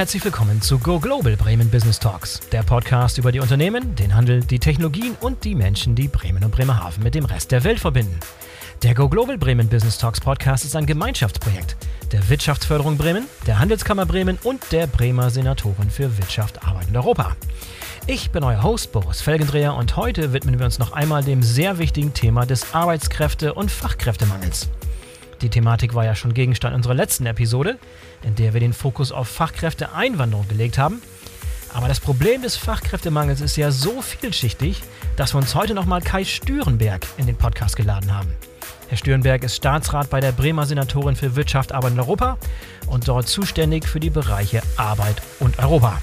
herzlich 0.00 0.24
willkommen 0.24 0.62
zu 0.62 0.78
Go 0.78 0.98
Global 0.98 1.36
Bremen 1.36 1.68
Business 1.68 1.98
Talks, 1.98 2.40
der 2.52 2.62
Podcast 2.62 3.18
über 3.18 3.32
die 3.32 3.40
Unternehmen, 3.40 3.94
den 3.96 4.14
Handel, 4.14 4.40
die 4.40 4.58
Technologien 4.58 5.14
und 5.20 5.44
die 5.44 5.54
Menschen, 5.54 5.94
die 5.94 6.08
Bremen 6.08 6.42
und 6.42 6.52
Bremerhaven 6.52 7.04
mit 7.04 7.14
dem 7.14 7.26
Rest 7.26 7.52
der 7.52 7.64
Welt 7.64 7.78
verbinden. 7.78 8.18
Der 8.82 8.94
Go 8.94 9.10
Global 9.10 9.36
Bremen 9.36 9.68
Business 9.68 9.98
Talks 9.98 10.18
Podcast 10.18 10.64
ist 10.64 10.74
ein 10.74 10.86
Gemeinschaftsprojekt 10.86 11.76
der 12.12 12.26
Wirtschaftsförderung 12.30 12.96
Bremen, 12.96 13.26
der 13.46 13.58
Handelskammer 13.58 14.06
Bremen 14.06 14.38
und 14.42 14.72
der 14.72 14.86
Bremer 14.86 15.28
Senatoren 15.28 15.90
für 15.90 16.16
Wirtschaft, 16.16 16.66
Arbeit 16.66 16.88
und 16.88 16.96
Europa. 16.96 17.36
Ich 18.06 18.30
bin 18.30 18.42
euer 18.42 18.62
Host 18.62 18.92
Boris 18.92 19.20
Felgendreher 19.20 19.74
und 19.74 19.96
heute 19.96 20.32
widmen 20.32 20.58
wir 20.58 20.64
uns 20.64 20.78
noch 20.78 20.94
einmal 20.94 21.22
dem 21.22 21.42
sehr 21.42 21.76
wichtigen 21.76 22.14
Thema 22.14 22.46
des 22.46 22.72
Arbeitskräfte- 22.72 23.52
und 23.52 23.70
Fachkräftemangels. 23.70 24.70
Die 25.42 25.48
Thematik 25.48 25.94
war 25.94 26.04
ja 26.04 26.14
schon 26.14 26.34
Gegenstand 26.34 26.76
unserer 26.76 26.94
letzten 26.94 27.24
Episode, 27.24 27.78
in 28.22 28.34
der 28.34 28.52
wir 28.52 28.60
den 28.60 28.74
Fokus 28.74 29.10
auf 29.10 29.28
Fachkräfteeinwanderung 29.28 30.46
gelegt 30.48 30.76
haben. 30.76 31.00
Aber 31.72 31.88
das 31.88 32.00
Problem 32.00 32.42
des 32.42 32.56
Fachkräftemangels 32.56 33.40
ist 33.40 33.56
ja 33.56 33.70
so 33.70 34.02
vielschichtig, 34.02 34.82
dass 35.16 35.34
wir 35.34 35.38
uns 35.38 35.54
heute 35.54 35.74
nochmal 35.74 36.02
Kai 36.02 36.24
Stürenberg 36.24 37.06
in 37.16 37.26
den 37.26 37.36
Podcast 37.36 37.76
geladen 37.76 38.14
haben. 38.14 38.34
Herr 38.88 38.98
Stürenberg 38.98 39.44
ist 39.44 39.56
Staatsrat 39.56 40.10
bei 40.10 40.20
der 40.20 40.32
Bremer 40.32 40.66
Senatorin 40.66 41.14
für 41.14 41.36
Wirtschaft, 41.36 41.72
Arbeit 41.72 41.92
und 41.92 42.00
Europa 42.00 42.38
und 42.88 43.06
dort 43.06 43.28
zuständig 43.28 43.86
für 43.86 44.00
die 44.00 44.10
Bereiche 44.10 44.62
Arbeit 44.76 45.22
und 45.38 45.58
Europa. 45.58 46.00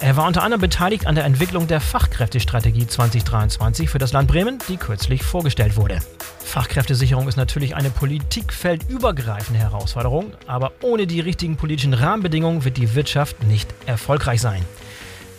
Er 0.00 0.16
war 0.16 0.28
unter 0.28 0.44
anderem 0.44 0.60
beteiligt 0.60 1.08
an 1.08 1.16
der 1.16 1.24
Entwicklung 1.24 1.66
der 1.66 1.80
Fachkräftestrategie 1.80 2.86
2023 2.86 3.90
für 3.90 3.98
das 3.98 4.12
Land 4.12 4.28
Bremen, 4.28 4.60
die 4.68 4.76
kürzlich 4.76 5.24
vorgestellt 5.24 5.76
wurde. 5.76 5.98
Fachkräftesicherung 6.38 7.26
ist 7.26 7.34
natürlich 7.34 7.74
eine 7.74 7.90
politikfeldübergreifende 7.90 9.58
Herausforderung, 9.58 10.32
aber 10.46 10.70
ohne 10.82 11.08
die 11.08 11.18
richtigen 11.18 11.56
politischen 11.56 11.94
Rahmenbedingungen 11.94 12.64
wird 12.64 12.76
die 12.76 12.94
Wirtschaft 12.94 13.42
nicht 13.42 13.68
erfolgreich 13.86 14.40
sein. 14.40 14.64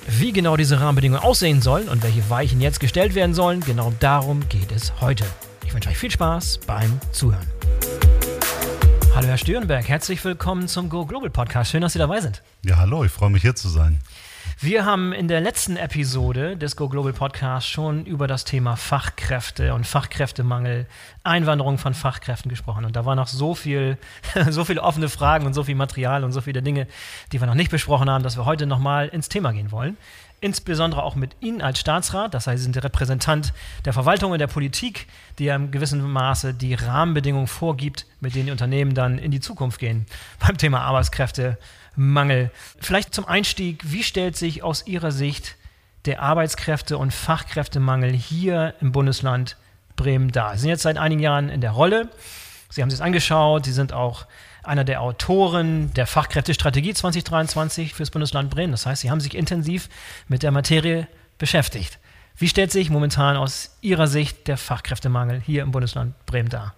Wie 0.08 0.34
genau 0.34 0.58
diese 0.58 0.82
Rahmenbedingungen 0.82 1.24
aussehen 1.24 1.62
sollen 1.62 1.88
und 1.88 2.04
welche 2.04 2.30
Weichen 2.30 2.60
jetzt 2.60 2.82
gestellt 2.82 3.16
werden 3.16 3.34
sollen, 3.34 3.62
genau 3.62 3.94
darum 4.02 4.48
geht 4.50 4.74
es 4.74 4.92
heute. 5.00 5.24
Ich 5.66 5.74
wünsche 5.74 5.88
euch 5.88 5.98
viel 5.98 6.12
Spaß 6.12 6.60
beim 6.68 7.00
Zuhören. 7.14 7.48
Hallo 9.16 9.28
Herr 9.28 9.38
Stürenberg, 9.38 9.88
herzlich 9.88 10.24
willkommen 10.26 10.68
zum 10.68 10.90
Go 10.90 11.06
Global 11.06 11.30
Podcast. 11.30 11.72
Schön, 11.72 11.82
dass 11.82 11.94
Sie 11.94 12.00
dabei 12.00 12.20
sind. 12.20 12.42
Ja, 12.66 12.76
hallo, 12.76 13.06
ich 13.06 13.12
freue 13.12 13.30
mich 13.30 13.42
hier 13.42 13.56
zu 13.56 13.70
sein. 13.70 14.02
Wir 14.62 14.84
haben 14.84 15.14
in 15.14 15.30
der 15.30 15.40
letzten 15.40 15.78
Episode 15.78 16.58
des 16.58 16.76
Go 16.76 16.90
Global 16.90 17.14
Podcasts 17.14 17.70
schon 17.70 18.06
über 18.06 18.28
das 18.28 18.44
Thema 18.44 18.76
Fachkräfte 18.76 19.74
und 19.74 19.88
Fachkräftemangel, 19.88 20.86
Einwanderung 21.24 21.78
von 21.78 21.94
Fachkräften 21.94 22.50
gesprochen. 22.50 22.84
Und 22.84 22.98
da 22.98 23.06
war 23.06 23.16
noch 23.16 23.28
so 23.28 23.56
viel, 23.56 23.98
so 24.50 24.66
viele 24.66 24.84
offene 24.84 25.08
Fragen 25.08 25.46
und 25.46 25.54
so 25.54 25.64
viel 25.64 25.76
Material 25.76 26.26
und 26.26 26.34
so 26.34 26.42
viele 26.42 26.62
Dinge, 26.62 26.88
die 27.32 27.40
wir 27.40 27.48
noch 27.48 27.56
nicht 27.56 27.72
besprochen 27.72 28.10
haben, 28.10 28.22
dass 28.22 28.36
wir 28.36 28.44
heute 28.44 28.66
nochmal 28.66 29.08
ins 29.08 29.30
Thema 29.30 29.54
gehen 29.54 29.72
wollen. 29.72 29.96
Insbesondere 30.42 31.04
auch 31.04 31.16
mit 31.16 31.38
Ihnen 31.40 31.62
als 31.62 31.80
Staatsrat, 31.80 32.34
das 32.34 32.46
heißt, 32.46 32.58
Sie 32.58 32.64
sind 32.64 32.76
der 32.76 32.84
Repräsentant 32.84 33.54
der 33.86 33.94
Verwaltung 33.94 34.34
und 34.34 34.40
der 34.40 34.48
Politik, 34.48 35.08
die 35.38 35.46
ja 35.46 35.56
im 35.56 35.72
gewissen 35.72 36.02
Maße 36.02 36.54
die 36.54 36.74
Rahmenbedingungen 36.74 37.48
vorgibt, 37.48 38.06
mit 38.20 38.36
denen 38.36 38.48
die 38.48 38.52
Unternehmen 38.52 38.94
dann 38.94 39.20
in 39.20 39.32
die 39.32 39.40
Zukunft 39.40 39.80
gehen. 39.80 40.06
Beim 40.46 40.58
Thema 40.58 40.82
Arbeitskräftemangel. 42.00 42.52
Vielleicht 42.80 43.14
zum 43.14 43.26
Einstieg, 43.26 43.84
wie 43.92 44.04
stellt 44.04 44.38
sich 44.38 44.64
aus 44.64 44.88
Ihrer 44.88 45.12
Sicht 45.12 45.56
der 46.06 46.22
Arbeitskräfte- 46.22 46.98
und 46.98 47.14
Fachkräftemangel 47.14 48.12
hier 48.14 48.74
im 48.80 48.92
Bundesland 48.92 49.58
Bremen 49.96 50.32
dar? 50.32 50.54
Sie 50.54 50.62
sind 50.62 50.70
jetzt 50.70 50.84
seit 50.84 50.98
einigen 50.98 51.22
Jahren 51.22 51.50
in 51.50 51.62
der 51.62 51.72
Rolle. 51.72 52.10
Sie 52.70 52.82
haben 52.82 52.90
sich 52.90 53.00
das 53.00 53.06
angeschaut, 53.06 53.66
Sie 53.66 53.74
sind 53.74 53.94
auch 53.94 54.26
einer 54.64 54.84
der 54.84 55.02
Autoren 55.02 55.94
der 55.94 56.06
Fachkräftestrategie 56.06 56.94
2023 56.94 57.94
fürs 57.94 58.12
Bundesland 58.12 58.50
Bremen. 58.50 58.72
Das 58.72 58.86
heißt, 58.86 59.02
Sie 59.02 59.12
haben 59.12 59.22
sich 59.22 59.36
intensiv 59.36 59.90
mit 60.28 60.44
der 60.44 60.52
Materie 60.52 61.08
beschäftigt. 61.38 62.00
Wie 62.38 62.48
stellt 62.48 62.72
sich 62.72 62.90
momentan 62.90 63.36
aus 63.36 63.78
Ihrer 63.82 64.08
Sicht 64.08 64.48
der 64.48 64.58
Fachkräftemangel 64.58 65.42
hier 65.42 65.64
im 65.64 65.72
Bundesland 65.72 66.14
Bremen 66.26 66.50
dar? 66.50 66.76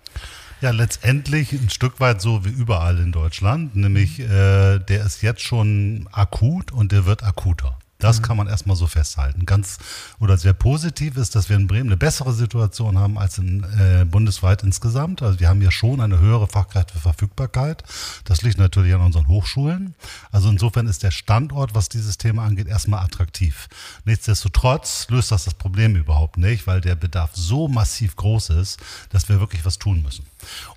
Ja, 0.61 0.69
letztendlich 0.69 1.53
ein 1.53 1.71
Stück 1.71 1.99
weit 1.99 2.21
so 2.21 2.45
wie 2.45 2.49
überall 2.49 2.99
in 2.99 3.11
Deutschland, 3.11 3.75
nämlich 3.75 4.19
äh, 4.19 4.77
der 4.77 5.03
ist 5.03 5.23
jetzt 5.23 5.41
schon 5.41 6.07
akut 6.11 6.71
und 6.71 6.91
der 6.91 7.07
wird 7.07 7.23
akuter. 7.23 7.79
Das 7.97 8.19
mhm. 8.19 8.23
kann 8.23 8.37
man 8.37 8.47
erstmal 8.47 8.75
so 8.75 8.85
festhalten. 8.85 9.47
Ganz 9.47 9.77
oder 10.19 10.37
sehr 10.37 10.53
positiv 10.53 11.17
ist, 11.17 11.35
dass 11.35 11.49
wir 11.49 11.55
in 11.55 11.65
Bremen 11.67 11.89
eine 11.89 11.97
bessere 11.97 12.33
Situation 12.33 12.99
haben 12.99 13.17
als 13.17 13.39
in, 13.39 13.63
äh, 13.63 14.05
bundesweit 14.05 14.61
insgesamt. 14.61 15.23
Also 15.23 15.39
wir 15.39 15.49
haben 15.49 15.63
ja 15.63 15.71
schon 15.71 15.99
eine 15.99 16.19
höhere 16.19 16.47
Fachkräfteverfügbarkeit. 16.47 17.83
Das 18.25 18.43
liegt 18.43 18.59
natürlich 18.59 18.93
an 18.93 19.01
unseren 19.01 19.27
Hochschulen. 19.27 19.95
Also 20.31 20.49
insofern 20.49 20.85
ist 20.85 21.01
der 21.01 21.11
Standort, 21.11 21.73
was 21.73 21.89
dieses 21.89 22.19
Thema 22.19 22.43
angeht, 22.43 22.67
erstmal 22.67 23.03
attraktiv. 23.03 23.67
Nichtsdestotrotz 24.05 25.07
löst 25.09 25.31
das 25.31 25.45
das 25.45 25.53
Problem 25.53 25.95
überhaupt 25.95 26.37
nicht, 26.37 26.67
weil 26.67 26.81
der 26.81 26.95
Bedarf 26.95 27.31
so 27.33 27.67
massiv 27.67 28.15
groß 28.15 28.51
ist, 28.51 28.79
dass 29.09 29.27
wir 29.27 29.39
wirklich 29.39 29.65
was 29.65 29.79
tun 29.79 30.03
müssen. 30.03 30.25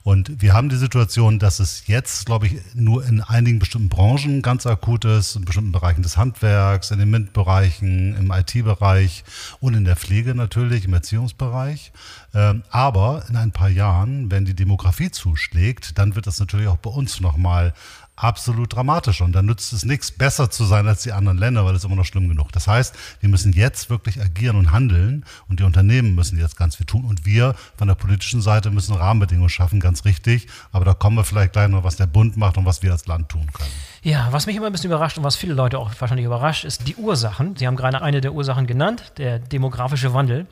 Und 0.03 0.43
wir 0.43 0.53
haben 0.53 0.69
die 0.69 0.77
Situation, 0.77 1.39
dass 1.39 1.61
es 1.61 1.87
jetzt, 1.87 2.27
glaube 2.27 2.47
ich, 2.47 2.57
nur 2.75 3.05
in 3.05 3.21
einigen 3.21 3.59
bestimmten 3.59 3.89
Branchen 3.89 4.43
ganz 4.43 4.67
akut 4.67 5.05
ist, 5.05 5.37
in 5.37 5.45
bestimmten 5.45 5.73
Bereichen 5.73 6.03
des 6.03 6.17
Handwerks, 6.17 6.91
in 6.91 6.99
den 6.99 7.11
MINT-Bereichen, 7.11 8.17
im 8.17 8.31
IT-Bereich 8.31 9.25
und 9.61 9.75
in 9.75 9.85
der 9.85 9.97
Pflege 9.97 10.35
natürlich, 10.35 10.85
im 10.85 10.95
Erziehungsbereich. 10.95 11.93
Ähm, 12.35 12.63
aber 12.71 13.25
in 13.29 13.37
ein 13.37 13.53
paar 13.53 13.69
Jahren, 13.69 14.31
wenn 14.31 14.45
die 14.45 14.55
Demografie 14.55 15.11
zuschlägt, 15.11 15.99
dann 15.99 16.15
wird 16.17 16.27
das 16.27 16.41
natürlich 16.41 16.69
auch 16.69 16.79
bei 16.79 16.91
uns 16.91 17.21
nochmal 17.21 17.73
absolut 18.17 18.75
dramatisch. 18.75 19.21
Und 19.21 19.33
dann 19.33 19.47
nützt 19.47 19.73
es 19.73 19.85
nichts, 19.85 20.11
besser 20.11 20.51
zu 20.51 20.65
sein 20.65 20.87
als 20.87 21.03
die 21.03 21.13
anderen 21.13 21.39
Länder, 21.39 21.65
weil 21.65 21.75
es 21.75 21.85
immer 21.85 21.97
noch 21.97 22.05
schlimm 22.05 22.29
genug. 22.29 22.53
Das 22.53 22.67
heißt, 22.67 22.95
wir 23.21 23.29
müssen 23.29 23.53
jetzt 23.53 23.91
wirklich 23.91 24.21
agieren 24.21 24.57
und 24.57 24.73
handeln 24.73 25.25
und 25.49 25.61
die 25.61 25.65
Unternehmen 25.65 26.15
müssen 26.15 26.39
jetzt 26.39 26.57
ganz 26.57 26.77
viel 26.77 26.87
tun. 26.87 27.05
Und 27.05 27.27
wir 27.27 27.55
von 27.77 27.89
der 27.89 27.95
politischen 27.95 28.41
Seite 28.41 28.71
müssen 28.71 28.95
Rahmenbedingungen 28.95 29.49
schaffen, 29.49 29.81
ganz 29.81 30.05
richtig. 30.05 30.49
Aber 30.73 30.85
da 30.85 30.95
kommen 30.95 31.17
wir 31.17 31.25
vielleicht 31.25 31.53
gleich 31.53 31.69
noch, 31.69 31.85
was 31.85 31.97
der 31.97 32.07
Bund 32.07 32.37
macht 32.37 32.57
und 32.57 32.65
was 32.65 32.83
wir 32.83 32.93
als 32.93 33.07
Land 33.07 33.29
tun 33.29 33.49
können. 33.53 33.71
Ja, 34.03 34.29
was 34.31 34.47
mich 34.47 34.57
immer 34.57 34.67
ein 34.67 34.73
bisschen 34.73 34.91
überrascht 34.91 35.19
und 35.19 35.25
was 35.25 35.37
viele 35.37 35.55
Leute 35.55 35.79
auch 35.79 35.91
wahrscheinlich 35.99 36.27
überrascht, 36.27 36.65
ist 36.65 36.87
die 36.87 36.97
Ursachen. 36.97 37.57
Sie 37.57 37.67
haben 37.67 37.77
gerade 37.77 38.03
eine 38.03 38.21
der 38.21 38.33
Ursachen 38.33 38.67
genannt, 38.67 39.13
der 39.19 39.39
demografische 39.39 40.13
Wandel. 40.15 40.47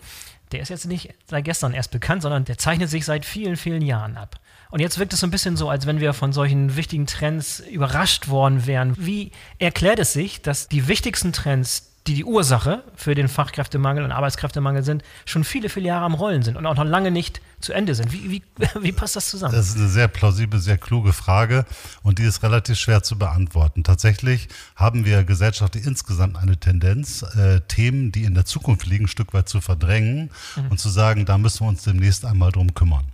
Der 0.53 0.61
ist 0.61 0.69
jetzt 0.69 0.87
nicht 0.87 1.15
seit 1.27 1.45
gestern 1.45 1.73
erst 1.73 1.91
bekannt, 1.91 2.23
sondern 2.23 2.45
der 2.45 2.59
zeichnet 2.59 2.91
sich 2.91 3.05
seit 3.05 3.25
vielen, 3.25 3.57
vielen 3.57 3.83
Jahren 3.83 4.17
ab. 4.17 4.39
Und 4.73 4.81
jetzt 4.81 4.99
wirkt 4.99 5.13
es 5.13 5.21
so 5.21 5.27
ein 5.27 5.31
bisschen 5.31 5.59
so, 5.59 5.69
als 5.69 5.87
wenn 5.87 6.01
wir 6.01 6.15
von 6.15 6.33
solchen 6.33 6.77
wichtigen 6.77 7.07
Trends 7.07 7.61
überrascht 7.61 8.29
worden 8.29 8.67
wären. 8.67 8.95
Wie 8.99 9.31
erklärt 9.59 9.99
es 9.99 10.15
sich, 10.15 10.41
dass 10.41 10.67
die 10.67 10.89
wichtigsten 10.89 11.35
Trends, 11.35 11.91
die 12.07 12.15
die 12.15 12.25
Ursache 12.25 12.83
für 12.97 13.15
den 13.15 13.29
Fachkräftemangel 13.29 14.03
und 14.03 14.13
Arbeitskräftemangel 14.13 14.83
sind, 14.83 15.03
schon 15.27 15.45
viele, 15.45 15.69
viele 15.69 15.89
Jahre 15.89 16.07
am 16.07 16.15
Rollen 16.15 16.43
sind 16.43 16.57
und 16.57 16.65
auch 16.65 16.75
noch 16.75 16.87
lange 16.87 17.11
nicht 17.11 17.43
zu 17.61 17.75
Ende 17.75 17.95
sind. 17.95 18.15
Wie, 18.15 18.31
wie, 18.31 18.43
wie 18.81 18.93
passt 18.93 19.15
das 19.15 19.29
zusammen? 19.29 19.55
Das 19.55 19.69
ist 19.69 19.77
eine 19.77 19.89
sehr 19.89 20.09
plausible, 20.09 20.59
sehr 20.59 20.79
kluge 20.79 21.13
Frage 21.13 21.67
und 22.03 22.19
die 22.19 22.25
ist 22.25 22.43
relativ 22.43 22.79
schwer 22.79 23.03
zu 23.03 23.19
beantworten. 23.19 23.85
Tatsächlich 23.85 24.49
haben 24.75 25.05
wir 25.05 25.23
gesellschaftlich 25.25 25.87
insgesamt 25.87 26.39
eine 26.39 26.57
Tendenz, 26.57 27.21
äh, 27.37 27.61
Themen, 27.69 28.11
die 28.11 28.25
in 28.25 28.33
der 28.33 28.47
Zukunft 28.47 28.87
liegen, 28.87 29.05
ein 29.05 29.09
Stück 29.09 29.35
weit 29.35 29.51
zu 29.51 29.61
verdrängen 29.61 30.31
mhm. 30.57 30.69
und 30.71 30.81
zu 30.81 30.89
sagen, 30.89 31.27
da 31.27 31.37
müssen 31.37 31.61
wir 31.61 31.69
uns 31.69 31.83
demnächst 31.83 32.25
einmal 32.25 32.53
drum 32.53 32.73
kümmern. 32.73 33.05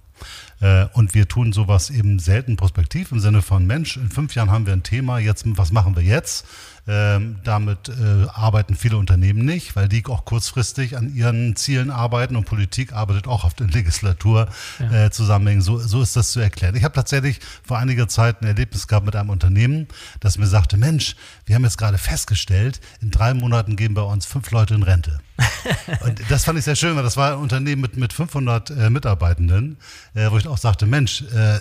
Äh, 0.61 0.87
und 0.93 1.15
wir 1.15 1.29
tun 1.29 1.53
sowas 1.53 1.91
eben 1.91 2.19
selten 2.19 2.57
prospektiv 2.57 3.13
im 3.13 3.21
Sinne 3.21 3.43
von, 3.43 3.67
Mensch, 3.67 3.97
in 3.97 4.11
fünf 4.11 4.35
Jahren 4.35 4.51
haben 4.51 4.67
wir 4.67 4.73
ein 4.73 4.83
Thema, 4.83 5.19
jetzt, 5.19 5.45
was 5.47 5.73
machen 5.73 5.97
wir 5.97 6.03
jetzt? 6.03 6.47
Ähm, 6.91 7.37
damit 7.45 7.91
äh, 7.91 8.27
arbeiten 8.33 8.75
viele 8.75 8.97
Unternehmen 8.97 9.45
nicht, 9.45 9.77
weil 9.77 9.89
die 9.89 10.03
auch 10.07 10.25
kurzfristig 10.25 10.97
an 10.97 11.15
ihren 11.15 11.55
Zielen 11.55 11.91
arbeiten 11.91 12.35
und 12.35 12.47
Politik 12.47 12.95
arbeitet 12.95 13.27
auch 13.27 13.45
auf 13.45 13.53
den 13.53 13.69
Legislaturzusammenhängen. 13.69 15.61
Ja. 15.61 15.67
Äh, 15.75 15.79
so, 15.79 15.79
so 15.79 16.01
ist 16.01 16.17
das 16.17 16.33
zu 16.33 16.41
erklären. 16.41 16.75
Ich 16.77 16.85
habe 16.85 16.95
tatsächlich 16.95 17.41
vor 17.63 17.77
einiger 17.77 18.09
Zeit 18.09 18.41
ein 18.41 18.47
Erlebnis 18.47 18.89
gehabt 18.89 19.05
mit 19.05 19.17
einem 19.17 19.29
Unternehmen, 19.29 19.87
das 20.21 20.39
mir 20.39 20.47
sagte, 20.47 20.79
Mensch, 20.79 21.15
wir 21.45 21.57
haben 21.57 21.65
jetzt 21.65 21.77
gerade 21.77 21.99
festgestellt, 21.99 22.81
in 23.03 23.11
drei 23.11 23.35
Monaten 23.35 23.77
gehen 23.77 23.93
bei 23.93 24.01
uns 24.01 24.25
fünf 24.25 24.51
Leute 24.51 24.75
in 24.75 24.83
Rente. 24.83 25.21
und 26.01 26.21
das 26.31 26.45
fand 26.45 26.59
ich 26.59 26.65
sehr 26.65 26.75
schön, 26.75 26.97
weil 26.97 27.03
das 27.03 27.17
war 27.17 27.35
ein 27.35 27.39
Unternehmen 27.39 27.83
mit, 27.83 27.97
mit 27.97 28.13
500 28.13 28.71
äh, 28.71 28.91
Mitarbeitenden, 28.91 29.77
äh, 30.15 30.31
wo 30.31 30.39
ich 30.39 30.48
auch 30.49 30.59
sagte, 30.59 30.87
Mensch, 30.87 31.23
äh, 31.35 31.61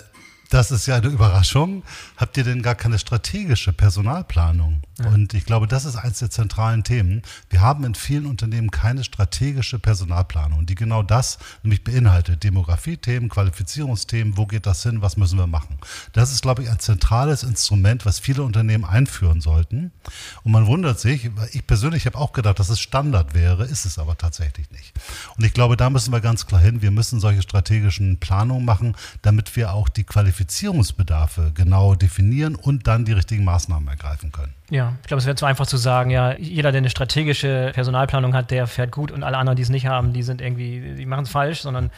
das 0.50 0.70
ist 0.70 0.86
ja 0.86 0.96
eine 0.96 1.08
Überraschung. 1.08 1.82
Habt 2.16 2.36
ihr 2.36 2.44
denn 2.44 2.62
gar 2.62 2.74
keine 2.74 2.98
strategische 2.98 3.72
Personalplanung? 3.72 4.82
Ja. 4.98 5.08
Und 5.08 5.34
ich 5.34 5.44
glaube, 5.44 5.66
das 5.66 5.84
ist 5.84 5.96
eines 5.96 6.20
der 6.20 6.30
zentralen 6.30 6.84
Themen. 6.84 7.22
Wir 7.50 7.60
haben 7.60 7.84
in 7.84 7.94
vielen 7.94 8.26
Unternehmen 8.26 8.70
keine 8.70 9.04
strategische 9.04 9.78
Personalplanung, 9.78 10.64
die 10.64 10.74
genau 10.74 11.02
das 11.02 11.38
nämlich 11.62 11.84
beinhaltet. 11.84 12.42
Demografie-Themen, 12.42 13.28
Qualifizierungsthemen, 13.28 14.36
wo 14.36 14.46
geht 14.46 14.66
das 14.66 14.82
hin, 14.82 15.02
was 15.02 15.16
müssen 15.16 15.38
wir 15.38 15.46
machen? 15.46 15.78
Das 16.12 16.32
ist, 16.32 16.40
glaube 16.42 16.62
ich, 16.62 16.70
ein 16.70 16.78
zentrales 16.78 17.42
Instrument, 17.42 18.06
was 18.06 18.18
viele 18.18 18.42
Unternehmen 18.42 18.84
einführen 18.84 19.40
sollten. 19.42 19.92
Und 20.44 20.52
man 20.52 20.66
wundert 20.66 20.98
sich, 20.98 21.30
ich 21.52 21.66
persönlich 21.66 22.06
habe 22.06 22.16
auch 22.16 22.32
gedacht, 22.32 22.58
dass 22.58 22.70
es 22.70 22.80
Standard 22.80 23.34
wäre, 23.34 23.64
ist 23.64 23.84
es 23.84 23.98
aber 23.98 24.16
tatsächlich 24.16 24.70
nicht. 24.70 24.94
Und 25.36 25.44
ich 25.44 25.52
glaube, 25.52 25.76
da 25.76 25.90
müssen 25.90 26.12
wir 26.12 26.20
ganz 26.20 26.46
klar 26.46 26.60
hin, 26.60 26.80
wir 26.80 26.90
müssen 26.90 27.20
solche 27.20 27.42
strategischen 27.42 28.18
Planungen 28.18 28.64
machen, 28.64 28.96
damit 29.22 29.54
wir 29.54 29.72
auch 29.72 29.88
die 29.88 30.04
Qualifizierung 30.04 30.37
Qualifizierungsbedarfe 30.38 31.50
genau 31.54 31.96
definieren 31.96 32.54
und 32.54 32.86
dann 32.86 33.04
die 33.04 33.12
richtigen 33.12 33.44
Maßnahmen 33.44 33.88
ergreifen 33.88 34.30
können. 34.30 34.54
Ja, 34.70 34.94
ich 35.02 35.08
glaube, 35.08 35.18
es 35.18 35.26
wäre 35.26 35.34
zu 35.34 35.46
einfach 35.46 35.66
zu 35.66 35.76
sagen, 35.76 36.10
ja, 36.10 36.36
jeder, 36.36 36.70
der 36.70 36.78
eine 36.78 36.90
strategische 36.90 37.72
Personalplanung 37.74 38.34
hat, 38.34 38.52
der 38.52 38.68
fährt 38.68 38.92
gut 38.92 39.10
und 39.10 39.24
alle 39.24 39.36
anderen, 39.36 39.56
die 39.56 39.62
es 39.62 39.68
nicht 39.68 39.86
haben, 39.86 40.12
die 40.12 40.22
sind 40.22 40.40
irgendwie, 40.40 40.94
die 40.96 41.06
machen 41.06 41.24
es 41.24 41.30
falsch, 41.30 41.62
sondern 41.62 41.90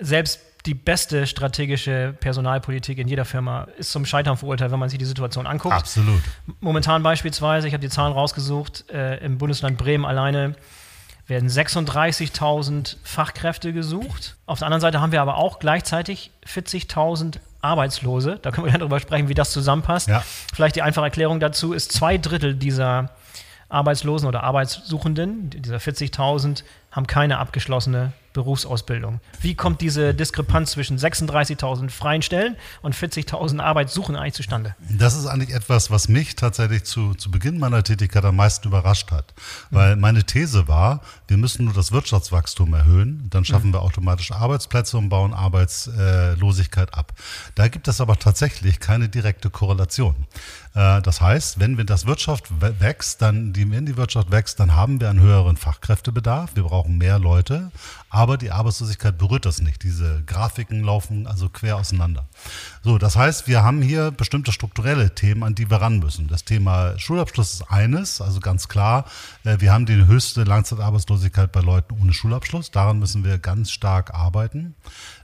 selbst 0.00 0.40
die 0.64 0.74
beste 0.74 1.26
strategische 1.26 2.14
Personalpolitik 2.18 2.96
in 2.98 3.08
jeder 3.08 3.26
Firma 3.26 3.66
ist 3.76 3.92
zum 3.92 4.06
Scheitern 4.06 4.38
verurteilt, 4.38 4.70
wenn 4.72 4.78
man 4.78 4.88
sich 4.88 4.98
die 4.98 5.04
Situation 5.04 5.46
anguckt. 5.46 5.74
Absolut. 5.74 6.22
Momentan 6.60 7.02
beispielsweise, 7.02 7.68
ich 7.68 7.74
habe 7.74 7.82
die 7.82 7.90
Zahlen 7.90 8.14
rausgesucht, 8.14 8.88
äh, 8.90 9.16
im 9.18 9.38
Bundesland 9.38 9.76
Bremen 9.76 10.06
alleine 10.06 10.54
werden 11.26 11.48
36.000 11.48 12.96
Fachkräfte 13.02 13.72
gesucht. 13.72 14.36
Auf 14.46 14.60
der 14.60 14.66
anderen 14.66 14.80
Seite 14.80 15.00
haben 15.00 15.12
wir 15.12 15.20
aber 15.20 15.36
auch 15.36 15.58
gleichzeitig 15.58 16.30
40.000 16.46 17.38
Arbeitslose. 17.62 18.38
Da 18.42 18.50
können 18.50 18.66
wir 18.66 18.72
dann 18.72 18.80
darüber 18.80 19.00
sprechen, 19.00 19.28
wie 19.28 19.34
das 19.34 19.52
zusammenpasst. 19.52 20.08
Ja. 20.08 20.22
Vielleicht 20.52 20.76
die 20.76 20.82
einfache 20.82 21.06
Erklärung 21.06 21.40
dazu 21.40 21.72
ist, 21.72 21.92
zwei 21.92 22.18
Drittel 22.18 22.54
dieser 22.54 23.10
Arbeitslosen 23.68 24.28
oder 24.28 24.42
Arbeitssuchenden, 24.42 25.50
dieser 25.50 25.78
40.000, 25.78 26.64
haben 26.90 27.06
keine 27.06 27.38
abgeschlossene 27.38 28.12
Berufsausbildung. 28.32 29.20
Wie 29.40 29.54
kommt 29.54 29.80
diese 29.80 30.14
Diskrepanz 30.14 30.72
zwischen 30.72 30.98
36.000 30.98 31.90
freien 31.90 32.22
Stellen 32.22 32.56
und 32.82 32.94
40.000 32.94 33.60
Arbeitssuchen 33.60 34.16
eigentlich 34.16 34.34
zustande? 34.34 34.74
Das 34.88 35.16
ist 35.16 35.26
eigentlich 35.26 35.54
etwas, 35.54 35.90
was 35.90 36.08
mich 36.08 36.36
tatsächlich 36.36 36.84
zu, 36.84 37.14
zu 37.14 37.30
Beginn 37.30 37.58
meiner 37.58 37.82
Tätigkeit 37.82 38.24
am 38.24 38.36
meisten 38.36 38.68
überrascht 38.68 39.10
hat. 39.10 39.34
Weil 39.70 39.96
meine 39.96 40.24
These 40.24 40.68
war, 40.68 41.00
wir 41.28 41.36
müssen 41.36 41.64
nur 41.66 41.74
das 41.74 41.92
Wirtschaftswachstum 41.92 42.74
erhöhen, 42.74 43.26
dann 43.30 43.44
schaffen 43.44 43.68
mhm. 43.68 43.74
wir 43.74 43.82
automatisch 43.82 44.32
Arbeitsplätze 44.32 44.96
und 44.98 45.08
bauen 45.08 45.34
Arbeitslosigkeit 45.34 46.94
ab. 46.94 47.12
Da 47.54 47.68
gibt 47.68 47.88
es 47.88 48.00
aber 48.00 48.18
tatsächlich 48.18 48.80
keine 48.80 49.08
direkte 49.08 49.50
Korrelation. 49.50 50.14
Äh, 50.74 51.02
das 51.02 51.20
heißt, 51.20 51.60
wenn 51.60 51.76
wir 51.76 51.84
das 51.84 52.06
Wirtschaft 52.06 52.50
wächst, 52.60 53.22
dann, 53.22 53.54
wenn 53.54 53.86
die 53.86 53.96
Wirtschaft 53.96 54.30
wächst, 54.30 54.60
dann 54.60 54.74
haben 54.74 55.00
wir 55.00 55.10
einen 55.10 55.20
höheren 55.20 55.56
Fachkräftebedarf. 55.56 56.54
Wir 56.54 56.64
brauchen 56.64 56.98
mehr 56.98 57.18
Leute 57.18 57.70
aber 58.12 58.36
die 58.36 58.50
Arbeitslosigkeit 58.50 59.16
berührt 59.16 59.46
das 59.46 59.62
nicht. 59.62 59.82
Diese 59.82 60.22
Grafiken 60.26 60.84
laufen 60.84 61.26
also 61.26 61.48
quer 61.48 61.78
auseinander. 61.78 62.26
So, 62.84 62.98
das 62.98 63.14
heißt, 63.14 63.46
wir 63.46 63.62
haben 63.62 63.80
hier 63.80 64.10
bestimmte 64.10 64.50
strukturelle 64.50 65.14
Themen, 65.14 65.44
an 65.44 65.54
die 65.54 65.70
wir 65.70 65.76
ran 65.76 66.00
müssen. 66.00 66.26
Das 66.26 66.44
Thema 66.44 66.98
Schulabschluss 66.98 67.54
ist 67.54 67.70
eines, 67.70 68.20
also 68.20 68.40
ganz 68.40 68.66
klar, 68.66 69.04
äh, 69.44 69.58
wir 69.60 69.72
haben 69.72 69.86
die 69.86 70.04
höchste 70.06 70.42
Langzeitarbeitslosigkeit 70.42 71.52
bei 71.52 71.60
Leuten 71.60 71.96
ohne 72.00 72.12
Schulabschluss. 72.12 72.72
Daran 72.72 72.98
müssen 72.98 73.22
wir 73.22 73.38
ganz 73.38 73.70
stark 73.70 74.12
arbeiten. 74.14 74.74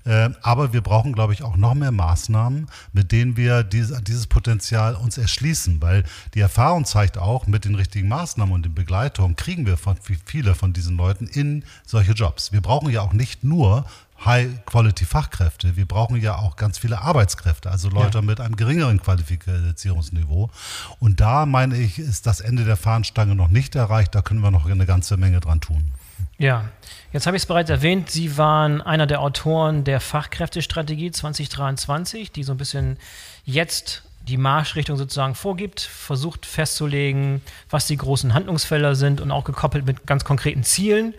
Äh, 0.05 0.31
aber 0.41 0.73
wir 0.73 0.83
brauchen, 0.83 1.13
glaube 1.13 1.33
ich, 1.33 1.43
auch 1.43 1.57
noch 1.57 1.75
mehr 1.75 1.91
Maßnahmen, 1.91 2.69
mit 2.93 3.11
denen 3.11 3.37
wir 3.37 3.65
dieses 3.65 4.29
Potenzial 4.29 4.95
uns 4.95 5.19
erschließen, 5.19 5.83
weil 5.83 6.05
die 6.35 6.41
Erfahrung 6.41 6.85
zeigt 6.85 7.19
auch, 7.19 7.49
mit 7.49 7.65
den 7.65 7.75
richtigen 7.75 8.07
Maßnahmen 8.07 8.55
und 8.55 8.67
den 8.67 8.75
Begleitungen 8.75 9.35
kriegen 9.35 9.67
wir 9.67 9.77
von, 9.77 9.97
viele 10.25 10.55
von 10.55 10.73
diesen 10.73 10.97
Leuten 10.97 11.27
in 11.27 11.65
solche 11.85 12.13
Jobs. 12.13 12.53
Wir 12.53 12.61
brauchen 12.61 12.89
ja 12.91 13.01
auch 13.01 13.13
nicht 13.13 13.43
nur 13.43 13.85
High-Quality-Fachkräfte. 14.25 15.77
Wir 15.77 15.87
brauchen 15.87 16.21
ja 16.21 16.37
auch 16.37 16.57
ganz 16.57 16.79
viele 16.79 17.01
Arbeitskräfte, 17.01 17.71
also 17.71 17.89
Leute 17.89 18.19
ja. 18.19 18.23
mit 18.23 18.41
einem 18.41 18.57
geringeren 18.57 19.01
Qualifizierungsniveau. 19.01 20.51
Und 20.99 21.21
da 21.21 21.47
meine 21.47 21.77
ich, 21.77 21.99
ist 21.99 22.27
das 22.27 22.41
Ende 22.41 22.65
der 22.65 22.77
Fahnenstange 22.77 23.35
noch 23.35 23.49
nicht 23.49 23.75
erreicht. 23.77 24.15
Da 24.15 24.23
können 24.23 24.41
wir 24.41 24.51
noch 24.51 24.67
eine 24.67 24.87
ganze 24.87 25.17
Menge 25.17 25.41
dran 25.41 25.61
tun. 25.61 25.93
Ja, 26.37 26.69
jetzt 27.13 27.27
habe 27.27 27.37
ich 27.37 27.43
es 27.43 27.47
bereits 27.47 27.71
erwähnt, 27.71 28.11
Sie 28.11 28.37
waren 28.37 28.81
einer 28.81 29.07
der 29.07 29.21
Autoren 29.21 29.85
der 29.85 30.01
Fachkräftestrategie 30.01 31.11
2023, 31.11 32.33
die 32.33 32.43
so 32.43 32.53
ein 32.53 32.59
bisschen 32.59 32.97
jetzt 33.45 34.03
die 34.29 34.37
Marschrichtung 34.37 34.97
sozusagen 34.97 35.35
vorgibt, 35.35 35.81
versucht 35.81 36.45
festzulegen, 36.45 37.41
was 37.71 37.87
die 37.87 37.97
großen 37.97 38.35
Handlungsfelder 38.35 38.95
sind 38.95 39.21
und 39.21 39.31
auch 39.31 39.45
gekoppelt 39.45 39.87
mit 39.87 40.07
ganz 40.07 40.25
konkreten 40.25 40.65
Zielen 40.65 41.15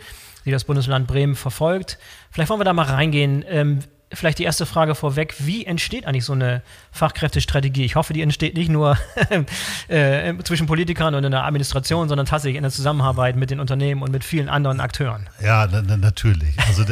die 0.49 0.53
das 0.53 0.63
Bundesland 0.63 1.07
Bremen 1.07 1.35
verfolgt. 1.35 1.99
Vielleicht 2.31 2.49
wollen 2.49 2.59
wir 2.59 2.65
da 2.65 2.73
mal 2.73 2.85
reingehen. 2.85 3.45
Ähm, 3.47 3.79
vielleicht 4.11 4.39
die 4.39 4.43
erste 4.43 4.65
Frage 4.65 4.95
vorweg. 4.95 5.35
Wie 5.39 5.65
entsteht 5.65 6.05
eigentlich 6.05 6.25
so 6.25 6.33
eine 6.33 6.63
Fachkräftestrategie? 6.91 7.85
Ich 7.85 7.95
hoffe, 7.95 8.13
die 8.13 8.21
entsteht 8.21 8.55
nicht 8.55 8.69
nur 8.69 8.97
äh, 9.87 10.33
zwischen 10.43 10.67
Politikern 10.67 11.13
und 11.15 11.23
in 11.23 11.31
der 11.31 11.45
Administration, 11.45 12.09
sondern 12.09 12.25
tatsächlich 12.25 12.57
in 12.57 12.63
der 12.63 12.71
Zusammenarbeit 12.71 13.35
mit 13.35 13.51
den 13.51 13.59
Unternehmen 13.59 14.01
und 14.01 14.11
mit 14.11 14.23
vielen 14.23 14.49
anderen 14.49 14.79
Akteuren. 14.79 15.27
Ja, 15.41 15.67
natürlich. 15.67 16.57
Also 16.67 16.83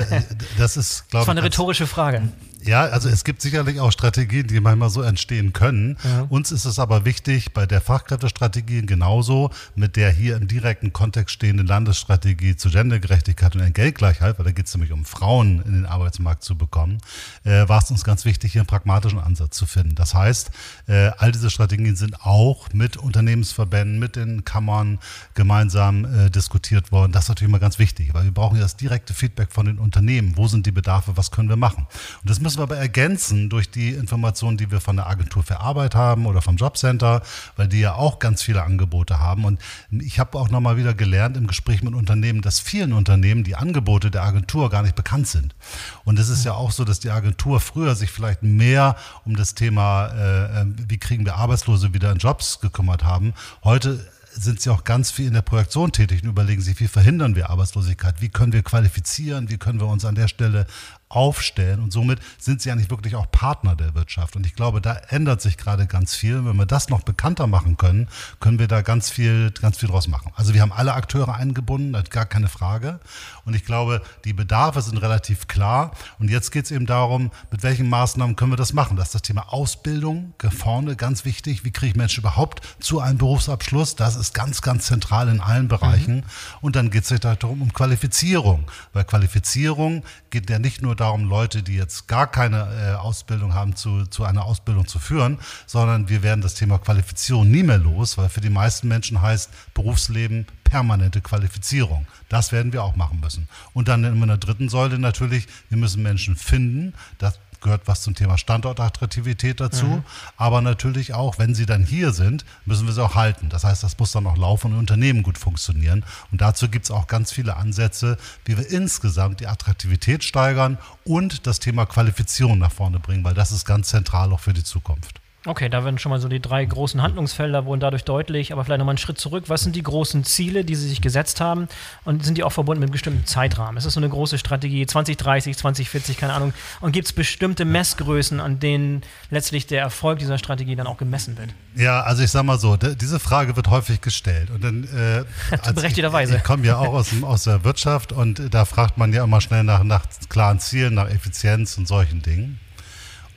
das 0.58 0.78
ist, 0.78 1.10
glaube 1.10 1.24
ich. 1.24 1.26
Das 1.26 1.28
war 1.28 1.30
eine 1.30 1.44
rhetorische 1.44 1.88
Frage. 1.88 2.30
Ja, 2.68 2.82
also 2.82 3.08
es 3.08 3.24
gibt 3.24 3.42
sicherlich 3.42 3.80
auch 3.80 3.92
Strategien, 3.92 4.46
die 4.48 4.60
manchmal 4.60 4.90
so 4.90 5.02
entstehen 5.02 5.54
können. 5.54 5.98
Ja. 6.04 6.28
Uns 6.30 6.52
ist 6.52 6.66
es 6.66 6.80
aber 6.80 7.06
wichtig, 7.06 7.54
bei 7.54 7.66
der 7.66 7.80
Fachkräftestrategie 7.80 8.86
genauso 8.86 9.52
mit 9.76 9.96
der 9.96 10.12
hier 10.12 10.36
im 10.36 10.50
direkten 10.50 10.92
Kontext 10.92 11.36
stehenden 11.36 11.66
Landesstrategie 11.66 12.58
zur 12.58 12.72
Gendergerechtigkeit 12.72 13.56
und 13.56 13.62
Entgeltgleichheit, 13.62 14.38
weil 14.38 14.46
da 14.46 14.52
geht 14.52 14.68
es 14.68 14.76
nämlich 14.76 14.92
um 14.92 15.06
Frauen 15.06 15.62
in 15.62 15.74
den 15.74 15.86
Arbeitsmarkt 15.86 16.44
zu 16.44 16.58
bekommen, 16.58 16.98
äh, 17.46 17.68
war 17.70 17.82
es 17.82 17.90
uns 17.90 18.04
ganz 18.04 18.26
wichtig, 18.26 18.52
hier 18.52 18.62
einen 18.62 18.68
pragmatischen 18.68 19.20
Ansatz 19.20 19.56
zu 19.56 19.66
finden. 19.66 19.96
Das 19.96 20.14
heißt, 20.14 20.52
äh, 20.88 21.12
all 21.18 21.32
diese 21.32 21.50
Strategien 21.50 21.96
sind 21.96 22.22
auch 22.26 22.74
mit 22.74 22.98
Unternehmensverbänden, 22.98 23.98
mit 23.98 24.18
den 24.18 24.44
Kammern 24.44 25.00
gemeinsam 25.36 26.04
äh, 26.04 26.30
diskutiert 26.30 26.92
worden. 26.92 27.14
Das 27.14 27.26
ist 27.26 27.30
natürlich 27.30 27.50
immer 27.50 27.60
ganz 27.60 27.80
wichtig, 27.80 28.14
weil 28.14 28.26
wir 28.26 28.34
brauchen 28.34 28.58
ja 28.58 28.64
das 28.64 28.76
direkte 28.76 29.14
Feedback 29.14 29.54
von 29.54 29.68
den 29.68 29.80
Unternehmen. 29.80 30.34
Wo 30.36 30.48
sind 30.48 30.66
die 30.66 30.72
Bedarfe? 30.72 31.16
Was 31.16 31.32
können 31.32 31.48
wir 31.48 31.56
machen? 31.56 31.88
Und 32.22 32.30
das 32.30 32.42
müssen 32.42 32.57
müssen 32.58 32.70
wir 32.70 32.76
aber 32.76 32.82
ergänzen 32.82 33.50
durch 33.50 33.70
die 33.70 33.92
Informationen, 33.92 34.58
die 34.58 34.72
wir 34.72 34.82
von 34.82 34.96
der 34.96 35.08
Agentur 35.08 35.44
für 35.44 35.60
Arbeit 35.60 35.94
haben 35.94 36.26
oder 36.26 36.42
vom 36.42 36.56
Jobcenter, 36.56 37.22
weil 37.56 37.68
die 37.68 37.80
ja 37.80 37.94
auch 37.94 38.20
ganz 38.20 38.42
viele 38.42 38.64
Angebote 38.64 39.20
haben. 39.20 39.46
Und 39.46 39.60
ich 39.92 40.20
habe 40.20 40.38
auch 40.38 40.50
nochmal 40.50 40.78
wieder 40.78 40.94
gelernt 40.94 41.38
im 41.38 41.46
Gespräch 41.46 41.84
mit 41.84 41.94
Unternehmen, 41.94 42.42
dass 42.42 42.60
vielen 42.60 42.94
Unternehmen 42.94 43.44
die 43.44 43.56
Angebote 43.56 44.10
der 44.10 44.24
Agentur 44.24 44.70
gar 44.70 44.82
nicht 44.82 44.96
bekannt 44.96 45.28
sind. 45.28 45.56
Und 46.04 46.18
es 46.18 46.30
ist 46.30 46.46
ja 46.46 46.54
auch 46.54 46.72
so, 46.72 46.84
dass 46.84 47.00
die 47.00 47.12
Agentur 47.12 47.60
früher 47.60 47.96
sich 47.96 48.10
vielleicht 48.10 48.42
mehr 48.42 48.96
um 49.24 49.36
das 49.36 49.54
Thema, 49.54 50.08
äh, 50.08 50.62
äh 50.62 50.66
wie 50.88 50.98
kriegen 50.98 51.26
wir 51.26 51.36
Arbeitslose 51.36 51.94
wieder 51.94 52.12
in 52.12 52.18
Jobs 52.18 52.60
gekümmert 52.60 53.04
haben. 53.04 53.34
Heute 53.64 54.04
sind 54.40 54.62
sie 54.62 54.70
auch 54.70 54.84
ganz 54.84 55.12
viel 55.12 55.28
in 55.28 55.34
der 55.34 55.42
Projektion 55.42 55.92
tätig 55.92 56.24
und 56.24 56.30
überlegen 56.30 56.62
sich, 56.62 56.80
wie 56.80 56.88
verhindern 56.88 57.36
wir 57.36 57.50
Arbeitslosigkeit, 57.50 58.22
wie 58.22 58.30
können 58.30 58.54
wir 58.54 58.62
qualifizieren, 58.62 59.50
wie 59.50 59.58
können 59.58 59.80
wir 59.80 59.88
uns 59.88 60.06
an 60.06 60.16
der 60.16 60.28
Stelle 60.28 60.68
aufstellen 61.10 61.80
und 61.80 61.94
somit 61.94 62.20
sind 62.38 62.62
sie 62.62 62.72
eigentlich 62.72 62.90
wirklich 62.90 63.16
auch 63.16 63.32
Partner 63.32 63.76
der 63.76 63.96
Wirtschaft. 63.96 64.36
Und 64.36 64.46
ich 64.46 64.56
glaube, 64.56 64.82
da 64.82 64.94
ändert 65.10 65.42
sich 65.42 65.58
gerade 65.58 65.88
ganz 65.88 66.16
viel. 66.16 66.46
Wenn 66.46 66.58
wir 66.58 66.66
das 66.66 66.90
noch 66.90 67.04
bekannter 67.04 67.48
machen 67.48 67.78
können, 67.78 68.10
können 68.40 68.60
wir 68.60 68.68
da 68.68 68.82
ganz 68.82 69.10
viel, 69.10 69.52
ganz 69.52 69.78
viel 69.78 69.88
draus 69.88 70.08
machen. 70.08 70.32
Also 70.36 70.54
wir 70.54 70.62
haben 70.62 70.74
alle 70.74 70.94
Akteure 70.94 71.36
eingebunden, 71.36 71.98
gar 72.10 72.26
keine 72.26 72.50
Frage. 72.50 73.00
Und 73.46 73.56
ich 73.56 73.64
glaube, 73.64 74.02
die 74.26 74.34
Bedarfe 74.34 74.82
sind 74.82 74.98
relativ 74.98 75.48
klar. 75.48 75.92
Und 76.20 76.30
jetzt 76.30 76.52
geht 76.52 76.66
es 76.66 76.72
eben 76.72 76.86
darum, 76.86 77.32
mit 77.52 77.64
welchen 77.64 77.88
Maßnahmen 77.90 78.36
können 78.36 78.52
wir 78.52 78.58
das 78.58 78.74
machen. 78.74 78.98
Das 78.98 79.08
ist 79.08 79.16
das 79.16 79.22
Thema 79.22 79.54
Ausbildung 79.54 80.34
vorne 80.50 80.96
ganz 80.96 81.24
wichtig. 81.24 81.64
Wie 81.64 81.72
kriege 81.72 81.92
ich 81.92 81.96
Menschen 81.96 82.22
überhaupt 82.22 82.62
zu 82.80 83.00
einem 83.00 83.18
Berufsabschluss? 83.18 83.96
Das 83.96 84.18
ist 84.18 84.34
ganz, 84.34 84.62
ganz 84.62 84.88
zentral 84.88 85.30
in 85.30 85.40
allen 85.40 85.70
Bereichen. 85.70 86.18
Mhm. 86.18 86.24
Und 86.62 86.76
dann 86.76 86.90
geht 86.90 87.10
es 87.10 87.20
darum, 87.20 87.62
um 87.62 87.72
Qualifizierung. 87.72 88.70
Weil 88.92 89.06
Qualifizierung 89.06 90.04
geht 90.30 90.50
ja 90.50 90.60
nicht 90.60 90.82
nur 90.82 90.97
darum, 91.00 91.30
Leute, 91.30 91.64
die 91.64 91.76
jetzt 91.76 92.08
gar 92.08 92.28
keine 92.28 92.68
äh, 92.76 92.96
Ausbildung 92.96 93.54
haben, 93.54 93.76
zu, 93.76 94.06
zu 94.06 94.24
einer 94.24 94.46
Ausbildung 94.46 94.88
zu 94.88 95.00
führen, 95.00 95.40
sondern 95.66 96.10
wir 96.10 96.24
werden 96.24 96.42
das 96.42 96.56
Thema 96.56 96.78
Qualifizierung 96.80 97.50
nie 97.50 97.64
mehr 97.64 97.78
los, 97.78 98.18
weil 98.18 98.30
für 98.30 98.42
die 98.42 98.50
meisten 98.50 98.88
Menschen 98.88 99.22
heißt 99.22 99.50
Berufsleben 99.74 100.48
permanente 100.64 101.22
Qualifizierung. 101.22 102.08
Das 102.30 102.52
werden 102.52 102.74
wir 102.74 102.84
auch 102.84 102.96
machen 102.96 103.20
müssen. 103.22 103.48
Und 103.74 103.88
dann 103.88 104.04
in 104.04 104.28
der 104.28 104.38
dritten 104.38 104.70
Säule 104.70 105.00
natürlich, 105.00 105.48
wir 105.70 105.78
müssen 105.78 106.04
Menschen 106.04 106.36
finden. 106.36 106.94
Das 107.18 107.40
gehört 107.62 107.84
was 107.86 108.02
zum 108.02 108.16
Thema 108.16 108.38
Standortattraktivität 108.38 109.60
dazu. 109.60 109.86
Mhm. 109.86 110.04
Aber 110.36 110.62
natürlich 110.62 111.14
auch, 111.14 111.38
wenn 111.38 111.56
sie 111.56 111.66
dann 111.66 111.84
hier 111.84 112.12
sind, 112.12 112.46
müssen 112.66 112.88
wir 112.88 112.94
sie 112.94 113.04
auch 113.04 113.16
halten. 113.16 113.50
Das 113.50 113.64
heißt, 113.64 113.84
das 113.84 113.98
muss 113.98 114.12
dann 114.12 114.28
auch 114.28 114.38
laufen 114.38 114.74
und 114.74 114.80
Unternehmen 114.80 115.24
gut 115.24 115.38
funktionieren. 115.38 116.04
Und 116.32 116.42
dazu 116.42 116.70
gibt 116.70 116.86
es 116.86 116.92
auch 116.92 117.08
ganz 117.08 117.32
viele 117.32 117.58
Ansätze, 117.58 118.18
wie 118.46 118.58
wir 118.58 118.70
insgesamt 118.70 119.40
die 119.40 119.48
Attraktivität 119.48 120.24
steigern 120.24 120.78
und 121.04 121.48
das 121.48 121.60
Thema 121.60 121.86
Qualifizierung 121.86 122.58
nach 122.58 122.72
vorne 122.72 123.00
bringen, 123.00 123.24
weil 123.24 123.34
das 123.34 123.52
ist 123.52 123.66
ganz 123.66 123.90
zentral 123.90 124.32
auch 124.32 124.40
für 124.40 124.54
die 124.54 124.64
Zukunft. 124.64 125.22
Okay, 125.46 125.70
da 125.70 125.86
werden 125.86 125.98
schon 125.98 126.10
mal 126.10 126.20
so 126.20 126.28
die 126.28 126.42
drei 126.42 126.66
großen 126.66 127.02
Handlungsfelder 127.02 127.66
wurden 127.66 127.80
dadurch 127.80 128.04
deutlich, 128.04 128.52
aber 128.52 128.66
vielleicht 128.66 128.80
nochmal 128.80 128.94
einen 128.94 128.98
Schritt 128.98 129.20
zurück. 129.20 129.46
Was 129.48 129.62
sind 129.62 129.76
die 129.76 129.84
großen 129.84 130.24
Ziele, 130.24 130.66
die 130.66 130.76
Sie 130.76 130.90
sich 130.90 131.00
gesetzt 131.00 131.40
haben 131.40 131.70
und 132.04 132.26
sind 132.26 132.38
die 132.38 132.44
auch 132.44 132.52
verbunden 132.52 132.82
mit 132.82 132.88
einem 132.88 132.92
bestimmten 132.92 133.26
Zeitrahmen? 133.26 133.78
Ist 133.78 133.86
das 133.86 133.94
so 133.94 134.00
eine 134.00 134.10
große 134.10 134.40
Strategie, 134.40 134.86
2030, 134.86 135.56
2040, 135.56 136.18
keine 136.18 136.34
Ahnung? 136.34 136.54
Und 136.82 136.92
gibt 136.92 137.06
es 137.06 137.14
bestimmte 137.14 137.66
Messgrößen, 137.66 138.40
an 138.42 138.60
denen 138.60 139.04
letztlich 139.30 139.68
der 139.68 139.82
Erfolg 139.82 140.20
dieser 140.20 140.38
Strategie 140.38 140.76
dann 140.76 140.88
auch 140.88 140.98
gemessen 140.98 141.38
wird? 141.38 141.54
Ja, 141.76 142.02
also 142.02 142.24
ich 142.24 142.32
sag 142.32 142.44
mal 142.44 142.60
so, 142.60 142.76
diese 142.76 143.20
Frage 143.20 143.56
wird 143.56 143.70
häufig 143.70 144.02
gestellt 144.02 144.50
und 144.50 144.64
dann 144.64 144.84
äh, 144.86 145.24
berechtigterweise. 145.74 146.34
Ich, 146.34 146.40
ich 146.40 146.44
komme 146.44 146.66
ja 146.66 146.78
auch 146.78 146.94
aus, 146.94 147.12
aus 147.22 147.44
der 147.44 147.64
Wirtschaft 147.64 148.12
und 148.12 148.54
da 148.54 148.66
fragt 148.66 148.98
man 148.98 149.14
ja 149.14 149.24
immer 149.24 149.40
schnell 149.40 149.64
nach, 149.64 149.84
nach 149.84 150.06
klaren 150.28 150.60
Zielen, 150.60 150.96
nach 150.96 151.10
Effizienz 151.10 151.78
und 151.78 151.88
solchen 151.88 152.22
Dingen. 152.22 152.60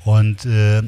Und 0.04 0.46
äh, 0.46 0.82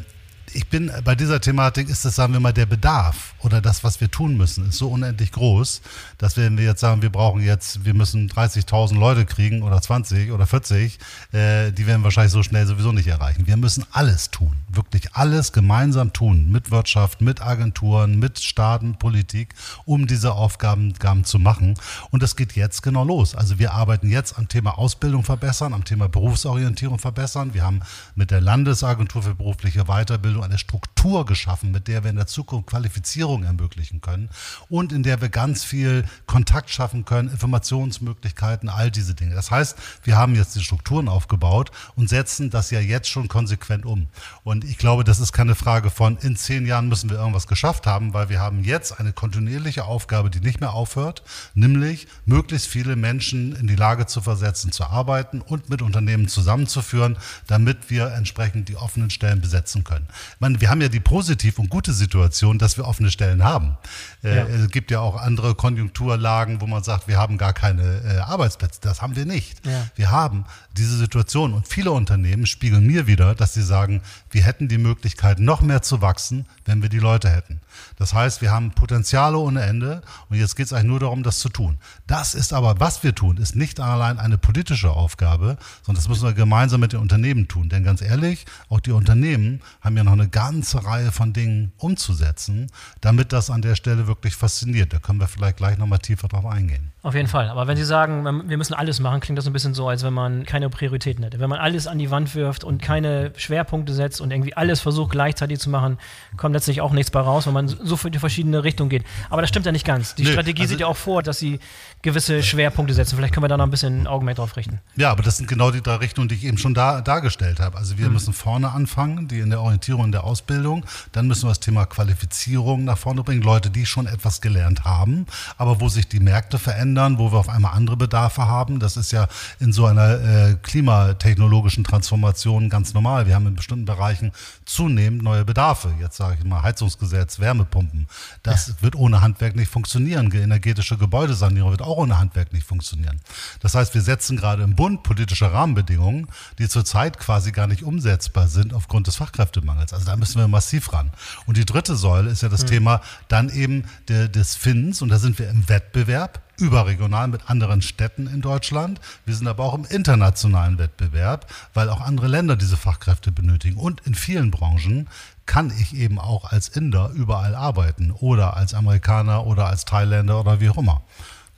ich 0.55 0.69
bin 0.69 0.91
bei 1.05 1.15
dieser 1.15 1.41
Thematik 1.41 1.89
ist 1.89 2.05
es, 2.05 2.17
sagen 2.17 2.33
wir 2.33 2.41
mal, 2.41 2.53
der 2.53 2.67
Bedarf 2.67 3.35
oder 3.41 3.61
das, 3.61 3.85
was 3.85 4.01
wir 4.01 4.11
tun 4.11 4.37
müssen, 4.37 4.69
ist 4.69 4.79
so 4.79 4.89
unendlich 4.89 5.33
groß, 5.33 5.83
dass 6.19 6.37
wenn 6.37 6.59
wir 6.59 6.65
jetzt 6.65 6.81
sagen, 6.81 7.03
wir 7.03 7.11
brauchen 7.11 7.43
jetzt, 7.43 7.85
wir 7.85 7.95
müssen 7.95 8.29
30.000 8.29 8.99
Leute 8.99 9.25
kriegen 9.25 9.63
oder 9.63 9.81
20 9.81 10.31
oder 10.33 10.47
40, 10.47 10.99
äh, 11.33 11.73
die 11.73 11.87
werden 11.87 12.05
wahrscheinlich 12.05 12.33
so 12.33 12.43
schnell 12.43 12.67
sowieso 12.67 12.93
nicht 12.93 13.09
erreichen. 13.09 13.47
Wir 13.47 13.57
müssen 13.57 13.85
alles 13.93 14.31
tun, 14.31 14.53
wirklich 14.69 15.15
alles 15.15 15.53
gemeinsam 15.53 16.13
tun, 16.13 16.51
mit 16.51 16.71
Wirtschaft, 16.71 17.21
mit 17.21 17.41
Agenturen, 17.41 18.19
mit 18.19 18.39
Staaten, 18.39 18.97
Politik, 18.97 19.55
um 19.85 20.07
diese 20.07 20.33
Aufgaben 20.33 20.95
zu 21.25 21.39
machen. 21.39 21.75
Und 22.11 22.23
das 22.23 22.37
geht 22.37 22.55
jetzt 22.55 22.83
genau 22.83 23.05
los. 23.05 23.35
Also 23.35 23.59
wir 23.59 23.73
arbeiten 23.73 24.09
jetzt 24.09 24.39
am 24.39 24.49
Thema 24.49 24.79
Ausbildung 24.79 25.25
verbessern, 25.25 25.73
am 25.73 25.85
Thema 25.85 26.09
Berufsorientierung 26.09 26.99
verbessern. 26.99 27.55
Wir 27.55 27.65
haben 27.65 27.81
mit 28.15 28.31
der 28.31 28.41
Landesagentur 28.41 29.23
für 29.23 29.35
berufliche 29.35 29.85
Weiterbildung 29.85 30.42
eine 30.43 30.59
Struktur 30.59 31.27
geschaffen, 31.27 31.71
mit 31.71 31.89
der 31.89 32.05
wir 32.05 32.11
in 32.11 32.17
der 32.17 32.27
Zukunft 32.27 32.69
Qualifizierung 32.69 33.45
ermöglichen 33.45 34.01
können 34.01 34.29
und 34.69 34.93
in 34.93 35.03
der 35.03 35.21
wir 35.21 35.29
ganz 35.29 35.65
viel 35.65 36.05
Kontakt 36.27 36.71
schaffen 36.71 37.05
können, 37.05 37.29
Informationsmöglichkeiten, 37.29 38.69
all 38.69 38.91
diese 38.91 39.15
Dinge. 39.15 39.35
Das 39.35 39.51
heißt, 39.51 39.77
wir 40.05 40.17
haben 40.17 40.35
jetzt 40.35 40.55
die 40.57 40.63
Strukturen 40.63 41.09
aufgebaut 41.09 41.71
und 41.97 42.09
setzen 42.09 42.51
das 42.51 42.71
ja 42.71 42.81
jetzt 42.81 43.09
schon 43.09 43.29
konsequent 43.29 43.87
um. 43.87 44.09
Und 44.45 44.65
ich 44.65 44.79
glaube, 44.79 45.05
das 45.05 45.21
ist 45.21 45.33
keine 45.33 45.55
Frage 45.55 45.91
von, 45.91 46.17
in 46.19 46.37
zehn 46.37 46.67
Jahren 46.67 46.89
müssen 46.89 47.11
wir 47.11 47.19
irgendwas 47.19 47.47
geschafft 47.47 47.87
haben, 47.87 48.15
weil 48.15 48.29
wir 48.29 48.41
haben 48.41 48.65
jetzt 48.65 48.99
eine 48.99 49.13
kontinuierliche 49.13 49.85
Aufgabe, 49.85 50.31
die 50.31 50.41
nicht 50.41 50.61
mehr 50.61 50.73
aufhört, 50.73 51.23
nämlich 51.55 52.07
möglichst 52.27 52.69
viele 52.69 52.97
Menschen 52.97 53.55
in 53.57 53.67
die 53.67 53.77
Lage 53.77 54.07
zu 54.07 54.21
versetzen, 54.21 54.73
zu 54.73 54.85
arbeiten 54.85 55.41
und 55.41 55.71
mit 55.71 55.83
Unternehmen 55.83 56.29
zusammenzuführen, 56.29 57.17
damit 57.47 57.91
wir 57.91 58.13
entsprechend 58.13 58.69
die 58.69 58.77
offenen 58.77 59.11
Stellen 59.11 59.41
besetzen 59.41 59.85
können. 59.85 60.07
Meine, 60.39 60.61
wir 60.61 60.71
haben 60.71 60.81
ja 60.81 60.89
die 60.89 61.01
positiv 61.01 61.59
und 61.59 61.69
gute 61.69 61.93
Situation, 61.93 62.59
dass 62.59 62.77
wir 62.77 62.87
offene 62.87 63.11
Stellen 63.11 63.45
haben. 63.45 63.77
Äh, 64.25 64.37
ja. 64.37 64.47
Es 64.47 64.71
gibt 64.71 64.91
ja 64.91 65.01
auch 65.01 65.21
andere 65.21 65.55
Konjunkturlagen, 65.55 66.61
wo 66.61 66.67
man 66.67 66.83
sagt, 66.83 67.09
wir 67.09 67.19
haben 67.19 67.39
gar 67.39 67.53
keine 67.53 68.03
äh, 68.05 68.19
Arbeitsplätze. 68.19 68.81
Das 68.81 69.03
haben 69.03 69.17
wir 69.17 69.27
nicht. 69.27 69.67
Ja. 69.67 69.87
Wir 69.97 70.11
haben 70.11 70.45
diese 70.77 70.97
Situation 70.97 71.53
und 71.55 71.67
viele 71.67 71.91
Unternehmen 71.91 72.47
spiegeln 72.47 72.87
mir 72.87 73.07
wieder, 73.07 73.35
dass 73.35 73.55
sie 73.55 73.63
sagen, 73.63 74.01
wir 74.31 74.45
hätten 74.45 74.69
die 74.69 74.79
Möglichkeit, 74.79 75.41
noch 75.41 75.61
mehr 75.61 75.83
zu 75.83 76.01
wachsen, 76.01 76.47
wenn 76.65 76.83
wir 76.83 76.89
die 76.89 76.99
Leute 76.99 77.31
hätten. 77.31 77.61
Das 77.97 78.15
heißt, 78.15 78.43
wir 78.43 78.53
haben 78.53 78.71
Potenziale 78.73 79.39
ohne 79.39 79.63
Ende 79.63 80.03
und 80.29 80.39
jetzt 80.39 80.57
geht 80.57 80.67
es 80.67 80.73
eigentlich 80.73 80.87
nur 80.87 81.01
darum, 81.01 81.23
das 81.23 81.41
zu 81.41 81.49
tun. 81.49 81.79
Das 82.07 82.35
ist 82.35 82.53
aber, 82.53 82.79
was 82.79 83.03
wir 83.03 83.15
tun, 83.15 83.39
ist 83.39 83.57
nicht 83.57 83.81
allein 83.81 84.19
eine 84.19 84.39
politische 84.39 84.91
Aufgabe, 84.91 85.57
sondern 85.83 86.03
das 86.03 86.09
müssen 86.09 86.25
wir 86.25 86.33
gemeinsam 86.33 86.81
mit 86.81 86.93
den 86.93 87.01
Unternehmen 87.01 87.49
tun. 87.49 87.69
Denn 87.69 87.83
ganz 87.83 88.03
ehrlich, 88.03 88.47
auch 88.69 88.81
die 88.81 88.93
Unternehmen 88.93 89.61
haben 89.81 89.97
ja 89.97 90.05
noch 90.05 90.13
eine 90.13 90.29
ganze 90.29 90.85
Reihe 90.85 91.11
von 91.11 91.33
Dingen 91.33 91.73
umzusetzen, 91.79 92.69
damit 93.01 93.33
das 93.33 93.51
an 93.51 93.63
der 93.63 93.75
Stelle 93.75 94.07
wirklich 94.07 94.12
fasziniert. 94.31 94.93
Da 94.93 94.99
können 94.99 95.21
wir 95.21 95.29
vielleicht 95.29 95.57
gleich 95.57 95.79
nochmal 95.79 95.99
tiefer 95.99 96.29
drauf 96.29 96.47
eingehen. 96.47 96.93
Auf 97.03 97.17
jeden 97.17 97.27
Fall. 97.27 97.49
Aber 97.49 97.67
wenn 97.67 97.77
Sie 97.77 97.85
sagen, 97.85 98.25
wir 98.49 98.57
müssen 98.57 98.75
alles 98.75 99.01
machen, 99.01 99.21
klingt 99.21 99.37
das 99.37 99.47
ein 99.47 99.53
bisschen 99.53 99.75
so, 99.75 99.89
als 99.89 100.05
wenn 100.05 100.13
man 100.13 100.47
keine 100.47 100.71
Prioritäten 100.71 101.25
hätte. 101.25 101.41
Wenn 101.41 101.51
man 101.51 101.59
alles 101.59 101.89
an 101.89 101.99
die 101.99 102.13
Wand 102.13 102.37
wirft 102.37 102.63
und 102.63 102.81
keine 102.81 103.33
Schwerpunkte 103.37 103.93
setzt 103.93 104.21
und 104.21 104.31
irgendwie 104.31 104.55
alles 104.55 104.81
versucht 104.81 105.11
gleichzeitig 105.11 105.59
zu 105.59 105.69
machen, 105.69 105.99
kommt 106.37 106.55
letztlich 106.55 106.81
auch 106.81 106.93
nichts 106.93 107.11
bei 107.11 107.19
raus, 107.19 107.47
wenn 107.47 107.55
man 107.55 107.67
so 107.67 107.97
für 107.97 108.13
die 108.13 108.21
verschiedene 108.21 108.63
Richtungen 108.63 108.89
geht. 108.89 109.05
Aber 109.31 109.41
das 109.41 109.49
stimmt 109.51 109.67
ja 109.67 109.73
nicht 109.73 109.85
ganz. 109.85 110.15
Die 110.15 110.23
Nö, 110.23 110.31
Strategie 110.31 110.63
also 110.63 110.71
sieht 110.71 110.81
ja 110.81 110.87
auch 110.87 110.97
vor, 110.97 111.25
dass 111.25 111.41
Sie 111.41 111.59
gewisse 112.03 112.41
Schwerpunkte 112.43 112.95
setzen. 112.95 113.17
Vielleicht 113.17 113.35
können 113.35 113.45
wir 113.45 113.49
da 113.49 113.57
noch 113.57 113.67
ein 113.67 113.71
bisschen 113.71 114.07
Augenmerk 114.07 114.37
drauf 114.37 114.57
richten. 114.57 114.81
Ja, 114.95 115.11
aber 115.11 115.25
das 115.25 115.39
sind 115.39 115.49
genau 115.49 115.73
die 115.73 115.83
drei 115.83 115.97
Richtungen, 115.97 116.29
die 116.29 116.37
ich 116.37 116.45
eben 116.45 116.59
schon 116.59 116.73
da, 116.73 117.01
dargestellt 117.01 117.59
habe. 117.59 117.79
Also 117.79 117.99
wir 117.99 118.07
mhm. 118.07 118.13
müssen 118.13 118.33
vorne 118.33 118.71
anfangen, 118.71 119.27
die 119.27 119.41
in 119.41 119.51
der 119.51 119.61
Orientierung, 119.61 120.05
in 120.05 120.13
der 120.13 120.23
Ausbildung. 120.23 120.85
Dann 121.11 121.27
müssen 121.27 121.45
wir 121.45 121.49
das 121.49 121.61
Thema 121.61 121.85
Qualifizierung 121.87 122.85
nach 122.85 122.99
vorne 122.99 123.25
bringen. 123.25 123.43
Leute, 123.43 123.71
die 123.71 123.87
schon 123.87 124.02
etwas 124.07 124.41
gelernt 124.41 124.85
haben, 124.85 125.27
aber 125.59 125.81
wo 125.81 125.89
sich 125.89 126.09
die 126.09 126.21
Märkte 126.21 126.59
verändern, 126.59 127.19
wo 127.19 127.33
wir 127.33 127.39
auf 127.39 127.49
einmal 127.49 127.73
andere 127.75 127.97
Bedarfe 127.97 128.47
haben. 128.47 128.81
Das 128.81 128.97
ist 128.97 129.13
ja 129.13 129.29
in 129.61 129.73
so 129.73 129.87
einer 129.87 130.21
äh, 130.21 130.57
klimatechnologischen 130.63 131.85
Transformation 131.85 132.69
ganz 132.69 132.95
normal. 132.95 133.27
Wir 133.27 133.35
haben 133.35 133.47
in 133.47 133.55
bestimmten 133.55 133.85
Bereichen 133.85 134.33
zunehmend 134.65 135.23
neue 135.23 135.45
Bedarfe. 135.45 135.95
Jetzt 136.01 136.17
sage 136.17 136.37
ich 136.39 136.45
mal 136.45 136.63
Heizungsgesetz, 136.63 137.39
Wärmepumpen. 137.39 138.07
Das 138.43 138.69
ja. 138.69 138.75
wird 138.81 138.97
ohne 138.97 139.21
Handwerk 139.21 139.57
nicht 139.57 139.71
funktionieren. 139.71 140.31
Energetische 140.33 140.97
Gebäudesanierung 140.97 141.71
wird 141.71 141.83
auch 141.83 141.97
ohne 141.97 142.19
Handwerk 142.19 142.53
nicht 142.53 142.67
funktionieren. 142.67 143.21
Das 143.61 143.75
heißt, 143.75 143.95
wir 143.95 144.03
setzen 144.03 144.37
gerade 144.37 144.63
im 144.63 144.75
Bund 144.75 145.03
politische 145.03 145.53
Rahmenbedingungen, 145.53 146.29
die 146.59 146.69
zurzeit 146.69 147.19
quasi 147.19 147.53
gar 147.53 147.67
nicht 147.67 147.83
umsetzbar 147.83 148.49
sind 148.49 148.75
aufgrund 148.75 149.07
des 149.07 149.17
Fachkräftemangels. 149.17 149.93
Also 149.93 150.07
da 150.07 150.17
müssen 150.17 150.39
wir 150.39 150.49
massiv 150.49 150.93
ran. 150.93 151.11
Und 151.47 151.57
die 151.57 151.65
dritte 151.65 151.97
Säule 151.97 152.31
ist 152.31 152.43
ja 152.43 152.49
das 152.49 152.63
mhm. 152.63 152.69
Thema 152.69 153.01
dann 153.29 153.49
eben 153.49 153.85
de, 154.09 154.29
des 154.29 154.55
Findens. 154.55 155.03
Und 155.03 155.09
da 155.09 155.19
sind 155.19 155.39
wir 155.39 155.49
im 155.49 155.69
Wettbewerb 155.69 156.41
überregional 156.59 157.29
mit 157.29 157.51
anderen 157.51 157.83
Städten 157.83 158.27
in 158.27 158.41
Deutschland. 158.41 159.01
Wir 159.25 159.35
sind 159.35 159.49
aber 159.49 159.65
auch 159.65 159.75
im 159.75 159.85
internationalen 159.85 160.79
Wettbewerb, 160.79 161.47
weil 161.75 161.89
auch 161.89 162.01
andere 162.01 162.29
Länder 162.29 162.57
diese 162.57 162.77
Fachkräfte 162.77 163.33
benötigen. 163.33 163.77
Und 163.77 164.01
in 164.07 164.15
vielen 164.15 164.51
Branchen 164.51 165.09
kann 165.47 165.73
ich 165.81 165.95
eben 165.95 166.19
auch 166.19 166.45
als 166.45 166.69
Inder 166.69 167.11
überall 167.15 167.55
arbeiten 167.55 168.13
oder 168.13 168.57
als 168.57 168.75
Amerikaner 168.75 169.47
oder 169.47 169.67
als 169.67 169.85
Thailänder 169.85 170.41
oder 170.41 170.61
wie 170.61 170.71
auch 170.71 170.79
immer 170.79 171.03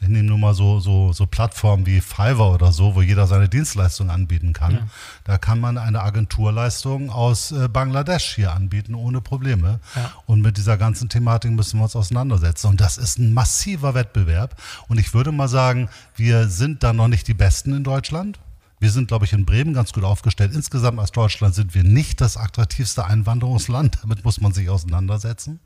ich 0.04 0.10
nehme 0.10 0.28
nur 0.28 0.38
mal 0.38 0.52
so, 0.52 0.80
so, 0.80 1.14
so 1.14 1.26
Plattformen 1.26 1.86
wie 1.86 2.02
Fiverr 2.02 2.52
oder 2.52 2.72
so, 2.72 2.94
wo 2.94 3.00
jeder 3.00 3.26
seine 3.26 3.48
Dienstleistung 3.48 4.10
anbieten 4.10 4.52
kann. 4.52 4.74
Ja. 4.74 4.86
Da 5.24 5.38
kann 5.38 5.60
man 5.60 5.78
eine 5.78 6.02
Agenturleistung 6.02 7.08
aus 7.08 7.52
äh, 7.52 7.68
Bangladesch 7.68 8.34
hier 8.34 8.52
anbieten, 8.52 8.94
ohne 8.94 9.22
Probleme. 9.22 9.80
Ja. 9.96 10.12
Und 10.26 10.42
mit 10.42 10.58
dieser 10.58 10.76
ganzen 10.76 11.08
Thematik 11.08 11.52
müssen 11.52 11.78
wir 11.78 11.84
uns 11.84 11.96
auseinandersetzen. 11.96 12.66
Und 12.66 12.82
das 12.82 12.98
ist 12.98 13.18
ein 13.18 13.32
massiver 13.32 13.94
Wettbewerb. 13.94 14.60
Und 14.88 15.00
ich 15.00 15.14
würde 15.14 15.32
mal 15.32 15.48
sagen, 15.48 15.88
wir 16.16 16.48
sind 16.48 16.82
da 16.82 16.92
noch 16.92 17.08
nicht 17.08 17.26
die 17.26 17.34
Besten 17.34 17.74
in 17.74 17.82
Deutschland. 17.82 18.38
Wir 18.84 18.90
sind, 18.90 19.08
glaube 19.08 19.24
ich, 19.24 19.32
in 19.32 19.46
Bremen 19.46 19.72
ganz 19.72 19.94
gut 19.94 20.04
aufgestellt. 20.04 20.52
Insgesamt 20.54 20.98
als 20.98 21.10
Deutschland 21.10 21.54
sind 21.54 21.74
wir 21.74 21.82
nicht 21.82 22.20
das 22.20 22.36
attraktivste 22.36 23.06
Einwanderungsland. 23.06 23.96
Damit 24.02 24.26
muss 24.26 24.42
man 24.42 24.52
sich 24.52 24.68
auseinandersetzen. 24.68 25.58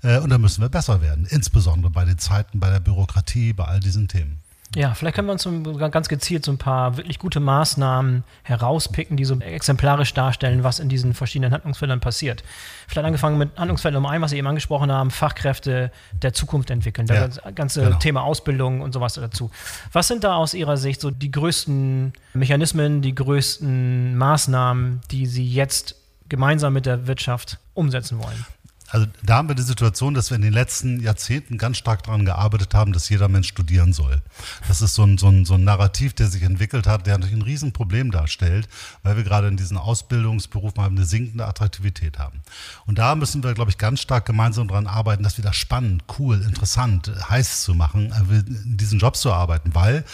Äh, 0.00 0.20
und 0.20 0.30
da 0.30 0.38
müssen 0.38 0.62
wir 0.62 0.68
besser 0.68 1.02
werden, 1.02 1.26
insbesondere 1.28 1.90
bei 1.90 2.04
den 2.04 2.18
Zeiten, 2.18 2.60
bei 2.60 2.70
der 2.70 2.78
Bürokratie, 2.78 3.52
bei 3.52 3.64
all 3.64 3.80
diesen 3.80 4.06
Themen. 4.06 4.38
Ja, 4.74 4.94
vielleicht 4.94 5.16
können 5.16 5.28
wir 5.28 5.32
uns 5.32 5.46
ganz 5.92 6.08
gezielt 6.08 6.44
so 6.46 6.52
ein 6.52 6.56
paar 6.56 6.96
wirklich 6.96 7.18
gute 7.18 7.40
Maßnahmen 7.40 8.24
herauspicken, 8.42 9.18
die 9.18 9.24
so 9.24 9.38
exemplarisch 9.38 10.14
darstellen, 10.14 10.64
was 10.64 10.80
in 10.80 10.88
diesen 10.88 11.12
verschiedenen 11.12 11.52
Handlungsfeldern 11.52 12.00
passiert. 12.00 12.42
Vielleicht 12.88 13.06
angefangen 13.06 13.36
mit 13.36 13.50
Handlungsfeld 13.58 13.92
Nummer 13.94 14.10
eins, 14.10 14.22
was 14.22 14.30
Sie 14.30 14.38
eben 14.38 14.46
angesprochen 14.46 14.90
haben, 14.90 15.10
Fachkräfte 15.10 15.92
der 16.12 16.32
Zukunft 16.32 16.70
entwickeln, 16.70 17.06
ja, 17.06 17.28
das 17.28 17.40
ganze 17.54 17.82
genau. 17.82 17.98
Thema 17.98 18.22
Ausbildung 18.22 18.80
und 18.80 18.92
sowas 18.92 19.14
dazu. 19.14 19.50
Was 19.92 20.08
sind 20.08 20.24
da 20.24 20.36
aus 20.36 20.54
Ihrer 20.54 20.78
Sicht 20.78 21.02
so 21.02 21.10
die 21.10 21.30
größten 21.30 22.14
Mechanismen, 22.32 23.02
die 23.02 23.14
größten 23.14 24.16
Maßnahmen, 24.16 25.02
die 25.10 25.26
Sie 25.26 25.46
jetzt 25.46 25.96
gemeinsam 26.30 26.72
mit 26.72 26.86
der 26.86 27.06
Wirtschaft 27.06 27.58
umsetzen 27.74 28.22
wollen? 28.22 28.46
Also 28.92 29.06
da 29.22 29.36
haben 29.36 29.48
wir 29.48 29.54
die 29.54 29.62
Situation, 29.62 30.12
dass 30.12 30.30
wir 30.30 30.36
in 30.36 30.42
den 30.42 30.52
letzten 30.52 31.00
Jahrzehnten 31.00 31.56
ganz 31.56 31.78
stark 31.78 32.02
daran 32.02 32.26
gearbeitet 32.26 32.74
haben, 32.74 32.92
dass 32.92 33.08
jeder 33.08 33.26
Mensch 33.26 33.48
studieren 33.48 33.94
soll. 33.94 34.20
Das 34.68 34.82
ist 34.82 34.94
so 34.94 35.02
ein, 35.02 35.16
so 35.16 35.28
ein, 35.28 35.46
so 35.46 35.54
ein 35.54 35.64
Narrativ, 35.64 36.12
der 36.12 36.26
sich 36.26 36.42
entwickelt 36.42 36.86
hat, 36.86 37.06
der 37.06 37.16
natürlich 37.16 37.34
ein 37.34 37.42
Riesenproblem 37.42 38.10
darstellt, 38.10 38.68
weil 39.02 39.16
wir 39.16 39.24
gerade 39.24 39.48
in 39.48 39.56
diesen 39.56 39.78
Ausbildungsberufen 39.78 40.84
eine 40.84 41.06
sinkende 41.06 41.46
Attraktivität 41.46 42.18
haben. 42.18 42.42
Und 42.84 42.98
da 42.98 43.14
müssen 43.14 43.42
wir, 43.42 43.54
glaube 43.54 43.70
ich, 43.70 43.78
ganz 43.78 44.02
stark 44.02 44.26
gemeinsam 44.26 44.68
daran 44.68 44.86
arbeiten, 44.86 45.22
das 45.22 45.56
spannend, 45.56 46.04
cool, 46.18 46.42
interessant, 46.42 47.10
heiß 47.30 47.62
zu 47.62 47.74
machen, 47.74 48.12
äh, 48.12 48.40
in 48.40 48.76
diesen 48.76 48.98
Jobs 48.98 49.22
zu 49.22 49.32
arbeiten, 49.32 49.74
weil 49.74 50.04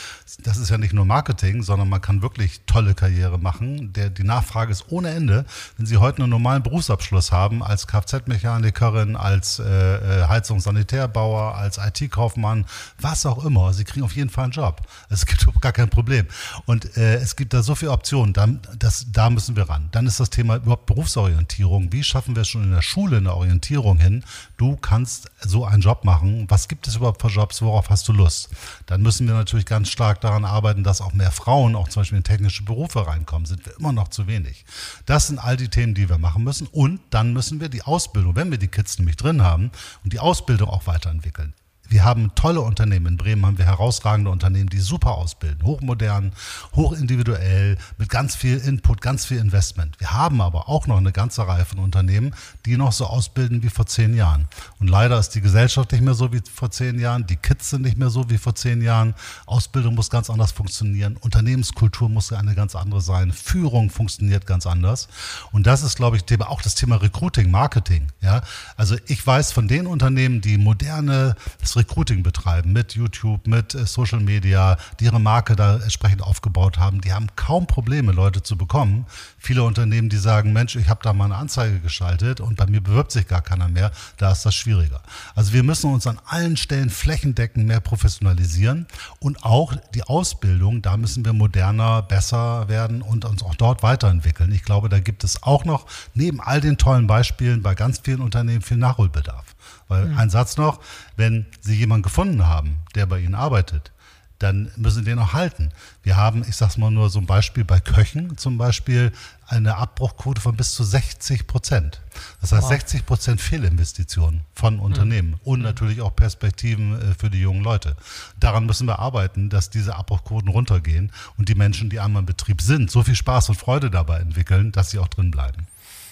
das 0.44 0.56
ist 0.56 0.70
ja 0.70 0.78
nicht 0.78 0.92
nur 0.92 1.04
Marketing, 1.04 1.64
sondern 1.64 1.88
man 1.88 2.00
kann 2.00 2.23
wirklich 2.23 2.61
tolle 2.66 2.94
Karriere 2.94 3.38
machen. 3.38 3.92
Der, 3.92 4.08
die 4.08 4.23
Nachfrage 4.23 4.70
ist 4.70 4.85
ohne 4.90 5.11
Ende. 5.11 5.47
Wenn 5.76 5.87
Sie 5.87 5.97
heute 5.97 6.23
einen 6.23 6.30
normalen 6.30 6.62
Berufsabschluss 6.62 7.32
haben 7.32 7.64
als 7.64 7.88
Kfz-Mechaniker, 7.88 8.68
Mechanikerin, 8.69 9.17
als 9.17 9.59
äh, 9.59 9.65
äh 9.65 10.29
Heizungsanitärbauer, 10.29 11.55
als 11.55 11.79
IT-Kaufmann, 11.79 12.67
was 13.01 13.27
auch 13.27 13.45
immer. 13.45 13.73
Sie 13.73 13.85
kriegen 13.85 14.05
auf 14.05 14.15
jeden 14.15 14.31
Fall 14.31 14.45
einen 14.45 14.53
Job. 14.53 14.83
Es 15.09 15.27
gibt 15.27 15.47
gar 15.61 15.73
kein 15.73 15.89
Problem. 15.89 16.27
Und 16.67 16.97
äh, 16.97 17.17
es 17.17 17.37
gibt 17.37 17.55
da 17.55 17.63
so 17.63 17.75
viele 17.75 17.93
Optionen, 17.93 18.33
da, 18.33 18.47
das, 18.79 19.07
da 19.11 19.31
müssen 19.31 19.57
wir 19.57 19.69
ran. 19.69 19.89
Dann 19.93 20.07
ist 20.07 20.21
das 20.21 20.31
Thema 20.31 20.57
überhaupt 20.57 20.87
Berufsorientierung. 20.87 21.93
Wie 21.93 22.03
schaffen 22.03 22.37
wir 22.37 22.43
es 22.43 22.49
schon 22.49 22.65
in 22.65 22.73
der 22.73 22.83
Schule 22.83 23.19
eine 23.19 23.35
Orientierung 23.35 23.99
hin? 23.99 24.25
Du 24.57 24.77
kannst 24.77 25.31
so 25.41 25.65
einen 25.65 25.83
Job 25.83 26.05
machen. 26.05 26.47
Was 26.49 26.69
gibt 26.69 26.87
es 26.89 26.97
überhaupt 26.97 27.23
für 27.23 27.29
Jobs? 27.29 27.63
Worauf 27.63 27.91
hast 27.91 28.07
du 28.09 28.13
Lust? 28.13 28.51
Dann 28.87 29.03
müssen 29.03 29.27
wir 29.27 29.35
natürlich 29.35 29.67
ganz 29.67 29.89
stark 29.89 30.21
daran 30.21 30.45
arbeiten, 30.45 30.85
dass 30.85 31.01
auch 31.01 31.13
mehr 31.13 31.31
Frauen 31.31 31.75
auch 31.75 31.89
zum 31.89 32.01
Beispiel 32.01 32.19
in 32.19 32.25
technische 32.25 32.65
Berufe 32.65 33.07
reinkommen. 33.07 33.47
Sind 33.47 33.65
wir 33.67 33.77
immer 33.79 33.93
noch 33.93 34.09
zu 34.09 34.27
wenig. 34.27 34.65
Das 35.07 35.29
sind 35.29 35.39
all 35.39 35.57
die 35.57 35.69
Themen, 35.69 35.95
die 35.95 36.09
wir 36.09 36.19
machen 36.19 36.45
müssen. 36.45 36.67
Und 36.69 37.01
dann 37.11 37.33
müssen 37.33 37.61
wir 37.61 37.69
die 37.69 37.83
Ausbildung, 37.83 38.37
wenn 38.37 38.51
wir 38.51 38.58
die 38.59 38.69
Kids 38.69 38.99
nämlich 38.99 39.17
drin 39.17 39.43
haben 39.43 39.71
und 40.05 40.12
die 40.12 40.21
Ausbildung 40.21 40.69
auch 40.69 40.87
weiterentwickeln. 40.87 41.55
Wir 41.88 42.04
haben 42.04 42.35
tolle 42.35 42.61
Unternehmen. 42.61 43.07
In 43.07 43.16
Bremen 43.16 43.45
haben 43.47 43.59
wir 43.59 43.64
herausragende 43.64 44.30
Unternehmen, 44.30 44.68
die 44.68 44.80
super 44.80 45.12
ausbilden, 45.12 45.64
hochmodern, 45.64 46.33
hochindividuell, 46.75 47.78
mit 47.97 48.09
ganz 48.09 48.37
viel 48.37 48.59
Input, 48.59 49.00
ganz 49.00 49.25
viel 49.26 49.38
Investment. 49.38 49.99
Wir 49.99 50.12
haben 50.12 50.40
aber 50.40 50.68
auch 50.68 50.87
noch 50.87 50.99
eine 50.99 51.12
ganze 51.12 51.47
Reihe 51.47 51.64
von 51.64 51.78
Unternehmen, 51.78 52.35
die 52.66 52.76
noch 52.76 52.92
so 52.92 53.07
ausbilden 53.07 53.62
wie 53.62 53.71
vor 53.71 53.87
zehn 53.87 54.14
Jahren. 54.14 54.49
Und 54.78 54.88
leider 54.88 55.18
ist 55.18 55.30
die 55.30 55.40
Gesellschaft 55.40 55.92
nicht 55.92 56.02
mehr 56.02 56.14
so 56.14 56.33
wie 56.33 56.42
vor 56.52 56.71
zehn 56.71 56.99
Jahren, 56.99 57.26
die 57.26 57.37
Kids 57.37 57.71
sind 57.71 57.83
nicht 57.83 57.97
mehr 57.97 58.11
so 58.11 58.28
wie 58.30 58.38
vor 58.38 58.54
zehn 58.54 58.83
Jahren. 58.83 59.14
Ausbildung 59.47 59.95
muss 59.95 60.11
ganz 60.11 60.30
anders 60.30 60.52
funktionieren, 60.52 61.16
Unternehmenskultur 61.16 62.09
muss 62.09 62.33
eine 62.33 62.54
ganz 62.54 62.76
andere 62.76 63.00
sein, 63.00 63.33
Führung 63.33 63.90
funktioniert 63.90 64.47
ganz 64.47 64.66
anders. 64.66 65.09
Und 65.52 65.66
das 65.66 65.83
ist, 65.83 65.97
glaube 65.97 66.16
ich, 66.16 66.25
auch 66.42 66.62
das 66.62 66.75
Thema 66.75 66.97
Recruiting, 66.97 67.50
Marketing. 67.50 68.09
Ja? 68.21 68.42
Also 68.76 68.97
ich 69.07 69.26
weiß 69.26 69.52
von 69.52 69.68
den 69.68 69.87
Unternehmen, 69.87 70.40
die 70.40 70.59
moderne 70.59 71.35
Recruiting 71.78 72.23
betreiben, 72.23 72.73
mit 72.73 72.94
YouTube, 72.94 73.47
mit 73.47 73.75
äh, 73.75 73.87
Social 73.87 74.20
Media, 74.20 74.76
die 75.00 75.04
ihre 75.04 75.20
Marke 75.20 75.56
da 75.56 75.76
entsprechend 75.76 76.23
aufgebaut 76.23 76.78
haben, 76.78 77.00
die 77.00 77.12
haben 77.12 77.28
kaum 77.37 77.66
Probleme, 77.66 78.12
Leute 78.12 78.42
zu 78.42 78.58
bekommen. 78.58 79.06
Viele 79.38 79.62
Unternehmen, 79.62 80.08
die 80.08 80.18
sagen, 80.18 80.52
Mensch, 80.52 80.76
ich 80.76 80.88
habe 80.88 81.00
da 81.02 81.12
mal 81.12 81.26
eine 81.26 81.37
Anzeige 81.37 81.80
geschaltet 81.80 82.40
und 82.40 82.56
bei 82.56 82.66
mir 82.66 82.82
bewirbt 82.82 83.12
sich 83.12 83.26
gar 83.26 83.40
keiner 83.40 83.68
mehr, 83.68 83.92
da 84.16 84.32
ist 84.32 84.44
das 84.44 84.54
schwieriger. 84.54 85.02
Also 85.35 85.52
wir 85.52 85.62
müssen 85.62 85.92
uns 85.92 86.06
an 86.06 86.20
allen 86.26 86.56
Stellen 86.56 86.90
flächendeckend 86.90 87.66
mehr 87.66 87.80
professionalisieren 87.80 88.87
und 89.20 89.44
auch 89.44 89.75
die 89.94 90.02
Ausbildung, 90.02 90.82
da 90.82 90.97
müssen 90.97 91.25
wir 91.25 91.32
moderner, 91.32 92.02
besser 92.02 92.68
werden 92.68 93.02
und 93.02 93.25
uns 93.25 93.42
auch 93.42 93.54
dort 93.54 93.82
weiterentwickeln. 93.82 94.52
Ich 94.52 94.64
glaube, 94.64 94.88
da 94.88 94.99
gibt 94.99 95.25
es 95.25 95.42
auch 95.42 95.64
noch 95.64 95.87
neben 96.14 96.40
all 96.40 96.61
den 96.61 96.76
tollen 96.76 97.06
Beispielen 97.06 97.62
bei 97.62 97.75
ganz 97.75 98.00
vielen 98.02 98.20
Unternehmen 98.20 98.62
viel 98.62 98.76
Nachholbedarf. 98.76 99.54
Weil 99.88 100.07
mhm. 100.07 100.18
ein 100.18 100.30
Satz 100.30 100.57
noch, 100.57 100.80
wenn 101.16 101.47
Sie 101.61 101.75
jemanden 101.75 102.02
gefunden 102.02 102.47
haben, 102.47 102.78
der 102.95 103.07
bei 103.07 103.21
Ihnen 103.21 103.35
arbeitet, 103.35 103.92
dann 104.38 104.71
müssen 104.76 104.99
Sie 104.99 105.04
den 105.04 105.18
auch 105.18 105.33
halten. 105.33 105.71
Wir 106.02 106.16
haben, 106.16 106.45
ich 106.49 106.54
sage 106.54 106.71
es 106.71 106.78
mal 106.78 106.90
nur 106.90 107.11
so 107.11 107.18
ein 107.18 107.26
Beispiel 107.26 107.64
bei 107.64 107.80
Köchen 107.80 108.37
zum 108.38 108.57
Beispiel, 108.57 109.12
eine 109.47 109.76
Abbruchquote 109.76 110.40
von 110.40 110.57
bis 110.57 110.75
zu 110.75 110.85
60 110.85 111.47
Prozent. 111.47 112.00
Das 112.40 112.52
heißt 112.52 112.64
wow. 112.64 112.71
60 112.71 113.07
Prozent 113.07 113.40
Fehlinvestitionen 113.40 114.42
von 114.54 114.75
mhm. 114.75 114.80
Unternehmen 114.80 115.30
mhm. 115.30 115.38
und 115.42 115.62
natürlich 115.62 116.00
auch 116.02 116.14
Perspektiven 116.14 117.00
äh, 117.00 117.14
für 117.14 117.30
die 117.30 117.40
jungen 117.40 117.64
Leute. 117.64 117.97
Daran 118.38 118.66
müssen 118.66 118.87
wir 118.87 119.00
arbeiten, 119.00 119.49
dass 119.49 119.71
diese 119.71 119.97
Abbruchquoten 119.97 120.49
runtergehen 120.49 121.11
und 121.37 121.49
die 121.49 121.57
Menschen, 121.57 121.90
die 121.90 121.99
einmal 121.99 122.21
im 122.21 122.26
Betrieb 122.26 122.62
sind, 122.62 122.90
so 122.90 123.02
viel 123.02 123.16
Spaß 123.16 123.49
und 123.49 123.57
Freude 123.57 123.90
dabei 123.90 124.18
entwickeln, 124.18 124.71
dass 124.71 124.90
sie 124.90 124.99
auch 124.99 125.09
drin 125.09 125.30
bleiben. 125.30 125.66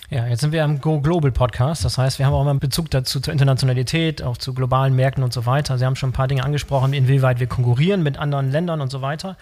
Ja, 0.09 0.25
jetzt 0.29 0.41
sind 0.41 0.53
wir 0.53 0.63
im 0.63 0.81
Go 0.81 1.01
Global 1.01 1.33
Podcast. 1.33 1.85
Das 1.85 1.99
heißt, 1.99 2.21
wir 2.21 2.27
haben 2.27 2.33
auch 2.33 2.43
immer 2.43 2.51
einen 2.51 2.61
Bezug 2.61 2.89
dazu 2.93 3.19
zur 3.19 3.33
Internationalität, 3.33 4.23
auch 4.23 4.37
zu 4.37 4.55
globalen 4.55 4.95
Märkten 4.95 5.25
und 5.25 5.33
so 5.33 5.47
weiter. 5.47 5.79
Sie 5.79 5.85
haben 5.85 5.97
schon 5.97 6.11
ein 6.11 6.13
paar 6.13 6.29
Dinge 6.29 6.45
angesprochen, 6.45 6.93
inwieweit 6.93 7.41
wir 7.41 7.49
konkurrieren 7.49 8.05
mit 8.05 8.17
anderen 8.17 8.53
Ländern 8.53 8.81
und 8.81 8.91
so 8.93 9.03
weiter. 9.03 9.37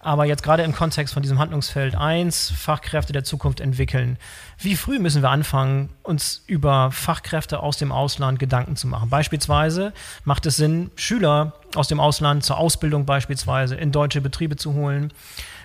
Aber 0.00 0.24
jetzt 0.24 0.42
gerade 0.42 0.62
im 0.62 0.72
Kontext 0.72 1.12
von 1.12 1.22
diesem 1.22 1.38
Handlungsfeld 1.38 1.94
1, 1.94 2.52
Fachkräfte 2.56 3.12
der 3.12 3.22
Zukunft 3.22 3.60
entwickeln. 3.60 4.16
Wie 4.56 4.76
früh 4.76 4.98
müssen 4.98 5.20
wir 5.20 5.28
anfangen, 5.28 5.90
uns 6.02 6.42
über 6.46 6.90
Fachkräfte 6.90 7.60
aus 7.60 7.76
dem 7.76 7.92
Ausland 7.92 8.38
Gedanken 8.38 8.76
zu 8.76 8.86
machen? 8.86 9.10
Beispielsweise 9.10 9.92
macht 10.24 10.46
es 10.46 10.56
Sinn, 10.56 10.90
Schüler 10.96 11.52
aus 11.74 11.88
dem 11.88 12.00
Ausland 12.00 12.44
zur 12.44 12.56
Ausbildung 12.56 13.04
beispielsweise 13.04 13.74
in 13.74 13.92
deutsche 13.92 14.22
Betriebe 14.22 14.56
zu 14.56 14.72
holen. 14.72 15.12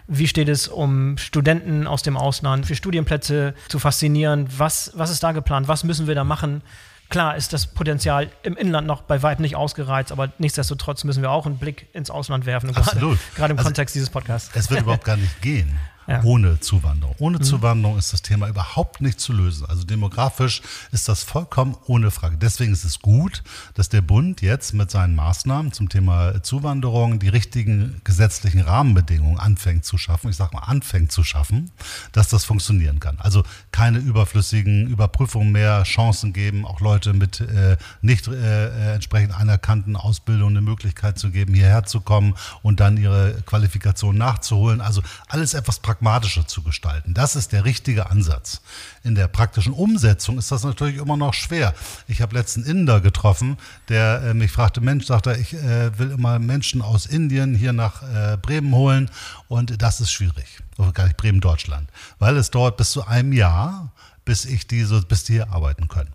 Wie 0.08 0.28
steht 0.28 0.50
es 0.50 0.68
um 0.68 1.18
Studenten 1.18 1.88
aus 1.88 2.02
dem 2.02 2.18
Ausland 2.18 2.66
für 2.66 2.76
Studienplätze 2.76 3.54
zu 3.70 3.80
faszinieren? 3.80 4.48
Was, 4.58 4.92
was 4.96 5.10
ist 5.10 5.24
da 5.24 5.32
geplant? 5.32 5.68
Was 5.68 5.84
müssen 5.84 6.08
wir 6.08 6.16
da 6.16 6.24
machen? 6.24 6.62
Klar 7.10 7.36
ist 7.36 7.54
das 7.54 7.68
Potenzial 7.68 8.30
im 8.42 8.58
Inland 8.58 8.88
noch 8.88 9.04
bei 9.04 9.22
weitem 9.22 9.44
nicht 9.44 9.56
ausgereizt, 9.56 10.12
aber 10.12 10.32
nichtsdestotrotz 10.40 11.04
müssen 11.04 11.22
wir 11.22 11.32
auch 11.32 11.46
einen 11.46 11.58
Blick 11.58 11.88
ins 11.94 12.10
Ausland 12.10 12.46
werfen. 12.46 12.76
Absolut. 12.76 13.18
Gerade, 13.20 13.36
gerade 13.36 13.52
im 13.52 13.58
also 13.60 13.68
Kontext 13.68 13.96
dieses 13.96 14.10
Podcasts. 14.10 14.50
Es 14.56 14.70
wird 14.70 14.82
überhaupt 14.82 15.06
gar 15.06 15.18
nicht 15.18 15.42
gehen 15.42 15.80
ja. 16.08 16.24
ohne 16.24 16.60
Zuwanderung. 16.60 17.16
Ohne 17.20 17.38
mhm. 17.38 17.44
Zuwanderung 17.44 17.98
ist 17.98 18.14
das 18.14 18.22
Thema 18.22 18.48
überhaupt 18.48 19.02
nicht 19.02 19.20
zu 19.20 19.34
lösen. 19.34 19.66
Also 19.68 19.84
demografisch 19.84 20.62
ist 20.92 21.08
das 21.08 21.24
vollkommen 21.24 21.76
ohne 21.88 22.12
Frage. 22.12 22.38
Deswegen 22.38 22.74
ist 22.74 22.84
es 22.84 23.00
gut, 23.00 23.44
dass 23.74 23.90
der 23.90 24.02
Bund 24.02 24.42
jetzt 24.42 24.74
mit 24.74 24.92
seinen 24.92 25.16
Maßnahmen 25.16 25.72
zum 25.72 25.90
Thema 25.90 26.44
Zuwanderung 26.44 27.20
die 27.20 27.30
richtigen 27.30 28.02
gesetzlichen 28.04 28.62
Rahmenbedingungen 28.62 29.40
anfängt 29.40 29.86
zu 29.86 29.98
schaffen. 29.98 30.30
Ich 30.30 30.36
sage 30.36 30.56
mal, 30.56 30.64
anfängt 30.64 31.12
zu 31.12 31.24
schaffen, 31.24 31.72
dass 32.12 32.30
das 32.30 32.46
funktionieren 32.46 33.00
kann. 33.00 33.18
Also 33.20 33.44
keine 33.72 34.00
überflüssigen 34.00 34.88
Überprüfungen 34.88 35.52
mehr, 35.52 35.84
Chancen 35.84 36.34
geben, 36.34 36.66
auch 36.66 36.80
Leute 36.80 37.14
mit 37.14 37.40
äh, 37.42 37.78
nicht 38.02 38.28
äh, 38.28 38.94
entsprechend 38.94 39.34
anerkannten 39.34 39.96
Ausbildungen 39.96 40.58
eine 40.58 40.66
Möglichkeit 40.66 41.18
zu 41.18 41.32
geben, 41.32 41.54
hierher 41.54 41.84
zu 41.84 42.02
kommen 42.02 42.36
und 42.62 42.80
dann 42.80 42.98
ihre 42.98 43.42
Qualifikation 43.46 44.18
nachzuholen. 44.18 44.82
Also 44.82 45.02
alles 45.28 45.54
etwas 45.54 45.80
praktisch 45.80 45.93
pragmatischer 45.94 46.48
zu 46.48 46.64
gestalten. 46.64 47.14
Das 47.14 47.36
ist 47.36 47.52
der 47.52 47.66
richtige 47.66 48.10
Ansatz. 48.10 48.62
In 49.04 49.14
der 49.14 49.28
praktischen 49.28 49.74
Umsetzung 49.74 50.40
ist 50.40 50.52
das 50.52 50.64
natürlich 50.64 50.98
immer 50.98 51.18
noch 51.18 51.36
schwer. 51.36 51.74
Ich 52.08 52.22
habe 52.22 52.36
letzten 52.36 52.64
Inder 52.64 53.00
getroffen, 53.00 53.58
der 53.90 54.24
äh, 54.24 54.34
mich 54.34 54.52
fragte, 54.52 54.82
Mensch, 54.82 55.06
sagt 55.06 55.28
er, 55.28 55.38
ich 55.38 55.54
äh, 55.54 55.98
will 56.00 56.10
immer 56.10 56.40
Menschen 56.40 56.82
aus 56.82 57.06
Indien 57.06 57.54
hier 57.54 57.74
nach 57.74 58.02
äh, 58.02 58.38
Bremen 58.38 58.74
holen 58.74 59.12
und 59.48 59.82
das 59.82 60.02
ist 60.02 60.12
schwierig. 60.12 60.48
Oder 60.78 60.92
gar 60.94 61.06
nicht 61.06 61.18
Bremen, 61.18 61.42
Deutschland. 61.42 61.90
Weil 62.18 62.38
es 62.38 62.50
dauert 62.50 62.78
bis 62.78 62.92
zu 62.92 63.06
einem 63.06 63.32
Jahr, 63.32 63.92
bis 64.26 64.46
ich 64.46 64.66
die 64.66 64.84
so, 64.84 65.00
bis 65.02 65.26
die 65.26 65.34
hier 65.34 65.52
arbeiten 65.52 65.90
können. 65.90 66.14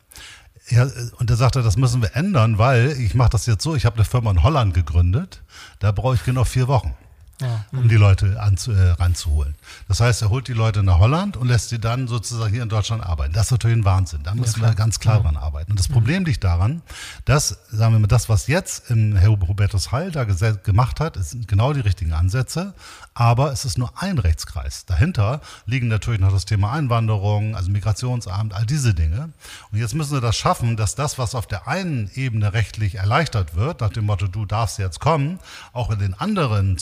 Ja, 0.71 0.89
und 1.19 1.31
er 1.31 1.37
sagte, 1.37 1.63
das 1.63 1.77
müssen 1.77 2.03
wir 2.03 2.17
ändern, 2.17 2.59
weil 2.59 3.01
ich 3.01 3.15
mache 3.15 3.31
das 3.31 3.47
jetzt 3.47 3.63
so, 3.63 3.77
ich 3.77 3.87
habe 3.87 3.97
eine 3.97 4.05
Firma 4.05 4.31
in 4.33 4.43
Holland 4.43 4.75
gegründet, 4.75 5.43
da 5.79 5.93
brauche 5.93 6.17
ich 6.17 6.25
genau 6.25 6.45
vier 6.45 6.67
Wochen 6.67 6.95
ja. 7.41 7.65
um 7.73 7.89
die 7.89 7.97
Leute 7.97 8.41
anzu, 8.41 8.73
äh, 8.73 8.91
ranzuholen. 8.91 9.55
Das 9.87 10.01
heißt, 10.01 10.23
er 10.23 10.31
holt 10.31 10.49
die 10.49 10.53
Leute 10.53 10.83
nach 10.83 10.99
Holland 10.99 11.37
und 11.37 11.49
lässt 11.49 11.69
sie 11.69 11.79
dann 11.79 12.09
sozusagen 12.09 12.53
hier 12.53 12.63
in 12.63 12.69
Deutschland 12.69 13.05
arbeiten. 13.05 13.33
Das 13.33 13.47
ist 13.47 13.51
natürlich 13.53 13.77
ein 13.77 13.85
Wahnsinn. 13.85 14.21
Da 14.23 14.35
müssen 14.35 14.61
ja, 14.61 14.69
wir 14.69 14.75
ganz 14.75 14.99
klar 15.01 15.17
ja. 15.17 15.23
dran 15.23 15.37
arbeiten. 15.37 15.71
Und 15.71 15.79
das 15.79 15.89
Problem 15.89 16.25
liegt 16.25 16.45
daran, 16.45 16.83
dass, 17.25 17.59
sagen 17.71 17.95
wir 17.95 18.01
mal, 18.01 18.07
das, 18.07 18.29
was 18.29 18.47
jetzt 18.47 18.91
im 18.91 19.17
Herr 19.17 19.31
Hubertus 19.31 19.93
Heil 19.93 20.11
da 20.11 20.25
gemacht 20.25 21.01
hat, 21.01 21.17
sind 21.23 21.49
genau 21.49 21.73
die 21.73 21.81
richtigen 21.81 22.13
Ansätze, 22.13 22.75
aber 23.15 23.53
es 23.53 23.65
ist 23.65 23.79
nur 23.79 23.91
ein 23.97 24.19
Rechtskreis. 24.19 24.87
Dahinter 24.87 25.41
liegen 25.67 25.89
natürlich 25.89 26.21
noch 26.21 26.33
das 26.33 26.45
Thema 26.45 26.73
Einwanderung, 26.73 27.57
also 27.57 27.71
Migrationsamt, 27.71 28.55
all 28.55 28.67
diese 28.67 28.95
Dinge. 28.95 29.31
Und 29.73 29.79
jetzt 29.79 29.95
müssen 29.95 30.13
wir 30.13 30.21
das 30.21 30.37
schaffen, 30.37 30.77
dass 30.77 30.95
das, 30.95 31.19
was 31.19 31.35
auf 31.35 31.47
der 31.47 31.67
einen 31.67 32.11
Ebene 32.15 32.53
rechtlich 32.53 32.97
erleichtert 32.97 33.57
wird, 33.57 33.81
nach 33.81 33.91
dem 33.91 34.07
Motto, 34.07 34.29
du 34.29 34.47
darfst 34.47 34.79
jetzt 34.79 35.01
kommen, 35.01 35.41
auch 35.73 35.91
in 35.91 35.99
den 35.99 36.15
anderen 36.15 36.79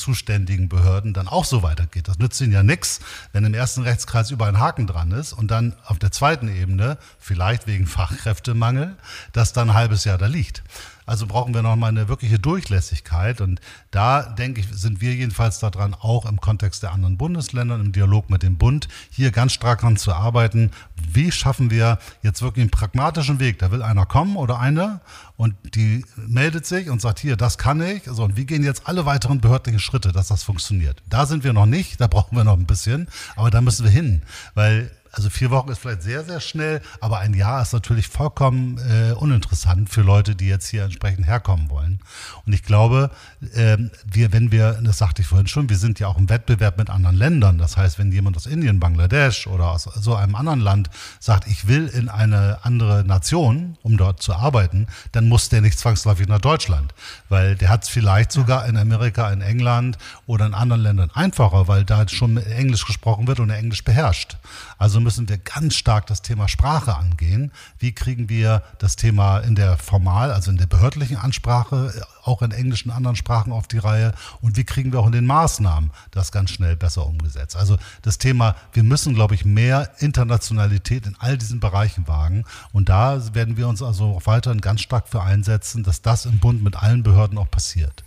zuständigen 0.46 0.68
Behörden 0.68 1.12
dann 1.12 1.26
auch 1.28 1.44
so 1.44 1.62
weitergeht. 1.62 2.08
Das 2.08 2.18
nützt 2.18 2.40
ihnen 2.40 2.52
ja 2.52 2.62
nichts, 2.62 3.00
wenn 3.32 3.44
im 3.44 3.54
ersten 3.54 3.82
Rechtskreis 3.82 4.30
überall 4.30 4.52
ein 4.52 4.60
Haken 4.60 4.86
dran 4.86 5.10
ist 5.10 5.32
und 5.32 5.50
dann 5.50 5.74
auf 5.84 5.98
der 5.98 6.12
zweiten 6.12 6.48
Ebene, 6.48 6.98
vielleicht 7.18 7.66
wegen 7.66 7.86
Fachkräftemangel, 7.86 8.96
das 9.32 9.52
dann 9.52 9.70
ein 9.70 9.74
halbes 9.74 10.04
Jahr 10.04 10.18
da 10.18 10.26
liegt. 10.26 10.62
Also 11.06 11.26
brauchen 11.26 11.54
wir 11.54 11.62
nochmal 11.62 11.88
eine 11.90 12.08
wirkliche 12.08 12.38
Durchlässigkeit. 12.38 13.40
Und 13.40 13.60
da, 13.90 14.22
denke 14.22 14.60
ich, 14.60 14.66
sind 14.72 15.00
wir 15.00 15.14
jedenfalls 15.14 15.58
daran, 15.58 15.94
auch 15.94 16.26
im 16.26 16.40
Kontext 16.40 16.82
der 16.82 16.92
anderen 16.92 17.16
Bundesländer, 17.16 17.76
im 17.76 17.92
Dialog 17.92 18.28
mit 18.28 18.42
dem 18.42 18.58
Bund, 18.58 18.88
hier 19.10 19.30
ganz 19.30 19.52
stark 19.52 19.86
daran 19.86 19.96
zu 19.96 20.12
arbeiten. 20.12 20.72
Wie 21.08 21.30
schaffen 21.30 21.70
wir 21.70 21.98
jetzt 22.22 22.42
wirklich 22.42 22.62
einen 22.62 22.70
pragmatischen 22.70 23.38
Weg? 23.38 23.58
Da 23.58 23.70
will 23.70 23.82
einer 23.82 24.04
kommen 24.04 24.36
oder 24.36 24.58
eine 24.58 25.00
und 25.36 25.54
die 25.74 26.04
meldet 26.16 26.66
sich 26.66 26.90
und 26.90 27.00
sagt, 27.00 27.20
hier, 27.20 27.36
das 27.36 27.58
kann 27.58 27.80
ich. 27.80 28.02
So, 28.04 28.24
und 28.24 28.36
wie 28.36 28.46
gehen 28.46 28.64
jetzt 28.64 28.88
alle 28.88 29.06
weiteren 29.06 29.40
behördlichen 29.40 29.80
Schritte, 29.80 30.12
dass 30.12 30.28
das 30.28 30.42
funktioniert? 30.42 31.02
Da 31.08 31.26
sind 31.26 31.44
wir 31.44 31.52
noch 31.52 31.66
nicht, 31.66 32.00
da 32.00 32.06
brauchen 32.06 32.36
wir 32.36 32.44
noch 32.44 32.58
ein 32.58 32.66
bisschen, 32.66 33.08
aber 33.36 33.50
da 33.50 33.60
müssen 33.60 33.84
wir 33.84 33.90
hin, 33.90 34.22
weil 34.54 34.90
also 35.16 35.30
vier 35.30 35.50
Wochen 35.50 35.70
ist 35.70 35.78
vielleicht 35.78 36.02
sehr, 36.02 36.24
sehr 36.24 36.40
schnell, 36.40 36.82
aber 37.00 37.20
ein 37.20 37.32
Jahr 37.32 37.62
ist 37.62 37.72
natürlich 37.72 38.06
vollkommen 38.08 38.78
äh, 38.78 39.12
uninteressant 39.12 39.88
für 39.88 40.02
Leute, 40.02 40.34
die 40.34 40.46
jetzt 40.46 40.68
hier 40.68 40.84
entsprechend 40.84 41.26
herkommen 41.26 41.70
wollen. 41.70 42.00
Und 42.44 42.52
ich 42.52 42.62
glaube, 42.62 43.10
äh, 43.54 43.78
wir, 44.04 44.34
wenn 44.34 44.52
wir, 44.52 44.72
das 44.82 44.98
sagte 44.98 45.22
ich 45.22 45.28
vorhin 45.28 45.46
schon, 45.46 45.70
wir 45.70 45.78
sind 45.78 46.00
ja 46.00 46.08
auch 46.08 46.18
im 46.18 46.28
Wettbewerb 46.28 46.76
mit 46.76 46.90
anderen 46.90 47.16
Ländern. 47.16 47.56
Das 47.56 47.78
heißt, 47.78 47.98
wenn 47.98 48.12
jemand 48.12 48.36
aus 48.36 48.44
Indien, 48.44 48.78
Bangladesch 48.78 49.46
oder 49.46 49.70
aus 49.70 49.84
so 49.84 50.14
einem 50.14 50.34
anderen 50.34 50.60
Land 50.60 50.90
sagt, 51.18 51.48
ich 51.48 51.66
will 51.66 51.86
in 51.86 52.10
eine 52.10 52.58
andere 52.62 53.02
Nation, 53.02 53.78
um 53.82 53.96
dort 53.96 54.22
zu 54.22 54.34
arbeiten, 54.34 54.86
dann 55.12 55.30
muss 55.30 55.48
der 55.48 55.62
nicht 55.62 55.78
zwangsläufig 55.78 56.28
nach 56.28 56.40
Deutschland, 56.42 56.92
weil 57.30 57.56
der 57.56 57.70
hat 57.70 57.84
es 57.84 57.88
vielleicht 57.88 58.32
sogar 58.32 58.66
in 58.66 58.76
Amerika, 58.76 59.30
in 59.32 59.40
England 59.40 59.96
oder 60.26 60.44
in 60.44 60.52
anderen 60.52 60.82
Ländern 60.82 61.10
einfacher, 61.14 61.68
weil 61.68 61.84
da 61.84 62.06
schon 62.06 62.36
Englisch 62.36 62.84
gesprochen 62.84 63.26
wird 63.26 63.40
und 63.40 63.48
Englisch 63.48 63.82
beherrscht. 63.82 64.36
Also 64.76 65.05
müssen 65.06 65.28
wir 65.28 65.38
ganz 65.38 65.76
stark 65.76 66.08
das 66.08 66.20
Thema 66.20 66.48
Sprache 66.48 66.96
angehen. 66.96 67.52
Wie 67.78 67.92
kriegen 67.92 68.28
wir 68.28 68.64
das 68.80 68.96
Thema 68.96 69.38
in 69.38 69.54
der 69.54 69.78
formal, 69.78 70.32
also 70.32 70.50
in 70.50 70.56
der 70.56 70.66
behördlichen 70.66 71.16
Ansprache, 71.16 71.94
äh, 71.96 72.28
auch 72.28 72.42
in 72.42 72.50
englischen 72.50 72.90
anderen 72.90 73.14
Sprachen 73.14 73.52
auf 73.52 73.68
die 73.68 73.78
Reihe? 73.78 74.14
Und 74.40 74.56
wie 74.56 74.64
kriegen 74.64 74.92
wir 74.92 74.98
auch 74.98 75.06
in 75.06 75.12
den 75.12 75.24
Maßnahmen 75.24 75.92
das 76.10 76.32
ganz 76.32 76.50
schnell 76.50 76.74
besser 76.74 77.06
umgesetzt? 77.06 77.54
Also 77.54 77.78
das 78.02 78.18
Thema, 78.18 78.56
wir 78.72 78.82
müssen, 78.82 79.14
glaube 79.14 79.36
ich, 79.36 79.44
mehr 79.44 79.92
Internationalität 80.00 81.06
in 81.06 81.14
all 81.20 81.38
diesen 81.38 81.60
Bereichen 81.60 82.08
wagen. 82.08 82.44
Und 82.72 82.88
da 82.88 83.32
werden 83.32 83.56
wir 83.56 83.68
uns 83.68 83.82
also 83.82 84.16
auch 84.16 84.26
weiterhin 84.26 84.60
ganz 84.60 84.80
stark 84.80 85.06
für 85.06 85.22
einsetzen, 85.22 85.84
dass 85.84 86.02
das 86.02 86.26
im 86.26 86.40
Bund 86.40 86.64
mit 86.64 86.74
allen 86.74 87.04
Behörden 87.04 87.38
auch 87.38 87.50
passiert. 87.50 88.02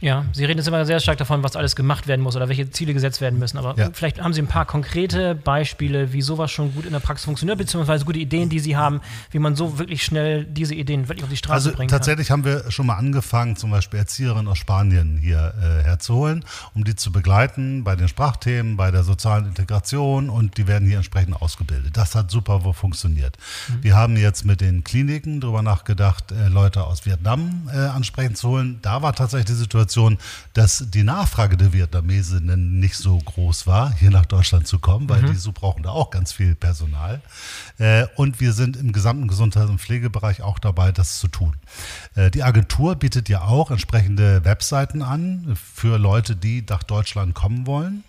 Ja, 0.00 0.24
Sie 0.32 0.44
reden 0.44 0.58
jetzt 0.58 0.68
immer 0.68 0.84
sehr 0.84 1.00
stark 1.00 1.18
davon, 1.18 1.42
was 1.42 1.56
alles 1.56 1.76
gemacht 1.76 2.06
werden 2.06 2.20
muss 2.20 2.36
oder 2.36 2.48
welche 2.48 2.70
Ziele 2.70 2.92
gesetzt 2.94 3.20
werden 3.20 3.38
müssen. 3.38 3.58
Aber 3.58 3.74
ja. 3.78 3.90
vielleicht 3.92 4.20
haben 4.20 4.32
Sie 4.32 4.42
ein 4.42 4.46
paar 4.46 4.66
konkrete 4.66 5.34
Beispiele, 5.34 6.12
wie 6.12 6.22
sowas 6.22 6.50
schon 6.50 6.74
gut 6.74 6.84
in 6.84 6.92
der 6.92 7.00
Praxis 7.00 7.24
funktioniert, 7.24 7.58
beziehungsweise 7.58 8.04
gute 8.04 8.18
Ideen, 8.18 8.48
die 8.48 8.60
Sie 8.60 8.76
haben, 8.76 9.00
wie 9.30 9.38
man 9.38 9.56
so 9.56 9.78
wirklich 9.78 10.04
schnell 10.04 10.44
diese 10.44 10.74
Ideen 10.74 11.08
wirklich 11.08 11.24
auf 11.24 11.30
die 11.30 11.36
Straße 11.36 11.54
also 11.54 11.72
bringen 11.72 11.88
kann. 11.88 11.98
Tatsächlich 11.98 12.30
haben 12.30 12.44
wir 12.44 12.70
schon 12.70 12.86
mal 12.86 12.96
angefangen, 12.96 13.56
zum 13.56 13.70
Beispiel 13.70 13.98
Erzieherinnen 13.98 14.48
aus 14.48 14.58
Spanien 14.58 15.16
hier 15.16 15.54
äh, 15.60 15.84
herzuholen, 15.84 16.44
um 16.74 16.84
die 16.84 16.96
zu 16.96 17.12
begleiten 17.12 17.84
bei 17.84 17.96
den 17.96 18.08
Sprachthemen, 18.08 18.76
bei 18.76 18.90
der 18.90 19.04
sozialen 19.04 19.46
Integration 19.46 20.28
und 20.28 20.58
die 20.58 20.66
werden 20.66 20.86
hier 20.86 20.98
entsprechend 20.98 21.40
ausgebildet. 21.40 21.96
Das 21.96 22.14
hat 22.14 22.30
super 22.30 22.60
funktioniert. 22.74 23.36
Mhm. 23.68 23.84
Wir 23.84 23.96
haben 23.96 24.16
jetzt 24.16 24.44
mit 24.44 24.60
den 24.60 24.84
Kliniken 24.84 25.40
darüber 25.40 25.62
nachgedacht, 25.62 26.32
äh, 26.32 26.48
Leute 26.48 26.84
aus 26.84 27.06
Vietnam 27.06 27.68
äh, 27.72 27.78
ansprechend 27.78 28.36
zu 28.36 28.48
holen. 28.48 28.78
Da 28.82 29.02
war 29.02 29.14
tatsächlich 29.14 29.46
die 29.46 29.54
Situation, 29.54 29.93
Situation, 29.94 30.18
dass 30.54 30.84
die 30.90 31.04
Nachfrage 31.04 31.56
der 31.56 31.72
Vietnamesinnen 31.72 32.80
nicht 32.80 32.96
so 32.96 33.18
groß 33.18 33.66
war, 33.66 33.94
hier 33.94 34.10
nach 34.10 34.26
Deutschland 34.26 34.66
zu 34.66 34.78
kommen, 34.78 35.08
weil 35.08 35.22
mhm. 35.22 35.32
die 35.32 35.36
so 35.36 35.52
brauchen 35.52 35.82
da 35.82 35.90
auch 35.90 36.10
ganz 36.10 36.32
viel 36.32 36.54
Personal. 36.54 37.20
Äh, 37.78 38.06
und 38.16 38.40
wir 38.40 38.52
sind 38.52 38.76
im 38.76 38.92
gesamten 38.92 39.28
Gesundheits- 39.28 39.70
und 39.70 39.80
Pflegebereich 39.80 40.42
auch 40.42 40.58
dabei, 40.58 40.90
das 40.90 41.18
zu 41.20 41.28
tun. 41.28 41.54
Äh, 42.16 42.30
die 42.30 42.42
Agentur 42.42 42.96
bietet 42.96 43.28
ja 43.28 43.42
auch 43.42 43.70
entsprechende 43.70 44.44
Webseiten 44.44 45.02
an 45.02 45.56
für 45.56 45.98
Leute, 45.98 46.34
die 46.34 46.64
nach 46.68 46.82
Deutschland 46.82 47.34
kommen 47.34 47.66
wollen. 47.66 48.02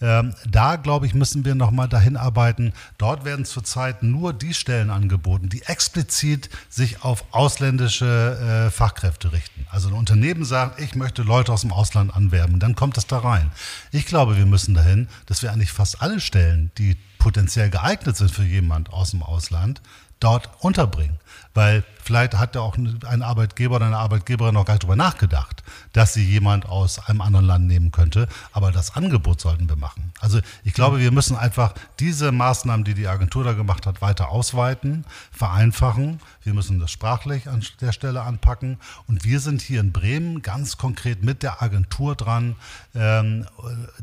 Ähm, 0.00 0.34
da, 0.48 0.76
glaube 0.76 1.06
ich, 1.06 1.14
müssen 1.14 1.44
wir 1.44 1.54
nochmal 1.54 1.88
dahin 1.88 2.16
arbeiten. 2.16 2.72
Dort 2.98 3.24
werden 3.24 3.44
zurzeit 3.44 4.02
nur 4.02 4.32
die 4.32 4.54
Stellen 4.54 4.90
angeboten, 4.90 5.48
die 5.48 5.62
explizit 5.62 6.48
sich 6.68 7.04
auf 7.04 7.24
ausländische 7.32 8.66
äh, 8.66 8.70
Fachkräfte 8.70 9.32
richten. 9.32 9.66
Also 9.70 9.88
ein 9.88 9.94
Unternehmen 9.94 10.44
sagt, 10.44 10.80
ich 10.80 10.94
möchte 10.94 11.22
Leute 11.22 11.52
aus 11.52 11.62
dem 11.62 11.72
Ausland 11.72 12.14
anwerben, 12.14 12.60
dann 12.60 12.74
kommt 12.74 12.96
das 12.96 13.06
da 13.06 13.18
rein. 13.18 13.50
Ich 13.92 14.06
glaube, 14.06 14.36
wir 14.36 14.46
müssen 14.46 14.74
dahin, 14.74 15.08
dass 15.26 15.42
wir 15.42 15.52
eigentlich 15.52 15.72
fast 15.72 16.02
alle 16.02 16.20
Stellen, 16.20 16.70
die 16.78 16.96
potenziell 17.18 17.70
geeignet 17.70 18.16
sind 18.16 18.30
für 18.30 18.44
jemand 18.44 18.92
aus 18.92 19.10
dem 19.10 19.22
Ausland, 19.22 19.80
dort 20.20 20.50
unterbringen. 20.60 21.18
Weil 21.54 21.84
vielleicht 22.10 22.34
hat 22.34 22.56
ja 22.56 22.60
auch 22.60 22.76
ein 22.76 23.22
Arbeitgeber 23.22 23.76
oder 23.76 23.86
eine 23.86 23.98
Arbeitgeberin 23.98 24.52
noch 24.52 24.64
gar 24.64 24.74
nicht 24.74 24.82
darüber 24.82 24.96
nachgedacht, 24.96 25.62
dass 25.92 26.12
sie 26.12 26.24
jemand 26.24 26.66
aus 26.66 26.98
einem 26.98 27.20
anderen 27.20 27.46
Land 27.46 27.68
nehmen 27.68 27.92
könnte. 27.92 28.26
Aber 28.50 28.72
das 28.72 28.96
Angebot 28.96 29.40
sollten 29.40 29.68
wir 29.68 29.76
machen. 29.76 30.12
Also 30.18 30.40
ich 30.64 30.74
glaube, 30.74 30.98
wir 30.98 31.12
müssen 31.12 31.36
einfach 31.36 31.72
diese 32.00 32.32
Maßnahmen, 32.32 32.84
die 32.84 32.94
die 32.94 33.06
Agentur 33.06 33.44
da 33.44 33.52
gemacht 33.52 33.86
hat, 33.86 34.02
weiter 34.02 34.30
ausweiten, 34.30 35.04
vereinfachen. 35.30 36.18
Wir 36.42 36.52
müssen 36.52 36.80
das 36.80 36.90
sprachlich 36.90 37.48
an 37.48 37.64
der 37.80 37.92
Stelle 37.92 38.22
anpacken. 38.22 38.78
Und 39.06 39.22
wir 39.22 39.38
sind 39.38 39.62
hier 39.62 39.78
in 39.78 39.92
Bremen 39.92 40.42
ganz 40.42 40.78
konkret 40.78 41.22
mit 41.22 41.44
der 41.44 41.62
Agentur 41.62 42.16
dran, 42.16 42.56
ähm, 42.92 43.46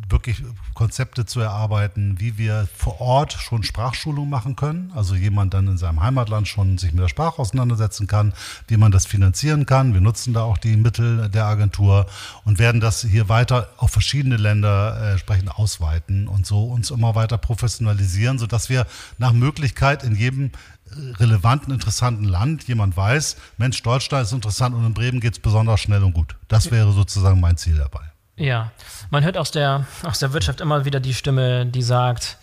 wirklich 0.08 0.46
Konzepte 0.76 1.26
zu 1.26 1.41
erarbeiten, 1.41 2.22
wie 2.22 2.38
wir 2.38 2.70
vor 2.74 3.02
Ort 3.02 3.34
schon 3.34 3.63
Sprachschulung 3.63 4.30
machen 4.30 4.56
können. 4.56 4.93
Also 4.96 5.13
jemand 5.13 5.54
dann 5.54 5.67
in 5.67 5.78
seinem 5.78 6.02
Heimatland 6.02 6.48
schon 6.48 6.78
sich 6.78 6.93
mit 6.93 7.04
der 7.04 7.10
Sprache 7.10 7.41
auseinandersetzen 7.98 8.08
kann, 8.08 8.34
wie 8.68 8.78
man 8.78 8.92
das 8.92 9.06
finanzieren 9.06 9.66
kann. 9.66 9.94
Wir 9.94 10.02
nutzen 10.02 10.34
da 10.34 10.42
auch 10.42 10.58
die 10.58 10.78
Mittel 10.78 11.30
der 11.30 11.46
Agentur 11.46 12.06
und 12.46 12.60
werden 12.60 12.82
das 12.82 13.02
hier 13.02 13.30
weiter 13.30 13.70
auf 13.78 13.92
verschiedene 13.92 14.38
Länder 14.38 15.00
äh, 15.02 15.12
entsprechend 15.12 15.50
ausweiten 15.52 16.28
und 16.28 16.46
so 16.46 16.66
uns 16.66 16.92
immer 16.92 17.16
weiter 17.16 17.38
professionalisieren, 17.38 18.40
sodass 18.40 18.70
wir 18.70 18.86
nach 19.18 19.34
Möglichkeit 19.34 20.04
in 20.04 20.16
jedem 20.16 20.46
äh, 20.46 21.16
relevanten, 21.20 21.74
interessanten 21.74 22.26
Land 22.26 22.68
jemand 22.68 22.96
weiß, 22.96 23.38
Mensch, 23.58 23.82
Deutschland 23.82 24.26
ist 24.26 24.34
interessant 24.34 24.76
und 24.76 24.86
in 24.86 24.94
Bremen 24.94 25.20
geht 25.20 25.34
es 25.34 25.40
besonders 25.40 25.80
schnell 25.80 26.04
und 26.04 26.14
gut. 26.14 26.36
Das 26.48 26.72
wäre 26.72 26.92
sozusagen 26.92 27.40
mein 27.40 27.58
Ziel 27.58 27.78
dabei. 27.78 28.02
Ja, 28.40 28.72
man 29.10 29.24
hört 29.24 29.36
aus 29.36 29.50
der, 29.50 29.88
aus 30.04 30.20
der 30.20 30.32
Wirtschaft 30.32 30.62
immer 30.62 30.86
wieder 30.86 31.00
die 31.00 31.16
Stimme, 31.16 31.66
die 31.66 31.82
sagt, 31.82 32.38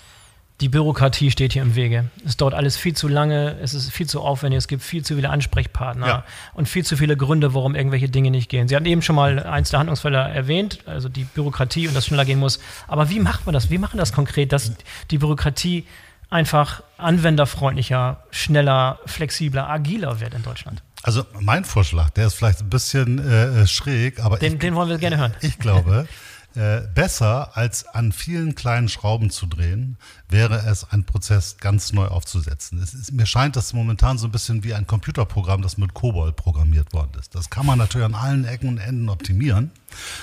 die 0.60 0.68
Bürokratie 0.68 1.30
steht 1.30 1.52
hier 1.52 1.62
im 1.62 1.74
Wege. 1.74 2.10
Es 2.24 2.36
dauert 2.36 2.54
alles 2.54 2.76
viel 2.76 2.94
zu 2.94 3.08
lange, 3.08 3.58
es 3.60 3.74
ist 3.74 3.90
viel 3.90 4.06
zu 4.06 4.20
aufwendig, 4.20 4.58
es 4.58 4.68
gibt 4.68 4.82
viel 4.82 5.04
zu 5.04 5.16
viele 5.16 5.30
Ansprechpartner 5.30 6.06
ja. 6.06 6.24
und 6.54 6.68
viel 6.68 6.84
zu 6.84 6.96
viele 6.96 7.16
Gründe, 7.16 7.54
warum 7.54 7.74
irgendwelche 7.74 8.08
Dinge 8.08 8.30
nicht 8.30 8.48
gehen. 8.48 8.68
Sie 8.68 8.76
hatten 8.76 8.86
eben 8.86 9.02
schon 9.02 9.16
mal 9.16 9.42
eins 9.42 9.70
der 9.70 9.80
Handlungsfälle 9.80 10.16
erwähnt, 10.16 10.78
also 10.86 11.08
die 11.08 11.24
Bürokratie 11.24 11.88
und 11.88 11.94
das 11.94 12.06
schneller 12.06 12.24
gehen 12.24 12.38
muss. 12.38 12.60
Aber 12.86 13.10
wie 13.10 13.18
macht 13.18 13.46
man 13.46 13.52
das? 13.52 13.70
Wie 13.70 13.78
machen 13.78 13.98
das 13.98 14.12
konkret, 14.12 14.52
dass 14.52 14.72
die 15.10 15.18
Bürokratie 15.18 15.86
einfach 16.30 16.82
anwenderfreundlicher, 16.98 18.22
schneller, 18.30 19.00
flexibler, 19.06 19.68
agiler 19.68 20.20
wird 20.20 20.34
in 20.34 20.42
Deutschland? 20.44 20.82
Also 21.02 21.24
mein 21.40 21.64
Vorschlag, 21.64 22.10
der 22.10 22.28
ist 22.28 22.34
vielleicht 22.34 22.60
ein 22.60 22.70
bisschen 22.70 23.18
äh, 23.18 23.66
schräg, 23.66 24.24
aber 24.24 24.38
den, 24.38 24.54
ich, 24.54 24.58
den 24.60 24.74
wollen 24.74 24.88
wir 24.88 24.98
gerne 24.98 25.18
hören. 25.18 25.34
Ich 25.42 25.58
glaube, 25.58 26.06
Äh, 26.56 26.82
besser 26.94 27.56
als 27.56 27.84
an 27.84 28.12
vielen 28.12 28.54
kleinen 28.54 28.88
Schrauben 28.88 29.30
zu 29.30 29.46
drehen, 29.46 29.96
wäre 30.28 30.58
es, 30.66 30.88
einen 30.88 31.04
Prozess 31.04 31.56
ganz 31.56 31.92
neu 31.92 32.06
aufzusetzen. 32.06 32.80
Ist, 32.80 33.10
mir 33.12 33.26
scheint 33.26 33.56
das 33.56 33.72
momentan 33.72 34.18
so 34.18 34.28
ein 34.28 34.30
bisschen 34.30 34.62
wie 34.62 34.72
ein 34.72 34.86
Computerprogramm, 34.86 35.62
das 35.62 35.78
mit 35.78 35.94
COBOL 35.94 36.32
programmiert 36.32 36.92
worden 36.92 37.10
ist. 37.18 37.34
Das 37.34 37.50
kann 37.50 37.66
man 37.66 37.78
natürlich 37.78 38.04
an 38.04 38.14
allen 38.14 38.44
Ecken 38.44 38.68
und 38.68 38.78
Enden 38.78 39.08
optimieren. 39.08 39.72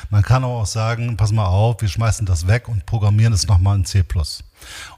Man 0.10 0.24
kann 0.24 0.46
aber 0.46 0.54
auch 0.54 0.66
sagen, 0.66 1.18
pass 1.18 1.34
mal 1.34 1.48
auf, 1.48 1.82
wir 1.82 1.90
schmeißen 1.90 2.26
das 2.26 2.48
weg 2.48 2.70
und 2.70 2.86
programmieren 2.86 3.34
es 3.34 3.48
nochmal 3.48 3.76
in 3.76 3.84
C++. 3.84 4.06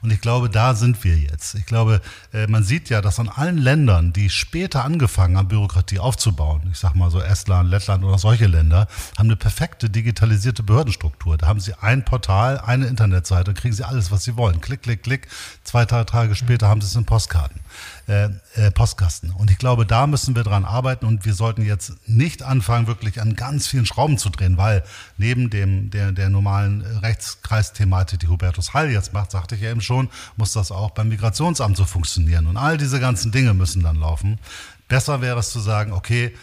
Und 0.02 0.12
ich 0.12 0.20
glaube, 0.20 0.50
da 0.50 0.74
sind 0.74 1.02
wir 1.04 1.16
jetzt. 1.16 1.54
Ich 1.54 1.66
glaube, 1.66 2.00
äh, 2.32 2.46
man 2.46 2.64
sieht 2.64 2.90
ja, 2.90 3.00
dass 3.00 3.18
an 3.18 3.28
allen 3.28 3.58
Ländern, 3.58 4.12
die 4.12 4.30
später 4.30 4.84
angefangen 4.84 5.36
haben, 5.36 5.48
Bürokratie 5.48 5.98
aufzubauen, 5.98 6.68
ich 6.72 6.78
sage 6.78 6.98
mal 6.98 7.10
so 7.10 7.20
Estland, 7.20 7.70
Lettland 7.70 8.04
oder 8.04 8.18
solche 8.18 8.46
Länder, 8.46 8.88
haben 9.16 9.26
eine 9.26 9.36
perfekte 9.36 9.90
digitalisierte 9.90 10.62
Behördenstruktur. 10.62 11.38
Da 11.38 11.46
haben 11.46 11.60
sie 11.60 11.74
ein 11.80 12.04
Portal, 12.04 12.58
eine 12.58 12.86
Internetseite, 12.86 13.54
kriegen 13.54 13.74
sie 13.74 13.84
alles, 13.84 14.10
was 14.10 14.24
sie 14.24 14.36
wollen. 14.36 14.60
Klick, 14.60 14.82
klick, 14.82 15.02
klick. 15.02 15.28
Zwei, 15.62 15.84
Tage 15.84 16.34
später 16.34 16.68
haben 16.68 16.80
sie 16.80 16.88
es 16.88 16.96
in 16.96 17.04
Postkarten 17.04 17.60
äh, 18.06 18.28
äh, 18.54 18.70
Postkasten. 18.70 19.30
Und 19.30 19.50
ich 19.50 19.58
glaube, 19.58 19.86
da 19.86 20.06
müssen 20.06 20.36
wir 20.36 20.42
dran 20.42 20.64
arbeiten 20.64 21.06
und 21.06 21.24
wir 21.24 21.34
sollten 21.34 21.64
jetzt 21.64 21.94
nicht 22.06 22.42
anfangen, 22.42 22.86
wirklich 22.86 23.20
an 23.20 23.34
ganz 23.34 23.66
vielen 23.66 23.86
Schrauben 23.86 24.18
zu 24.18 24.30
drehen, 24.30 24.56
weil 24.56 24.84
neben 25.16 25.50
dem, 25.50 25.90
der, 25.90 26.12
der 26.12 26.28
normalen 26.28 26.82
Rechtskreisthematik, 26.82 28.20
die 28.20 28.28
Hubertus 28.28 28.74
Heil 28.74 28.90
jetzt 28.90 29.12
macht, 29.12 29.30
sagte 29.30 29.53
ich 29.54 29.62
ja 29.62 29.70
eben 29.70 29.80
schon, 29.80 30.08
muss 30.36 30.52
das 30.52 30.70
auch 30.70 30.90
beim 30.90 31.08
Migrationsamt 31.08 31.76
so 31.76 31.84
funktionieren. 31.84 32.46
Und 32.46 32.56
all 32.56 32.76
diese 32.76 33.00
ganzen 33.00 33.32
Dinge 33.32 33.54
müssen 33.54 33.82
dann 33.82 33.96
laufen. 33.96 34.38
Besser 34.88 35.20
wäre 35.20 35.38
es 35.38 35.50
zu 35.50 35.60
sagen, 35.60 35.92
okay, 35.92 36.34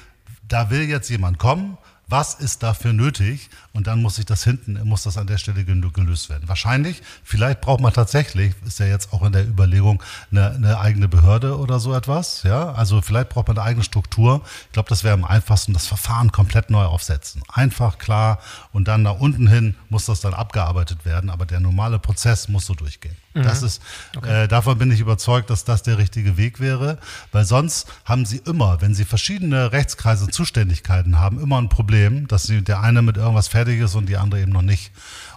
da 0.47 0.69
will 0.69 0.82
jetzt 0.82 1.10
jemand 1.10 1.38
kommen, 1.38 1.78
was 2.12 2.34
ist 2.34 2.62
dafür 2.62 2.91
nötig? 2.91 3.50
Und 3.74 3.88
dann 3.88 4.02
muss 4.02 4.15
sich 4.15 4.26
das 4.26 4.43
hinten, 4.43 4.80
muss 4.84 5.04
das 5.04 5.17
an 5.17 5.28
der 5.28 5.38
Stelle 5.38 5.63
gelöst 5.63 6.30
werden. 6.30 6.47
Wahrscheinlich, 6.47 7.02
vielleicht 7.24 7.62
braucht 7.62 7.80
man 7.80 7.93
tatsächlich, 7.93 8.54
ist 8.65 8.80
ja 8.80 8.86
jetzt 8.86 9.13
auch 9.13 9.24
in 9.24 9.32
der 9.32 9.47
Überlegung, 9.47 10.04
eine, 10.30 10.52
eine 10.52 10.80
eigene 10.80 11.08
Behörde 11.08 11.58
oder 11.58 11.80
so 11.80 11.93
etwas. 11.95 12.43
Ja, 12.43 12.74
also 12.74 13.02
vielleicht 13.02 13.30
braucht 13.30 13.47
man 13.47 13.58
eine 13.58 13.65
eigene 13.65 13.84
Struktur. 13.84 14.41
Ich 14.67 14.74
glaube, 14.74 14.89
das 14.89 15.04
wäre 15.04 15.13
am 15.13 15.24
einfachsten, 15.24 15.74
das 15.74 15.88
Verfahren 15.88 16.32
komplett 16.32 16.69
neu 16.69 16.84
aufsetzen. 16.84 17.43
Einfach, 17.47 17.97
klar. 17.97 18.39
Und 18.74 18.89
dann 18.89 19.04
nach 19.04 19.19
unten 19.19 19.47
hin 19.47 19.76
muss 19.89 20.06
das 20.06 20.19
dann 20.19 20.34
abgearbeitet 20.34 21.06
werden. 21.06 21.30
Aber 21.30 21.45
der 21.45 21.62
normale 21.62 21.97
Prozess 21.97 22.50
muss 22.50 22.65
so 22.65 22.74
durchgehen. 22.74 23.15
Mhm. 23.34 23.44
Das 23.44 23.63
ist, 23.63 23.82
okay. 24.15 24.44
äh, 24.44 24.48
davon 24.48 24.78
bin 24.78 24.91
ich 24.91 25.00
überzeugt, 25.00 25.50
dass 25.50 25.63
das 25.63 25.84
der 25.84 25.98
richtige 25.98 26.38
Weg 26.38 26.60
wäre, 26.60 26.98
weil 27.32 27.46
sonst 27.46 27.88
haben 28.06 28.26
Sie 28.26 28.41
immer, 28.46 28.82
wenn 28.82 28.94
Sie 28.94 29.06
verschiedene 29.06 29.72
Rechtskreise 29.72 30.26
und 30.26 30.34
Zuständigkeiten 30.34 31.20
haben, 31.20 31.39
immer 31.39 31.60
ein 31.62 31.70
Problem, 31.70 32.28
dass 32.28 32.44
Sie 32.44 32.62
der 32.62 32.82
eine 32.82 33.02
mit 33.02 33.17
irgendwas 33.17 33.48
fertig 33.48 33.80
ist 33.80 33.96
und 33.96 34.08
die 34.08 34.17
andere 34.17 34.41
eben 34.41 34.52
noch 34.52 34.62
nicht. 34.62 34.91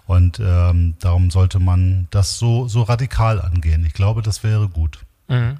Und 0.07 0.39
ähm, 0.41 0.95
darum 1.01 1.31
sollte 1.31 1.61
man 1.61 2.09
das 2.11 2.39
so, 2.39 2.69
so 2.69 2.83
radikal 2.83 3.41
angehen. 3.41 3.85
Ich 3.87 3.95
glaube, 3.95 4.23
das 4.23 4.43
wäre 4.43 4.69
gut. 4.69 4.99
Mhm. 5.29 5.59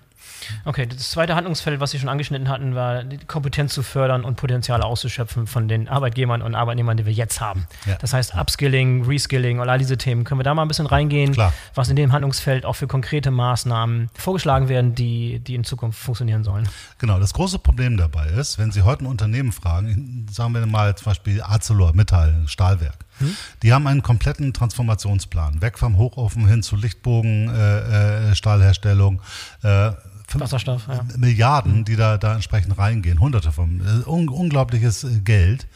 Okay, 0.65 0.87
das 0.87 1.11
zweite 1.11 1.35
Handlungsfeld, 1.35 1.81
was 1.81 1.91
Sie 1.91 1.99
schon 1.99 2.09
angeschnitten 2.09 2.49
hatten, 2.49 2.75
war 2.75 3.05
die 3.05 3.19
Kompetenz 3.19 3.75
zu 3.75 3.83
fördern 3.83 4.25
und 4.25 4.37
Potenziale 4.37 4.85
auszuschöpfen 4.85 5.47
von 5.47 5.69
den 5.69 5.89
Arbeitgebern 5.89 6.43
und 6.43 6.55
Arbeitnehmern, 6.55 6.97
die 6.97 7.07
wir 7.07 7.13
jetzt 7.13 7.41
haben. 7.41 7.67
Ja. 7.87 7.97
Das 8.01 8.13
heißt 8.13 8.35
Upskilling, 8.35 9.05
Reskilling 9.05 9.61
und 9.61 9.69
all 9.69 9.79
diese 9.79 9.99
Themen. 9.99 10.25
Können 10.25 10.41
wir 10.41 10.45
da 10.45 10.55
mal 10.55 10.63
ein 10.63 10.69
bisschen 10.69 10.87
reingehen, 10.87 11.33
Klar. 11.33 11.53
was 11.75 11.89
in 11.89 11.97
dem 11.97 12.13
Handlungsfeld 12.13 12.65
auch 12.65 12.75
für 12.75 12.87
konkrete 12.87 13.31
Maßnahmen 13.31 14.11
vorgeschlagen 14.15 14.69
werden, 14.69 14.95
die, 14.95 15.41
die 15.41 15.55
in 15.55 15.65
Zukunft 15.65 15.99
funktionieren 15.99 16.45
sollen? 16.45 16.69
Genau, 16.99 17.19
das 17.19 17.35
große 17.35 17.59
Problem 17.59 17.97
dabei 17.97 18.27
ist, 18.29 18.59
wenn 18.59 18.73
Sie 18.73 18.83
heute 18.83 19.05
ein 19.05 19.07
Unternehmen 19.07 19.53
fragen, 19.53 20.27
sagen 20.31 20.55
wir 20.55 20.65
mal 20.67 20.97
zum 20.97 21.07
Beispiel 21.07 21.43
Arcelor, 21.43 21.95
Metall, 21.95 22.45
Stahlwerk, 22.47 23.05
Hm? 23.19 23.37
Die 23.63 23.73
haben 23.73 23.87
einen 23.87 24.03
kompletten 24.03 24.53
Transformationsplan. 24.53 25.63
Weg 25.63 25.79
vom 25.79 25.99
Hochofen 25.99 26.47
hin 26.49 26.63
zu 26.63 26.77
Lichtbogen, 26.77 27.49
äh, 27.49 28.31
äh, 28.31 28.35
Stahlherstellung. 28.35 29.21
Äh, 29.63 29.93
Wasserstoff, 30.33 30.89
ja. 30.89 31.05
Milliarden, 31.17 31.85
die 31.85 31.97
da, 31.97 32.19
da 32.19 32.35
entsprechend 32.35 32.77
reingehen, 32.79 33.21
hunderte 33.21 33.53
von, 33.53 33.81
äh, 33.81 34.09
un 34.09 34.29
unglaubliches 34.29 35.05
äh, 35.05 35.21
Geld. 35.21 35.67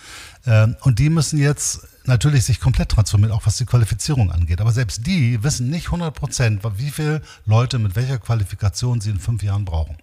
Ähm, 0.46 0.76
und 0.82 0.98
die 0.98 1.10
müssen 1.10 1.38
jetzt 1.38 1.86
natürlich 2.08 2.44
sich 2.44 2.60
komplett 2.60 2.90
transformiert, 2.90 3.32
auch 3.32 3.46
was 3.46 3.56
die 3.56 3.66
Qualifizierung 3.66 4.32
angeht. 4.32 4.60
Aber 4.60 4.72
selbst 4.72 5.06
die 5.06 5.42
wissen 5.42 5.70
nicht 5.70 5.86
100 5.86 6.14
Prozent, 6.14 6.62
wie 6.76 6.90
viele 6.90 7.22
Leute 7.46 7.78
mit 7.78 7.96
welcher 7.96 8.18
Qualifikation 8.18 9.00
sie 9.00 9.10
in 9.10 9.18
fünf 9.18 9.42
Jahren 9.42 9.64
brauchen. 9.64 9.96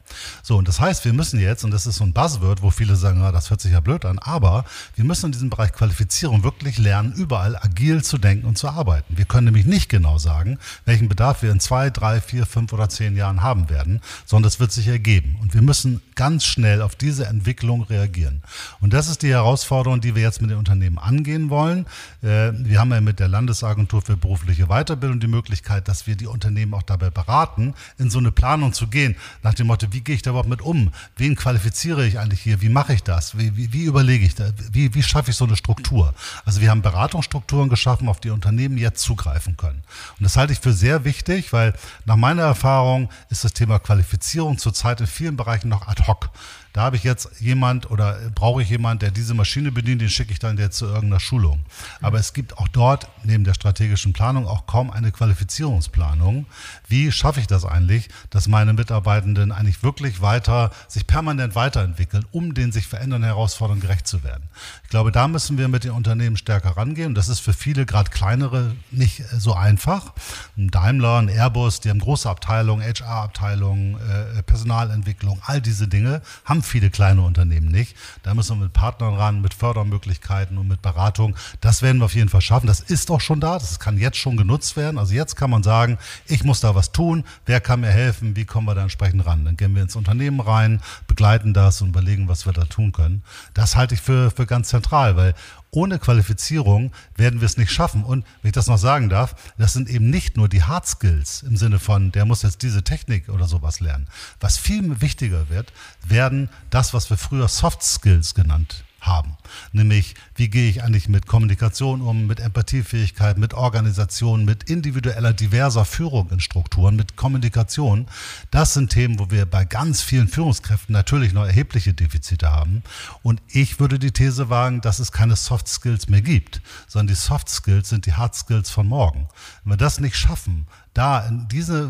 So, 0.44 0.58
und 0.58 0.68
das 0.68 0.80
heißt, 0.80 1.06
wir 1.06 1.14
müssen 1.14 1.40
jetzt, 1.40 1.64
und 1.64 1.72
das 1.72 1.86
ist 1.88 1.98
so 1.98 2.04
ein 2.04 2.14
Buzzword, 2.14 2.62
wo 2.62 2.70
viele 2.70 2.96
sagen, 2.96 3.22
ja, 3.22 3.32
das 3.32 3.50
hört 3.50 3.62
sich 3.62 3.74
ja 3.74 3.80
blöd 3.80 4.06
an, 4.06 4.20
aber 4.20 4.66
wir 4.96 5.04
müssen 5.04 5.28
in 5.28 5.32
diesem 5.32 5.50
Bereich 5.50 5.74
Qualifizierung 5.74 6.44
wirklich 6.44 6.78
lernen, 6.78 7.14
überall 7.14 7.56
agil 7.58 8.04
zu 8.04 8.18
denken 8.18 8.46
und 8.46 8.58
zu 8.58 8.70
arbeiten. 8.70 9.18
Wir 9.18 9.26
können 9.26 9.46
nämlich 9.46 9.66
nicht 9.66 9.90
genau 9.90 10.18
sagen, 10.18 10.60
welchen 10.86 11.10
Bedarf 11.10 11.42
wir 11.42 11.52
in 11.52 11.60
zwei, 11.60 11.90
drei, 11.90 12.22
vier, 12.22 12.46
fünf 12.46 12.72
oder 12.74 12.90
zehn 12.90 13.16
Jahren 13.16 13.42
haben 13.42 13.70
werden, 13.70 14.02
sondern 14.26 14.44
das 14.44 14.60
wird 14.60 14.72
sich 14.72 14.88
ergeben. 14.88 15.38
Und 15.42 15.54
wir 15.54 15.62
müssen 15.62 16.02
ganz 16.16 16.46
schnell 16.46 16.82
auf 16.82 16.96
diese 16.96 17.26
Entwicklung 17.26 17.84
reagieren. 17.84 18.42
Und 18.80 18.94
das 18.94 19.08
ist 19.08 19.22
die 19.22 19.30
Herausforderung, 19.30 20.02
die 20.02 20.16
wir 20.16 20.22
jetzt 20.22 20.42
mit 20.42 20.52
den 20.52 20.58
Unternehmen 20.58 20.98
angehen 20.98 21.50
wollen. 21.50 21.86
Äh, 22.22 22.52
wir 22.54 22.80
haben 22.80 22.92
ja 22.92 23.02
mit 23.02 23.20
der 23.20 23.28
Landesagentur 23.28 24.02
für 24.02 24.18
berufliche 24.18 24.68
Weiterbildung 24.68 25.20
die 25.20 25.28
Möglichkeit, 25.28 25.88
dass 25.88 26.08
wir 26.08 26.16
die 26.16 26.28
Unternehmen 26.28 26.74
auch 26.74 26.84
dabei 26.84 27.10
beraten, 27.10 27.74
in 27.98 28.10
so 28.10 28.20
eine 28.20 28.32
Planung 28.32 28.74
zu 28.74 28.88
gehen, 28.88 29.16
nach 29.44 29.54
dem 29.54 29.68
Motto, 29.68 29.88
wie 29.92 30.02
gehe 30.02 30.16
ich 30.16 30.22
da 30.22 30.32
überhaupt 30.32 30.50
mit 30.50 30.62
um? 30.62 30.92
Wen 31.18 31.36
qualifiziere 31.36 32.06
ich 32.06 32.20
eigentlich 32.20 32.42
hier? 32.42 32.62
Wie 32.62 32.70
mache 32.70 32.94
ich 32.94 33.04
das? 33.04 33.38
Wie, 33.38 33.56
wie, 33.56 33.74
wie 33.74 33.84
überlege 33.84 34.26
ich 34.26 34.36
da? 34.36 34.50
Wie, 34.72 34.94
wie 34.94 35.04
schaffe 35.04 35.32
ich 35.32 35.38
so 35.38 35.46
eine 35.46 35.56
Struktur? 35.56 36.14
Also 36.46 36.62
wir 36.62 36.70
haben 36.70 36.82
Beratungsstrukturen 36.82 37.70
geschaffen, 37.70 38.10
auf 38.10 38.20
die 38.20 38.30
Unternehmen 38.30 38.78
jetzt 38.78 39.02
zugreifen 39.02 39.58
können. 39.58 39.84
Und 40.18 40.24
das 40.24 40.38
halte 40.38 40.54
ich 40.54 40.60
für 40.60 40.74
sehr 40.74 41.06
wichtig, 41.06 41.54
weil 41.54 41.74
nach 42.06 42.16
meiner 42.16 42.44
Erfahrung 42.44 43.10
ist 43.30 43.44
das 43.44 43.54
Thema 43.54 43.80
Qualifizierung 43.80 44.58
zurzeit 44.58 45.02
in 45.02 45.08
vielen 45.08 45.38
Bereichen 45.38 45.70
noch 45.70 45.88
ad 45.88 46.04
hoc 46.08 46.30
da 46.76 46.82
habe 46.82 46.98
ich 46.98 47.06
jetzt 47.06 47.40
jemand 47.40 47.90
oder 47.90 48.20
brauche 48.36 48.62
ich 48.62 48.70
jemand, 48.70 49.02
der 49.02 49.10
diese 49.10 49.34
Maschine 49.34 49.72
bedient, 49.72 50.02
den 50.02 50.10
schicke 50.10 50.34
ich 50.34 50.40
dann 50.40 50.58
jetzt 50.58 50.78
zu 50.78 50.88
irgendeiner 50.88 51.22
Schulung. 51.22 51.64
Aber 52.02 52.20
es 52.20 52.34
gibt 52.34 52.58
auch 52.58 52.68
dort 52.68 53.08
neben 53.24 53.46
der 53.46 53.54
strategischen 53.54 54.12
Planung 54.12 54.46
auch 54.46 54.66
kaum 54.68 54.92
eine 54.92 55.14
Qualifizierungsplanung. 55.14 56.48
Wie 56.90 57.14
schaffe 57.14 57.40
ich 57.40 57.48
das 57.48 57.64
eigentlich, 57.64 58.10
dass 58.30 58.50
meine 58.50 58.74
Mitarbeitenden 58.74 59.54
eigentlich 59.54 59.84
wirklich 59.84 60.22
weiter, 60.22 60.70
sich 60.90 61.08
permanent 61.08 61.56
weiterentwickeln, 61.56 62.26
um 62.32 62.54
den 62.54 62.74
sich 62.74 62.88
verändernden 62.88 63.24
Herausforderungen 63.24 63.80
gerecht 63.82 64.06
zu 64.06 64.26
werden? 64.26 64.50
Ich 64.84 64.90
glaube, 64.90 65.14
da 65.14 65.30
müssen 65.30 65.58
wir 65.58 65.70
mit 65.70 65.86
den 65.86 65.92
Unternehmen 65.92 66.36
stärker 66.36 66.72
rangehen. 66.76 67.08
Und 67.08 67.16
das 67.16 67.30
ist 67.30 67.40
für 67.40 67.54
viele, 67.54 67.86
gerade 67.86 68.10
kleinere, 68.10 68.76
nicht 68.92 69.24
so 69.32 69.54
einfach. 69.54 70.12
Ein 70.58 70.72
Daimler, 70.72 71.20
ein 71.20 71.30
Airbus, 71.30 71.80
die 71.80 71.90
haben 71.90 72.00
große 72.00 72.30
Abteilungen, 72.30 72.86
HR-Abteilungen, 72.86 73.96
äh, 73.96 74.44
Personalentwicklung, 74.44 75.40
all 75.46 75.62
diese 75.62 75.88
Dinge 75.88 76.22
haben 76.44 76.65
viele 76.68 76.90
kleine 76.90 77.22
Unternehmen 77.22 77.68
nicht. 77.68 77.96
Da 78.24 78.34
müssen 78.34 78.58
wir 78.58 78.66
mit 78.66 78.74
Partnern 78.74 79.16
ran, 79.16 79.42
mit 79.42 79.54
Fördermöglichkeiten 79.54 80.58
und 80.58 80.68
mit 80.68 80.82
Beratung. 80.82 81.36
Das 81.62 81.82
werden 81.82 82.00
wir 82.00 82.06
auf 82.06 82.16
jeden 82.16 82.30
Fall 82.30 82.42
schaffen. 82.42 82.68
Das 82.68 82.80
ist 82.80 83.10
doch 83.10 83.22
schon 83.22 83.40
da. 83.40 83.60
Das 83.60 83.80
kann 83.80 83.98
jetzt 83.98 84.18
schon 84.18 84.38
genutzt 84.38 84.76
werden. 84.78 84.98
Also 84.98 85.14
jetzt 85.14 85.36
kann 85.36 85.50
man 85.50 85.64
sagen, 85.64 85.98
ich 86.28 86.44
muss 86.44 86.60
da 86.60 86.76
was 86.76 86.92
tun. 86.92 87.24
Wer 87.46 87.62
kann 87.62 87.82
mir 87.82 87.92
helfen? 87.92 88.36
Wie 88.36 88.46
kommen 88.46 88.68
wir 88.68 88.76
da 88.76 88.84
entsprechend 88.84 89.26
ran? 89.26 89.46
Dann 89.46 89.58
gehen 89.58 89.76
wir 89.76 89.82
ins 89.82 89.96
Unternehmen 89.96 90.40
rein, 90.40 90.82
begleiten 91.08 91.54
das 91.54 91.82
und 91.82 91.90
überlegen, 91.90 92.28
was 92.28 92.46
wir 92.46 92.54
da 92.54 92.66
tun 92.66 92.92
können. 92.92 93.24
Das 93.54 93.76
halte 93.76 93.96
ich 93.96 94.02
für, 94.02 94.32
für 94.32 94.46
ganz 94.46 94.70
zentral, 94.70 95.16
weil 95.16 95.34
ohne 95.76 96.00
Qualifizierung 96.00 96.92
werden 97.16 97.42
wir 97.42 97.46
es 97.46 97.58
nicht 97.58 97.72
schaffen. 97.72 98.04
Und 98.04 98.26
wenn 98.42 98.50
ich 98.50 98.54
das 98.54 98.68
noch 98.68 98.78
sagen 98.78 99.10
darf, 99.10 99.36
das 99.58 99.74
sind 99.74 99.90
eben 99.90 100.10
nicht 100.10 100.38
nur 100.38 100.48
die 100.48 100.64
Hard 100.64 100.88
Skills 100.88 101.44
im 101.44 101.58
Sinne 101.58 101.80
von, 101.80 102.12
der 102.12 102.26
muss 102.26 102.42
jetzt 102.42 102.62
diese 102.64 102.84
Technik 102.84 103.30
oder 103.30 103.48
sowas 103.48 103.80
lernen. 103.80 104.08
Was 104.40 104.58
viel 104.58 105.02
wichtiger 105.02 105.50
wird, 105.50 105.74
werden 106.08 106.50
das, 106.70 106.94
was 106.94 107.10
wir 107.10 107.18
früher 107.18 107.48
Soft 107.48 107.84
Skills 107.84 108.34
genannt 108.34 108.85
haben. 109.06 109.38
Nämlich, 109.72 110.16
wie 110.36 110.50
gehe 110.50 110.70
ich 110.70 110.84
eigentlich 110.84 111.10
mit 111.10 111.28
Kommunikation 111.28 112.02
um, 112.02 112.28
mit 112.28 112.40
Empathiefähigkeit, 112.40 113.38
mit 113.38 113.54
Organisation, 113.54 114.46
mit 114.46 114.70
individueller, 114.70 115.34
diverser 115.34 115.86
Führung 115.86 116.30
in 116.32 116.40
Strukturen, 116.40 116.96
mit 116.96 117.16
Kommunikation. 117.16 118.08
Das 118.52 118.74
sind 118.74 118.92
Themen, 118.92 119.20
wo 119.20 119.30
wir 119.32 119.46
bei 119.46 119.66
ganz 119.66 120.02
vielen 120.02 120.28
Führungskräften 120.28 120.94
natürlich 120.94 121.34
noch 121.34 121.46
erhebliche 121.46 121.94
Defizite 121.94 122.52
haben. 122.52 122.84
Und 123.24 123.42
ich 123.48 123.80
würde 123.80 124.00
die 124.00 124.12
These 124.12 124.50
wagen, 124.50 124.82
dass 124.82 125.00
es 125.00 125.12
keine 125.12 125.36
Soft 125.36 125.68
Skills 125.68 126.08
mehr 126.08 126.22
gibt, 126.22 126.62
sondern 126.88 127.08
die 127.08 127.16
Soft 127.16 127.50
Skills 127.50 127.90
sind 127.90 128.06
die 128.06 128.14
Hard 128.14 128.36
Skills 128.36 128.70
von 128.70 128.88
morgen. 128.88 129.28
Wenn 129.64 129.74
wir 129.74 129.78
das 129.78 130.00
nicht 130.00 130.16
schaffen, 130.16 130.68
da 130.96 131.30
diese 131.30 131.84
äh, 131.84 131.88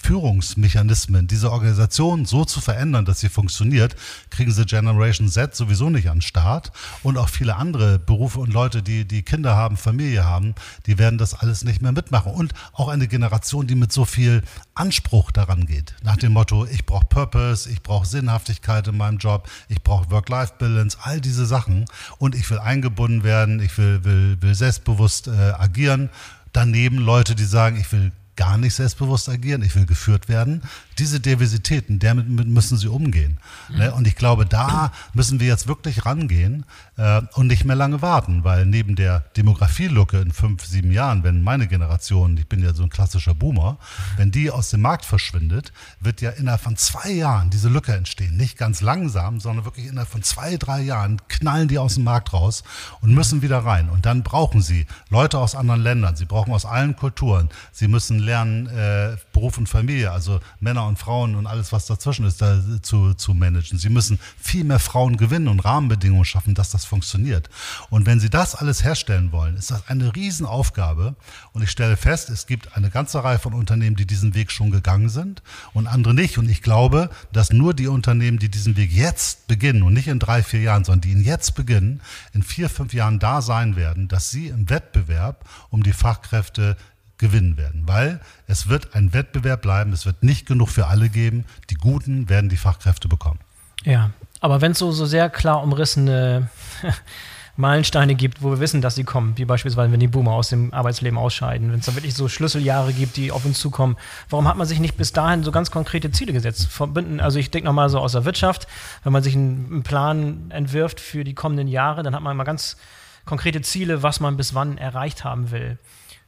Führungsmechanismen, 0.00 1.26
diese 1.26 1.50
Organisation 1.50 2.24
so 2.26 2.44
zu 2.44 2.60
verändern, 2.60 3.04
dass 3.04 3.18
sie 3.18 3.28
funktioniert, 3.28 3.96
kriegen 4.30 4.52
sie 4.52 4.64
Generation 4.64 5.28
Z 5.28 5.56
sowieso 5.56 5.90
nicht 5.90 6.08
an 6.08 6.18
den 6.18 6.22
Start. 6.22 6.70
Und 7.02 7.18
auch 7.18 7.28
viele 7.28 7.56
andere 7.56 7.98
Berufe 7.98 8.38
und 8.38 8.52
Leute, 8.52 8.84
die, 8.84 9.04
die 9.04 9.22
Kinder 9.22 9.56
haben, 9.56 9.76
Familie 9.76 10.24
haben, 10.24 10.54
die 10.86 10.96
werden 10.96 11.18
das 11.18 11.34
alles 11.34 11.64
nicht 11.64 11.82
mehr 11.82 11.90
mitmachen. 11.90 12.32
Und 12.32 12.54
auch 12.72 12.88
eine 12.88 13.08
Generation, 13.08 13.66
die 13.66 13.74
mit 13.74 13.92
so 13.92 14.04
viel 14.04 14.44
Anspruch 14.74 15.32
daran 15.32 15.66
geht. 15.66 15.96
Nach 16.04 16.16
dem 16.16 16.32
Motto, 16.32 16.66
ich 16.66 16.86
brauche 16.86 17.06
Purpose, 17.06 17.68
ich 17.68 17.82
brauche 17.82 18.06
Sinnhaftigkeit 18.06 18.86
in 18.86 18.96
meinem 18.96 19.18
Job, 19.18 19.50
ich 19.68 19.82
brauche 19.82 20.08
Work-Life-Balance, 20.12 20.98
all 21.02 21.20
diese 21.20 21.46
Sachen. 21.46 21.84
Und 22.18 22.36
ich 22.36 22.48
will 22.48 22.60
eingebunden 22.60 23.24
werden, 23.24 23.58
ich 23.58 23.76
will, 23.76 24.04
will, 24.04 24.40
will 24.40 24.54
selbstbewusst 24.54 25.26
äh, 25.26 25.32
agieren 25.58 26.10
daneben 26.52 26.96
Leute, 26.96 27.34
die 27.34 27.44
sagen, 27.44 27.76
ich 27.76 27.92
will 27.92 28.12
gar 28.36 28.58
nicht 28.58 28.74
selbstbewusst 28.74 29.28
agieren, 29.28 29.62
ich 29.62 29.74
will 29.74 29.86
geführt 29.86 30.28
werden. 30.28 30.62
Diese 30.98 31.20
Diversitäten, 31.20 31.98
damit 31.98 32.28
müssen 32.28 32.76
sie 32.78 32.88
umgehen. 32.88 33.38
Mhm. 33.68 33.92
Und 33.94 34.06
ich 34.06 34.16
glaube, 34.16 34.46
da 34.46 34.92
müssen 35.14 35.40
wir 35.40 35.46
jetzt 35.46 35.66
wirklich 35.66 36.06
rangehen 36.06 36.64
äh, 36.96 37.22
und 37.34 37.46
nicht 37.46 37.64
mehr 37.64 37.76
lange 37.76 38.02
warten, 38.02 38.44
weil 38.44 38.66
neben 38.66 38.96
der 38.96 39.20
Demografielucke 39.36 40.20
in 40.20 40.32
fünf, 40.32 40.64
sieben 40.64 40.92
Jahren, 40.92 41.24
wenn 41.24 41.42
meine 41.42 41.66
Generation, 41.66 42.36
ich 42.36 42.46
bin 42.46 42.62
ja 42.62 42.74
so 42.74 42.82
ein 42.82 42.90
klassischer 42.90 43.34
Boomer, 43.34 43.78
wenn 44.16 44.30
die 44.30 44.50
aus 44.50 44.70
dem 44.70 44.82
Markt 44.82 45.04
verschwindet, 45.04 45.72
wird 46.00 46.20
ja 46.20 46.30
innerhalb 46.30 46.60
von 46.60 46.76
zwei 46.76 47.10
Jahren 47.10 47.50
diese 47.50 47.68
Lücke 47.68 47.94
entstehen. 47.94 48.36
Nicht 48.36 48.58
ganz 48.58 48.80
langsam, 48.80 49.40
sondern 49.40 49.64
wirklich 49.64 49.86
innerhalb 49.86 50.08
von 50.08 50.22
zwei, 50.22 50.56
drei 50.56 50.80
Jahren 50.82 51.20
knallen 51.28 51.68
die 51.68 51.78
aus 51.78 51.94
dem 51.94 52.04
Markt 52.04 52.32
raus 52.32 52.64
und 53.00 53.14
müssen 53.14 53.42
wieder 53.42 53.58
rein. 53.58 53.88
Und 53.88 54.06
dann 54.06 54.22
brauchen 54.22 54.62
sie 54.62 54.86
Leute 55.08 55.38
aus 55.38 55.54
anderen 55.54 55.82
Ländern, 55.82 56.16
sie 56.16 56.26
brauchen 56.26 56.52
aus 56.52 56.66
allen 56.66 56.96
Kulturen, 56.96 57.48
sie 57.72 57.88
müssen 57.88 58.25
lernen, 58.26 58.66
äh, 58.66 59.16
Beruf 59.32 59.56
und 59.56 59.68
Familie, 59.68 60.12
also 60.12 60.40
Männer 60.60 60.86
und 60.86 60.98
Frauen 60.98 61.34
und 61.34 61.46
alles, 61.46 61.72
was 61.72 61.86
dazwischen 61.86 62.26
ist, 62.26 62.42
da 62.42 62.60
zu, 62.82 63.14
zu 63.14 63.32
managen. 63.32 63.78
Sie 63.78 63.88
müssen 63.88 64.18
viel 64.38 64.64
mehr 64.64 64.78
Frauen 64.78 65.16
gewinnen 65.16 65.48
und 65.48 65.60
Rahmenbedingungen 65.60 66.24
schaffen, 66.24 66.54
dass 66.54 66.70
das 66.70 66.84
funktioniert. 66.84 67.48
Und 67.88 68.04
wenn 68.06 68.20
Sie 68.20 68.28
das 68.28 68.54
alles 68.54 68.84
herstellen 68.84 69.32
wollen, 69.32 69.56
ist 69.56 69.70
das 69.70 69.88
eine 69.88 70.14
Riesenaufgabe. 70.14 71.16
Und 71.52 71.62
ich 71.62 71.70
stelle 71.70 71.96
fest, 71.96 72.28
es 72.28 72.46
gibt 72.46 72.76
eine 72.76 72.90
ganze 72.90 73.22
Reihe 73.24 73.38
von 73.38 73.54
Unternehmen, 73.54 73.96
die 73.96 74.06
diesen 74.06 74.34
Weg 74.34 74.50
schon 74.50 74.70
gegangen 74.70 75.08
sind 75.08 75.42
und 75.72 75.86
andere 75.86 76.12
nicht. 76.12 76.38
Und 76.38 76.48
ich 76.50 76.62
glaube, 76.62 77.10
dass 77.32 77.52
nur 77.52 77.72
die 77.72 77.88
Unternehmen, 77.88 78.38
die 78.38 78.50
diesen 78.50 78.76
Weg 78.76 78.92
jetzt 78.92 79.46
beginnen 79.46 79.82
und 79.82 79.94
nicht 79.94 80.08
in 80.08 80.18
drei, 80.18 80.42
vier 80.42 80.60
Jahren, 80.60 80.84
sondern 80.84 81.02
die 81.02 81.12
ihn 81.12 81.24
jetzt 81.24 81.54
beginnen, 81.54 82.02
in 82.32 82.42
vier, 82.42 82.68
fünf 82.68 82.92
Jahren 82.92 83.18
da 83.18 83.40
sein 83.40 83.76
werden, 83.76 84.08
dass 84.08 84.30
sie 84.30 84.48
im 84.48 84.68
Wettbewerb 84.68 85.48
um 85.70 85.82
die 85.82 85.92
Fachkräfte 85.92 86.76
gewinnen 87.18 87.56
werden, 87.56 87.84
weil 87.86 88.20
es 88.46 88.68
wird 88.68 88.94
ein 88.94 89.12
Wettbewerb 89.12 89.62
bleiben, 89.62 89.92
es 89.92 90.06
wird 90.06 90.22
nicht 90.22 90.46
genug 90.46 90.68
für 90.68 90.86
alle 90.86 91.08
geben, 91.08 91.44
die 91.70 91.76
Guten 91.76 92.28
werden 92.28 92.50
die 92.50 92.56
Fachkräfte 92.56 93.08
bekommen. 93.08 93.40
Ja, 93.84 94.10
aber 94.40 94.60
wenn 94.60 94.72
es 94.72 94.78
so, 94.78 94.92
so 94.92 95.06
sehr 95.06 95.30
klar 95.30 95.62
umrissene 95.62 96.48
Meilensteine 97.56 98.14
gibt, 98.14 98.42
wo 98.42 98.50
wir 98.50 98.60
wissen, 98.60 98.82
dass 98.82 98.96
sie 98.96 99.04
kommen, 99.04 99.38
wie 99.38 99.46
beispielsweise, 99.46 99.90
wenn 99.90 100.00
die 100.00 100.08
Boomer 100.08 100.32
aus 100.32 100.50
dem 100.50 100.74
Arbeitsleben 100.74 101.18
ausscheiden, 101.18 101.72
wenn 101.72 101.80
es 101.80 101.86
da 101.86 101.94
wirklich 101.94 102.14
so 102.14 102.28
Schlüsseljahre 102.28 102.92
gibt, 102.92 103.16
die 103.16 103.32
auf 103.32 103.46
uns 103.46 103.58
zukommen, 103.58 103.96
warum 104.28 104.46
hat 104.46 104.58
man 104.58 104.66
sich 104.66 104.78
nicht 104.78 104.98
bis 104.98 105.12
dahin 105.12 105.42
so 105.42 105.52
ganz 105.52 105.70
konkrete 105.70 106.10
Ziele 106.10 106.34
gesetzt? 106.34 106.66
Verbinden, 106.66 107.18
also 107.18 107.38
ich 107.38 107.50
denke 107.50 107.66
nochmal 107.66 107.88
so 107.88 107.98
aus 107.98 108.12
der 108.12 108.26
Wirtschaft, 108.26 108.66
wenn 109.04 109.12
man 109.12 109.22
sich 109.22 109.34
einen, 109.34 109.66
einen 109.70 109.82
Plan 109.84 110.50
entwirft 110.50 111.00
für 111.00 111.24
die 111.24 111.34
kommenden 111.34 111.68
Jahre, 111.68 112.02
dann 112.02 112.14
hat 112.14 112.22
man 112.22 112.32
immer 112.32 112.44
ganz 112.44 112.76
konkrete 113.24 113.62
Ziele, 113.62 114.02
was 114.02 114.20
man 114.20 114.36
bis 114.36 114.54
wann 114.54 114.76
erreicht 114.76 115.24
haben 115.24 115.50
will. 115.50 115.78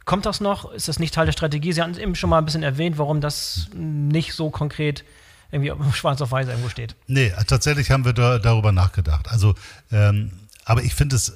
Kommt 0.08 0.24
das 0.24 0.40
noch? 0.40 0.72
Ist 0.72 0.88
das 0.88 0.98
nicht 0.98 1.12
Teil 1.12 1.26
der 1.26 1.32
Strategie? 1.32 1.70
Sie 1.70 1.82
hatten 1.82 1.92
es 1.92 1.98
eben 1.98 2.14
schon 2.14 2.30
mal 2.30 2.38
ein 2.38 2.46
bisschen 2.46 2.62
erwähnt, 2.62 2.96
warum 2.96 3.20
das 3.20 3.68
nicht 3.74 4.32
so 4.32 4.48
konkret 4.48 5.04
irgendwie 5.52 5.70
schwarz 5.92 6.22
auf 6.22 6.32
weiß 6.32 6.48
irgendwo 6.48 6.70
steht. 6.70 6.96
Nee, 7.08 7.30
tatsächlich 7.46 7.90
haben 7.90 8.06
wir 8.06 8.14
da, 8.14 8.38
darüber 8.38 8.72
nachgedacht. 8.72 9.28
Also, 9.28 9.54
ähm, 9.92 10.32
aber 10.64 10.82
ich 10.82 10.94
finde 10.94 11.16
es, 11.16 11.34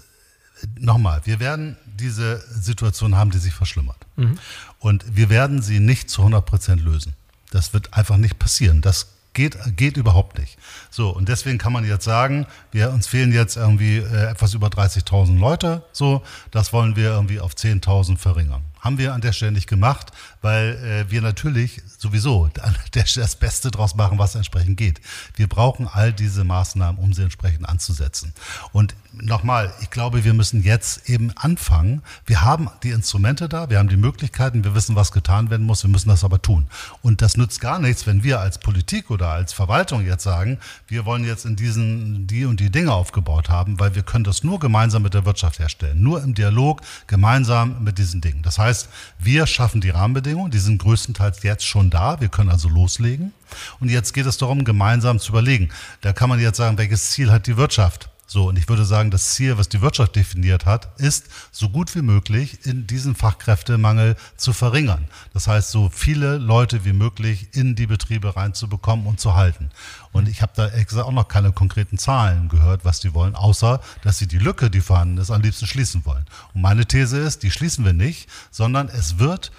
nochmal, 0.78 1.20
wir 1.24 1.38
werden 1.38 1.76
diese 1.84 2.42
Situation 2.50 3.14
haben, 3.14 3.30
die 3.30 3.40
sich 3.40 3.52
verschlimmert. 3.52 3.98
Mhm. 4.16 4.38
Und 4.78 5.04
wir 5.14 5.28
werden 5.28 5.60
sie 5.60 5.78
nicht 5.78 6.08
zu 6.08 6.22
100 6.22 6.46
Prozent 6.46 6.80
lösen. 6.80 7.12
Das 7.50 7.74
wird 7.74 7.92
einfach 7.92 8.16
nicht 8.16 8.38
passieren. 8.38 8.80
Das 8.80 9.11
Geht, 9.34 9.56
geht 9.76 9.96
überhaupt 9.96 10.38
nicht. 10.38 10.58
So, 10.90 11.10
und 11.10 11.28
deswegen 11.28 11.58
kann 11.58 11.72
man 11.72 11.86
jetzt 11.86 12.04
sagen, 12.04 12.46
wir, 12.70 12.92
uns 12.92 13.06
fehlen 13.06 13.32
jetzt 13.32 13.56
irgendwie 13.56 13.98
äh, 13.98 14.30
etwas 14.30 14.54
über 14.54 14.68
30.000 14.68 15.38
Leute. 15.38 15.84
So, 15.92 16.22
das 16.50 16.72
wollen 16.72 16.96
wir 16.96 17.10
irgendwie 17.10 17.40
auf 17.40 17.54
10.000 17.54 18.18
verringern. 18.18 18.62
Haben 18.82 18.98
wir 18.98 19.14
an 19.14 19.20
der 19.20 19.32
Stelle 19.32 19.52
nicht 19.52 19.68
gemacht, 19.68 20.12
weil 20.40 20.74
äh, 20.84 21.10
wir 21.10 21.22
natürlich 21.22 21.80
sowieso 21.98 22.50
an 22.60 22.76
der 22.94 23.06
Stelle 23.06 23.24
das 23.24 23.36
Beste 23.36 23.70
draus 23.70 23.94
machen, 23.94 24.18
was 24.18 24.34
entsprechend 24.34 24.76
geht. 24.76 25.00
Wir 25.36 25.48
brauchen 25.48 25.86
all 25.86 26.12
diese 26.12 26.42
Maßnahmen, 26.42 27.00
um 27.00 27.12
sie 27.12 27.22
entsprechend 27.22 27.68
anzusetzen. 27.68 28.34
Und 28.72 28.96
nochmal, 29.12 29.72
ich 29.82 29.90
glaube, 29.90 30.24
wir 30.24 30.34
müssen 30.34 30.64
jetzt 30.64 31.08
eben 31.08 31.30
anfangen. 31.36 32.02
Wir 32.26 32.42
haben 32.42 32.70
die 32.82 32.90
Instrumente 32.90 33.48
da, 33.48 33.70
wir 33.70 33.78
haben 33.78 33.88
die 33.88 33.96
Möglichkeiten, 33.96 34.64
wir 34.64 34.74
wissen, 34.74 34.96
was 34.96 35.12
getan 35.12 35.48
werden 35.48 35.64
muss, 35.64 35.84
wir 35.84 35.90
müssen 35.90 36.08
das 36.08 36.24
aber 36.24 36.42
tun. 36.42 36.66
Und 37.02 37.22
das 37.22 37.36
nützt 37.36 37.60
gar 37.60 37.78
nichts, 37.78 38.06
wenn 38.06 38.24
wir 38.24 38.40
als 38.40 38.58
Politik 38.58 39.10
oder 39.10 39.28
als 39.28 39.52
Verwaltung 39.52 40.04
jetzt 40.04 40.24
sagen, 40.24 40.58
wir 40.88 41.04
wollen 41.04 41.24
jetzt 41.24 41.44
in 41.44 41.54
diesen 41.54 42.26
die 42.26 42.44
und 42.44 42.58
die 42.58 42.70
Dinge 42.70 42.92
aufgebaut 42.92 43.48
haben, 43.48 43.78
weil 43.78 43.94
wir 43.94 44.02
können 44.02 44.24
das 44.24 44.42
nur 44.42 44.58
gemeinsam 44.58 45.02
mit 45.02 45.14
der 45.14 45.24
Wirtschaft 45.24 45.60
herstellen, 45.60 46.02
nur 46.02 46.22
im 46.22 46.34
Dialog 46.34 46.80
gemeinsam 47.06 47.84
mit 47.84 47.98
diesen 47.98 48.20
Dingen. 48.20 48.42
Das 48.42 48.58
heißt, 48.58 48.71
wir 49.18 49.46
schaffen 49.46 49.80
die 49.80 49.90
Rahmenbedingungen, 49.90 50.50
die 50.50 50.58
sind 50.58 50.78
größtenteils 50.78 51.42
jetzt 51.42 51.66
schon 51.66 51.90
da, 51.90 52.20
wir 52.20 52.28
können 52.28 52.50
also 52.50 52.68
loslegen. 52.68 53.32
Und 53.80 53.90
jetzt 53.90 54.12
geht 54.12 54.26
es 54.26 54.38
darum, 54.38 54.64
gemeinsam 54.64 55.18
zu 55.18 55.32
überlegen. 55.32 55.70
Da 56.00 56.12
kann 56.12 56.28
man 56.28 56.40
jetzt 56.40 56.56
sagen, 56.56 56.78
welches 56.78 57.10
Ziel 57.10 57.30
hat 57.30 57.46
die 57.46 57.56
Wirtschaft? 57.56 58.08
So, 58.32 58.48
und 58.48 58.58
ich 58.58 58.66
würde 58.66 58.86
sagen, 58.86 59.10
das 59.10 59.34
Ziel, 59.34 59.58
was 59.58 59.68
die 59.68 59.82
Wirtschaft 59.82 60.16
definiert 60.16 60.64
hat, 60.64 60.98
ist, 60.98 61.26
so 61.50 61.68
gut 61.68 61.94
wie 61.94 62.00
möglich 62.00 62.64
in 62.64 62.86
diesen 62.86 63.14
Fachkräftemangel 63.14 64.16
zu 64.38 64.54
verringern. 64.54 65.06
Das 65.34 65.48
heißt, 65.48 65.70
so 65.70 65.90
viele 65.90 66.38
Leute 66.38 66.86
wie 66.86 66.94
möglich 66.94 67.48
in 67.52 67.74
die 67.74 67.86
Betriebe 67.86 68.34
reinzubekommen 68.34 69.06
und 69.06 69.20
zu 69.20 69.34
halten. 69.34 69.68
Und 70.12 70.30
ich 70.30 70.40
habe 70.40 70.52
da 70.56 70.70
gesagt 70.70 71.04
auch 71.04 71.12
noch 71.12 71.28
keine 71.28 71.52
konkreten 71.52 71.98
Zahlen 71.98 72.48
gehört, 72.48 72.86
was 72.86 73.00
die 73.00 73.12
wollen, 73.12 73.34
außer 73.34 73.82
dass 74.00 74.16
sie 74.16 74.28
die 74.28 74.38
Lücke, 74.38 74.70
die 74.70 74.80
vorhanden 74.80 75.18
ist, 75.18 75.30
am 75.30 75.42
liebsten 75.42 75.66
schließen 75.66 76.06
wollen. 76.06 76.24
Und 76.54 76.62
meine 76.62 76.86
These 76.86 77.18
ist, 77.18 77.42
die 77.42 77.50
schließen 77.50 77.84
wir 77.84 77.92
nicht, 77.92 78.30
sondern 78.50 78.88
es 78.88 79.18
wird 79.18 79.52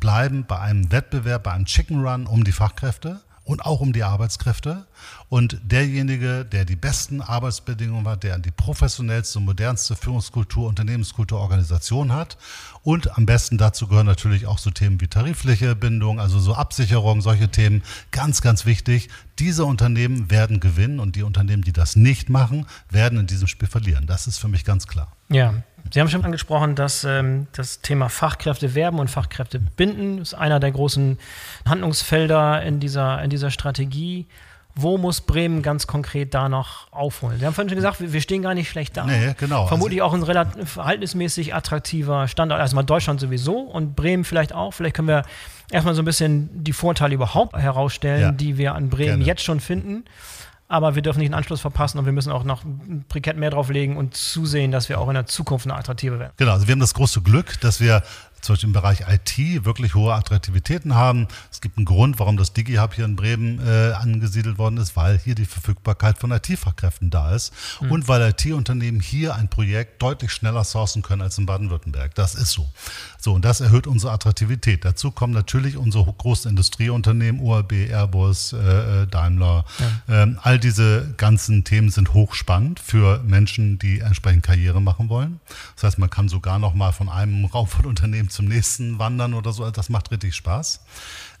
bleiben 0.00 0.46
bei 0.48 0.58
einem 0.58 0.90
Wettbewerb, 0.90 1.44
bei 1.44 1.52
einem 1.52 1.66
Chicken 1.66 2.04
Run 2.04 2.26
um 2.26 2.42
die 2.42 2.50
Fachkräfte 2.50 3.20
und 3.46 3.64
auch 3.64 3.80
um 3.80 3.92
die 3.92 4.02
Arbeitskräfte. 4.02 4.86
Und 5.28 5.58
derjenige, 5.62 6.44
der 6.44 6.64
die 6.64 6.76
besten 6.76 7.20
Arbeitsbedingungen 7.20 8.06
hat, 8.06 8.24
der 8.24 8.38
die 8.38 8.50
professionellste, 8.50 9.40
modernste 9.40 9.96
Führungskultur, 9.96 10.68
Unternehmenskultur, 10.68 11.38
Organisation 11.40 12.12
hat. 12.12 12.36
Und 12.82 13.16
am 13.16 13.24
besten 13.24 13.56
dazu 13.56 13.86
gehören 13.86 14.06
natürlich 14.06 14.46
auch 14.46 14.58
so 14.58 14.70
Themen 14.70 15.00
wie 15.00 15.08
tarifliche 15.08 15.74
Bindung, 15.76 16.20
also 16.20 16.38
so 16.38 16.54
Absicherung, 16.54 17.22
solche 17.22 17.48
Themen. 17.48 17.82
Ganz, 18.10 18.42
ganz 18.42 18.66
wichtig. 18.66 19.08
Diese 19.38 19.64
Unternehmen 19.64 20.30
werden 20.30 20.60
gewinnen 20.60 20.98
und 20.98 21.16
die 21.16 21.22
Unternehmen, 21.22 21.62
die 21.62 21.72
das 21.72 21.96
nicht 21.96 22.30
machen, 22.30 22.66
werden 22.90 23.20
in 23.20 23.26
diesem 23.26 23.48
Spiel 23.48 23.68
verlieren. 23.68 24.06
Das 24.06 24.26
ist 24.26 24.38
für 24.38 24.48
mich 24.48 24.64
ganz 24.64 24.86
klar. 24.86 25.12
Ja, 25.28 25.54
Sie 25.92 26.00
haben 26.00 26.08
schon 26.08 26.24
angesprochen, 26.24 26.74
dass 26.74 27.04
ähm, 27.04 27.46
das 27.52 27.80
Thema 27.80 28.08
Fachkräfte 28.08 28.74
werben 28.74 28.98
und 28.98 29.08
Fachkräfte 29.08 29.60
binden 29.60 30.18
ist 30.18 30.34
einer 30.34 30.58
der 30.58 30.72
großen 30.72 31.18
Handlungsfelder 31.66 32.62
in 32.62 32.80
dieser, 32.80 33.22
in 33.22 33.30
dieser 33.30 33.50
Strategie. 33.50 34.26
Wo 34.74 34.98
muss 34.98 35.22
Bremen 35.22 35.62
ganz 35.62 35.86
konkret 35.86 36.34
da 36.34 36.48
noch 36.48 36.92
aufholen? 36.92 37.38
Sie 37.38 37.46
haben 37.46 37.54
vorhin 37.54 37.70
schon 37.70 37.76
gesagt, 37.76 37.96
wir 38.00 38.20
stehen 38.20 38.42
gar 38.42 38.52
nicht 38.52 38.68
schlecht 38.68 38.96
da. 38.96 39.06
Nee, 39.06 39.34
genau. 39.38 39.66
Vermutlich 39.68 40.02
also, 40.02 40.10
auch 40.10 40.18
ein 40.18 40.22
relativ 40.22 40.68
verhältnismäßig 40.70 41.54
attraktiver 41.54 42.28
Standort. 42.28 42.60
Erstmal 42.60 42.84
Deutschland 42.84 43.20
sowieso 43.20 43.58
und 43.60 43.96
Bremen 43.96 44.24
vielleicht 44.24 44.52
auch. 44.52 44.74
Vielleicht 44.74 44.96
können 44.96 45.08
wir 45.08 45.22
erstmal 45.70 45.94
so 45.94 46.02
ein 46.02 46.04
bisschen 46.04 46.64
die 46.64 46.72
Vorteile 46.72 47.14
überhaupt 47.14 47.56
herausstellen, 47.56 48.20
ja, 48.20 48.32
die 48.32 48.58
wir 48.58 48.74
an 48.74 48.88
Bremen 48.88 49.06
gerne. 49.06 49.24
jetzt 49.24 49.42
schon 49.42 49.60
finden 49.60 50.04
aber 50.68 50.94
wir 50.94 51.02
dürfen 51.02 51.20
nicht 51.20 51.28
den 51.28 51.34
Anschluss 51.34 51.60
verpassen 51.60 51.98
und 51.98 52.06
wir 52.06 52.12
müssen 52.12 52.32
auch 52.32 52.44
noch 52.44 52.64
ein 52.64 53.04
Brikett 53.08 53.36
mehr 53.36 53.50
drauflegen 53.50 53.96
und 53.96 54.16
zusehen, 54.16 54.72
dass 54.72 54.88
wir 54.88 55.00
auch 55.00 55.08
in 55.08 55.14
der 55.14 55.26
Zukunft 55.26 55.66
eine 55.66 55.76
attraktive 55.76 56.18
werden. 56.18 56.32
Genau, 56.36 56.52
also 56.52 56.66
wir 56.66 56.72
haben 56.72 56.80
das 56.80 56.94
große 56.94 57.22
Glück, 57.22 57.60
dass 57.60 57.80
wir 57.80 58.02
zum 58.40 58.54
Beispiel 58.54 58.68
im 58.68 58.72
Bereich 58.72 59.00
IT 59.08 59.64
wirklich 59.64 59.94
hohe 59.94 60.14
Attraktivitäten 60.14 60.94
haben. 60.94 61.26
Es 61.50 61.60
gibt 61.60 61.78
einen 61.78 61.84
Grund, 61.84 62.18
warum 62.18 62.36
das 62.36 62.52
DigiHub 62.52 62.94
hier 62.94 63.04
in 63.04 63.16
Bremen 63.16 63.60
äh, 63.66 63.92
angesiedelt 63.92 64.58
worden 64.58 64.76
ist, 64.76 64.96
weil 64.96 65.18
hier 65.18 65.34
die 65.34 65.46
Verfügbarkeit 65.46 66.18
von 66.18 66.30
IT-Fachkräften 66.30 67.10
da 67.10 67.34
ist 67.34 67.52
mhm. 67.80 67.92
und 67.92 68.08
weil 68.08 68.22
IT-Unternehmen 68.22 69.00
hier 69.00 69.34
ein 69.34 69.48
Projekt 69.48 70.00
deutlich 70.02 70.32
schneller 70.32 70.64
sourcen 70.64 71.02
können 71.02 71.22
als 71.22 71.38
in 71.38 71.46
Baden-Württemberg. 71.46 72.14
Das 72.14 72.34
ist 72.34 72.52
so. 72.52 72.68
So, 73.26 73.32
und 73.32 73.44
das 73.44 73.60
erhöht 73.60 73.88
unsere 73.88 74.12
Attraktivität. 74.12 74.84
Dazu 74.84 75.10
kommen 75.10 75.32
natürlich 75.32 75.76
unsere 75.76 76.12
großen 76.12 76.48
Industrieunternehmen, 76.48 77.40
ORB, 77.40 77.72
Airbus, 77.90 78.52
äh, 78.52 79.02
äh, 79.02 79.06
Daimler. 79.08 79.64
Ja. 80.06 80.22
Ähm, 80.22 80.38
all 80.44 80.60
diese 80.60 81.12
ganzen 81.16 81.64
Themen 81.64 81.90
sind 81.90 82.14
hochspannend 82.14 82.78
für 82.78 83.20
Menschen, 83.24 83.80
die 83.80 83.98
entsprechend 83.98 84.44
Karriere 84.44 84.80
machen 84.80 85.08
wollen. 85.08 85.40
Das 85.74 85.82
heißt, 85.82 85.98
man 85.98 86.08
kann 86.08 86.28
sogar 86.28 86.60
noch 86.60 86.74
mal 86.74 86.92
von 86.92 87.08
einem 87.08 87.44
Raum 87.52 87.66
von 87.66 87.86
Unternehmen 87.86 88.30
zum 88.30 88.46
nächsten 88.46 89.00
wandern 89.00 89.34
oder 89.34 89.52
so. 89.52 89.68
Das 89.72 89.88
macht 89.88 90.12
richtig 90.12 90.36
Spaß. 90.36 90.82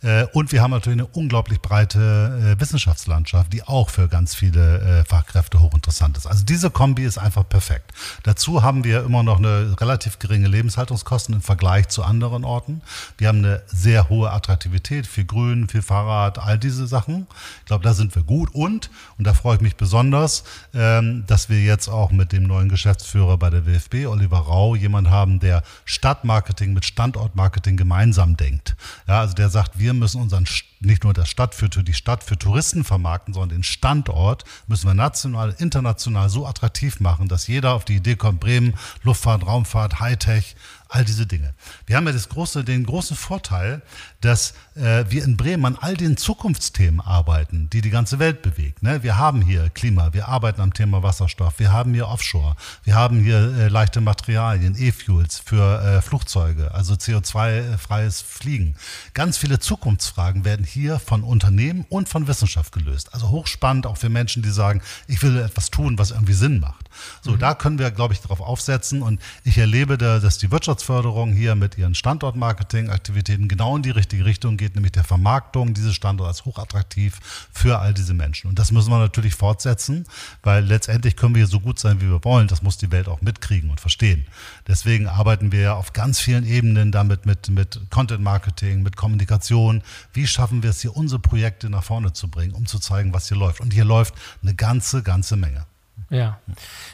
Äh, 0.02 0.26
und 0.32 0.52
wir 0.52 0.62
haben 0.62 0.70
natürlich 0.70 0.98
eine 0.98 1.06
unglaublich 1.08 1.60
breite 1.60 2.56
äh, 2.56 2.60
Wissenschaftslandschaft, 2.60 3.52
die 3.52 3.62
auch 3.62 3.90
für 3.90 4.08
ganz 4.08 4.34
viele 4.34 4.80
äh, 4.80 5.04
Fachkräfte 5.04 5.60
hochinteressant 5.60 6.16
ist. 6.16 6.26
Also 6.26 6.44
diese 6.44 6.70
Kombi 6.70 7.04
ist 7.04 7.18
einfach 7.18 7.48
perfekt. 7.48 7.92
Dazu 8.22 8.62
haben 8.62 8.84
wir 8.84 9.04
immer 9.04 9.22
noch 9.22 9.38
eine 9.38 9.76
relativ 9.80 10.18
geringe 10.18 10.48
Lebenshaltungskosten 10.48 11.34
im 11.34 11.42
Vergleich 11.42 11.88
zu 11.88 12.02
anderen 12.02 12.44
Orten. 12.44 12.82
Wir 13.18 13.28
haben 13.28 13.38
eine 13.38 13.62
sehr 13.66 14.08
hohe 14.08 14.30
Attraktivität, 14.30 15.06
viel 15.06 15.24
Grün, 15.24 15.68
viel 15.68 15.82
Fahrrad, 15.82 16.38
all 16.38 16.58
diese 16.58 16.86
Sachen. 16.86 17.26
Ich 17.60 17.66
glaube, 17.66 17.84
da 17.84 17.94
sind 17.94 18.14
wir 18.14 18.22
gut. 18.22 18.50
Und, 18.54 18.90
und 19.18 19.26
da 19.26 19.34
freue 19.34 19.56
ich 19.56 19.62
mich 19.62 19.76
besonders, 19.76 20.44
ähm, 20.74 21.24
dass 21.26 21.48
wir 21.48 21.60
jetzt 21.60 21.88
auch 21.88 22.10
mit 22.10 22.32
dem 22.32 22.44
neuen 22.44 22.68
Geschäftsführer 22.68 23.38
bei 23.38 23.50
der 23.50 23.66
WFB, 23.66 24.06
Oliver 24.06 24.38
Rau, 24.38 24.74
jemand 24.74 25.10
haben, 25.10 25.40
der 25.40 25.62
Stadtmarketing 25.84 26.72
mit 26.72 26.84
Standortmarketing 26.84 27.76
gemeinsam 27.76 28.36
denkt. 28.36 28.76
Ja, 29.08 29.20
also 29.20 29.34
der 29.34 29.50
sagt, 29.50 29.78
wir 29.78 29.85
müssen 29.94 30.20
unseren, 30.20 30.46
nicht 30.80 31.04
nur 31.04 31.12
das 31.12 31.28
Stadt 31.28 31.54
für, 31.54 31.68
die 31.68 31.92
Stadt 31.92 32.24
für 32.24 32.38
Touristen 32.38 32.84
vermarkten, 32.84 33.34
sondern 33.34 33.58
den 33.58 33.62
Standort 33.62 34.44
müssen 34.66 34.86
wir 34.86 34.94
national, 34.94 35.54
international 35.58 36.28
so 36.28 36.46
attraktiv 36.46 37.00
machen, 37.00 37.28
dass 37.28 37.46
jeder 37.46 37.74
auf 37.74 37.84
die 37.84 37.96
Idee 37.96 38.16
kommt, 38.16 38.40
Bremen, 38.40 38.74
Luftfahrt, 39.02 39.46
Raumfahrt, 39.46 40.00
Hightech, 40.00 40.56
all 40.88 41.04
diese 41.04 41.26
Dinge. 41.26 41.54
Wir 41.86 41.96
haben 41.96 42.06
ja 42.06 42.12
das 42.12 42.28
große, 42.28 42.64
den 42.64 42.84
großen 42.84 43.16
Vorteil, 43.16 43.82
dass 44.20 44.54
äh, 44.74 45.04
wir 45.08 45.24
in 45.24 45.36
Bremen 45.36 45.64
an 45.64 45.78
all 45.80 45.96
den 45.96 46.16
Zukunftsthemen 46.16 47.00
arbeiten, 47.00 47.68
die 47.70 47.80
die 47.80 47.90
ganze 47.90 48.18
Welt 48.18 48.42
bewegt. 48.42 48.82
Ne? 48.82 49.02
Wir 49.02 49.18
haben 49.18 49.42
hier 49.42 49.68
Klima, 49.70 50.12
wir 50.12 50.28
arbeiten 50.28 50.60
am 50.60 50.72
Thema 50.72 51.02
Wasserstoff, 51.02 51.58
wir 51.58 51.72
haben 51.72 51.94
hier 51.94 52.08
Offshore, 52.08 52.56
wir 52.84 52.94
haben 52.94 53.20
hier 53.20 53.38
äh, 53.56 53.68
leichte 53.68 54.00
Materialien, 54.00 54.76
E-Fuels 54.78 55.40
für 55.44 55.82
äh, 55.82 56.02
Flugzeuge, 56.02 56.72
also 56.72 56.94
CO2-freies 56.94 58.22
Fliegen. 58.22 58.76
Ganz 59.14 59.38
viele 59.38 59.58
Zukunftsfragen 59.58 60.44
werden 60.44 60.64
hier 60.64 60.98
von 60.98 61.22
Unternehmen 61.22 61.84
und 61.88 62.08
von 62.08 62.28
Wissenschaft 62.28 62.72
gelöst. 62.72 63.12
Also 63.12 63.30
hochspannend 63.30 63.86
auch 63.86 63.96
für 63.96 64.08
Menschen, 64.08 64.42
die 64.42 64.50
sagen, 64.50 64.82
ich 65.08 65.22
will 65.22 65.38
etwas 65.38 65.70
tun, 65.70 65.98
was 65.98 66.10
irgendwie 66.12 66.34
Sinn 66.34 66.60
macht. 66.60 66.85
So, 67.22 67.32
mhm. 67.32 67.38
da 67.38 67.54
können 67.54 67.78
wir, 67.78 67.90
glaube 67.90 68.14
ich, 68.14 68.20
darauf 68.20 68.40
aufsetzen. 68.40 69.02
Und 69.02 69.20
ich 69.44 69.58
erlebe 69.58 69.98
da, 69.98 70.18
dass 70.18 70.38
die 70.38 70.50
Wirtschaftsförderung 70.50 71.32
hier 71.32 71.54
mit 71.54 71.78
ihren 71.78 71.94
Standortmarketing-Aktivitäten 71.94 73.48
genau 73.48 73.76
in 73.76 73.82
die 73.82 73.90
richtige 73.90 74.24
Richtung 74.24 74.56
geht, 74.56 74.74
nämlich 74.74 74.92
der 74.92 75.04
Vermarktung 75.04 75.74
dieses 75.74 75.94
Standorts 75.94 76.26
als 76.38 76.44
hochattraktiv 76.44 77.18
für 77.52 77.78
all 77.78 77.94
diese 77.94 78.14
Menschen. 78.14 78.48
Und 78.48 78.58
das 78.58 78.72
müssen 78.72 78.90
wir 78.90 78.98
natürlich 78.98 79.34
fortsetzen, 79.34 80.04
weil 80.42 80.64
letztendlich 80.64 81.16
können 81.16 81.34
wir 81.34 81.40
hier 81.40 81.48
so 81.48 81.60
gut 81.60 81.78
sein, 81.78 82.00
wie 82.00 82.08
wir 82.08 82.24
wollen. 82.24 82.48
Das 82.48 82.62
muss 82.62 82.78
die 82.78 82.90
Welt 82.92 83.08
auch 83.08 83.20
mitkriegen 83.20 83.70
und 83.70 83.80
verstehen. 83.80 84.26
Deswegen 84.66 85.06
arbeiten 85.06 85.52
wir 85.52 85.60
ja 85.60 85.74
auf 85.74 85.92
ganz 85.92 86.20
vielen 86.20 86.46
Ebenen 86.46 86.92
damit 86.92 87.26
mit, 87.26 87.48
mit 87.48 87.80
Content-Marketing, 87.90 88.82
mit 88.82 88.96
Kommunikation. 88.96 89.82
Wie 90.12 90.26
schaffen 90.26 90.62
wir 90.62 90.70
es 90.70 90.80
hier, 90.80 90.96
unsere 90.96 91.20
Projekte 91.20 91.70
nach 91.70 91.84
vorne 91.84 92.12
zu 92.12 92.28
bringen, 92.28 92.54
um 92.54 92.66
zu 92.66 92.78
zeigen, 92.78 93.12
was 93.12 93.28
hier 93.28 93.36
läuft? 93.36 93.60
Und 93.60 93.72
hier 93.72 93.84
läuft 93.84 94.14
eine 94.42 94.54
ganze, 94.54 95.02
ganze 95.02 95.36
Menge. 95.36 95.66
Ja. 96.10 96.38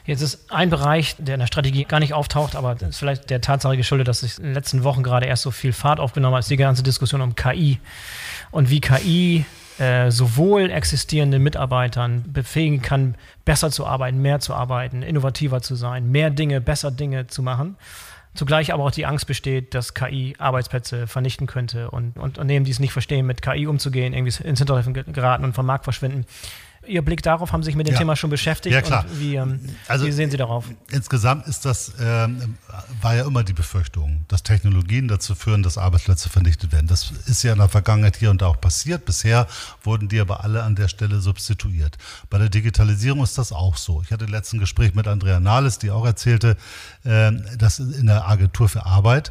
Jetzt 0.06 0.22
ist 0.22 0.50
ein 0.50 0.70
Bereich, 0.70 1.16
der 1.18 1.34
in 1.34 1.40
der 1.40 1.46
Strategie 1.46 1.84
gar 1.84 2.00
nicht 2.00 2.14
auftaucht, 2.14 2.56
aber 2.56 2.80
ist 2.80 2.98
vielleicht 2.98 3.28
der 3.30 3.40
Tatsache 3.40 3.76
geschuldet, 3.76 4.08
dass 4.08 4.20
sich 4.20 4.38
in 4.38 4.44
den 4.44 4.54
letzten 4.54 4.84
Wochen 4.84 5.02
gerade 5.02 5.26
erst 5.26 5.42
so 5.42 5.50
viel 5.50 5.72
Fahrt 5.72 6.00
aufgenommen 6.00 6.34
hat, 6.34 6.40
ist 6.40 6.50
die 6.50 6.56
ganze 6.56 6.82
Diskussion 6.82 7.20
um 7.20 7.34
KI 7.34 7.78
und 8.50 8.70
wie 8.70 8.80
KI 8.80 9.44
äh, 9.78 10.10
sowohl 10.10 10.70
existierenden 10.70 11.42
Mitarbeitern 11.42 12.24
befähigen 12.26 12.82
kann, 12.82 13.16
besser 13.44 13.70
zu 13.70 13.86
arbeiten, 13.86 14.20
mehr 14.20 14.40
zu 14.40 14.54
arbeiten, 14.54 15.02
innovativer 15.02 15.60
zu 15.60 15.74
sein, 15.74 16.10
mehr 16.10 16.30
Dinge, 16.30 16.60
besser 16.60 16.90
Dinge 16.90 17.26
zu 17.26 17.42
machen. 17.42 17.76
Zugleich 18.34 18.72
aber 18.72 18.84
auch 18.84 18.90
die 18.90 19.04
Angst 19.04 19.26
besteht, 19.26 19.74
dass 19.74 19.92
KI 19.92 20.34
Arbeitsplätze 20.38 21.06
vernichten 21.06 21.46
könnte 21.46 21.90
und, 21.90 22.16
und 22.16 22.38
Unternehmen, 22.38 22.64
die 22.64 22.70
es 22.70 22.80
nicht 22.80 22.92
verstehen, 22.92 23.26
mit 23.26 23.42
KI 23.42 23.66
umzugehen, 23.66 24.14
irgendwie 24.14 24.42
ins 24.42 24.58
Hintertreffen 24.58 24.94
geraten 24.94 25.44
und 25.44 25.52
vom 25.52 25.66
Markt 25.66 25.84
verschwinden. 25.84 26.24
Ihr 26.86 27.02
Blick 27.02 27.22
darauf, 27.22 27.52
haben 27.52 27.62
Sie 27.62 27.66
sich 27.66 27.76
mit 27.76 27.86
dem 27.86 27.92
Ja. 27.92 27.98
Thema 27.98 28.16
schon 28.16 28.30
beschäftigt? 28.30 28.74
Ja, 28.74 28.82
klar. 28.82 29.04
Und 29.08 29.20
wie, 29.20 29.36
ähm, 29.36 29.60
Also- 29.88 30.04
wie 30.06 30.12
sehen 30.12 30.30
Sie 30.30 30.36
darauf? 30.36 30.64
Insgesamt 30.90 31.46
ist 31.46 31.64
das, 31.64 31.92
ähm, 32.00 32.56
war 33.00 33.14
ja 33.14 33.24
immer 33.26 33.44
die 33.44 33.52
Befürchtung, 33.52 34.24
dass 34.28 34.42
Technologien 34.42 35.06
dazu 35.06 35.34
führen, 35.34 35.62
dass 35.62 35.78
Arbeitsplätze 35.78 36.28
vernichtet 36.28 36.72
werden. 36.72 36.88
Das 36.88 37.12
ist 37.26 37.42
ja 37.44 37.52
in 37.52 37.58
der 37.58 37.68
Vergangenheit 37.68 38.16
hier 38.16 38.30
und 38.30 38.42
da 38.42 38.46
auch 38.46 38.60
passiert. 38.60 39.04
Bisher 39.04 39.46
wurden 39.84 40.08
die 40.08 40.18
aber 40.20 40.42
alle 40.42 40.62
an 40.64 40.74
der 40.74 40.88
Stelle 40.88 41.20
substituiert. 41.20 41.98
Bei 42.30 42.38
der 42.38 42.48
Digitalisierung 42.48 43.22
ist 43.22 43.38
das 43.38 43.52
auch 43.52 43.76
so. 43.76 44.02
Ich 44.02 44.10
hatte 44.10 44.24
letzten 44.26 44.58
Gespräch 44.58 44.94
mit 44.94 45.06
Andrea 45.06 45.38
Nahles, 45.40 45.78
die 45.78 45.90
auch 45.90 46.04
erzählte, 46.04 46.56
ähm, 47.04 47.44
dass 47.58 47.78
in 47.78 48.06
der 48.06 48.26
Agentur 48.28 48.68
für 48.68 48.86
Arbeit 48.86 49.30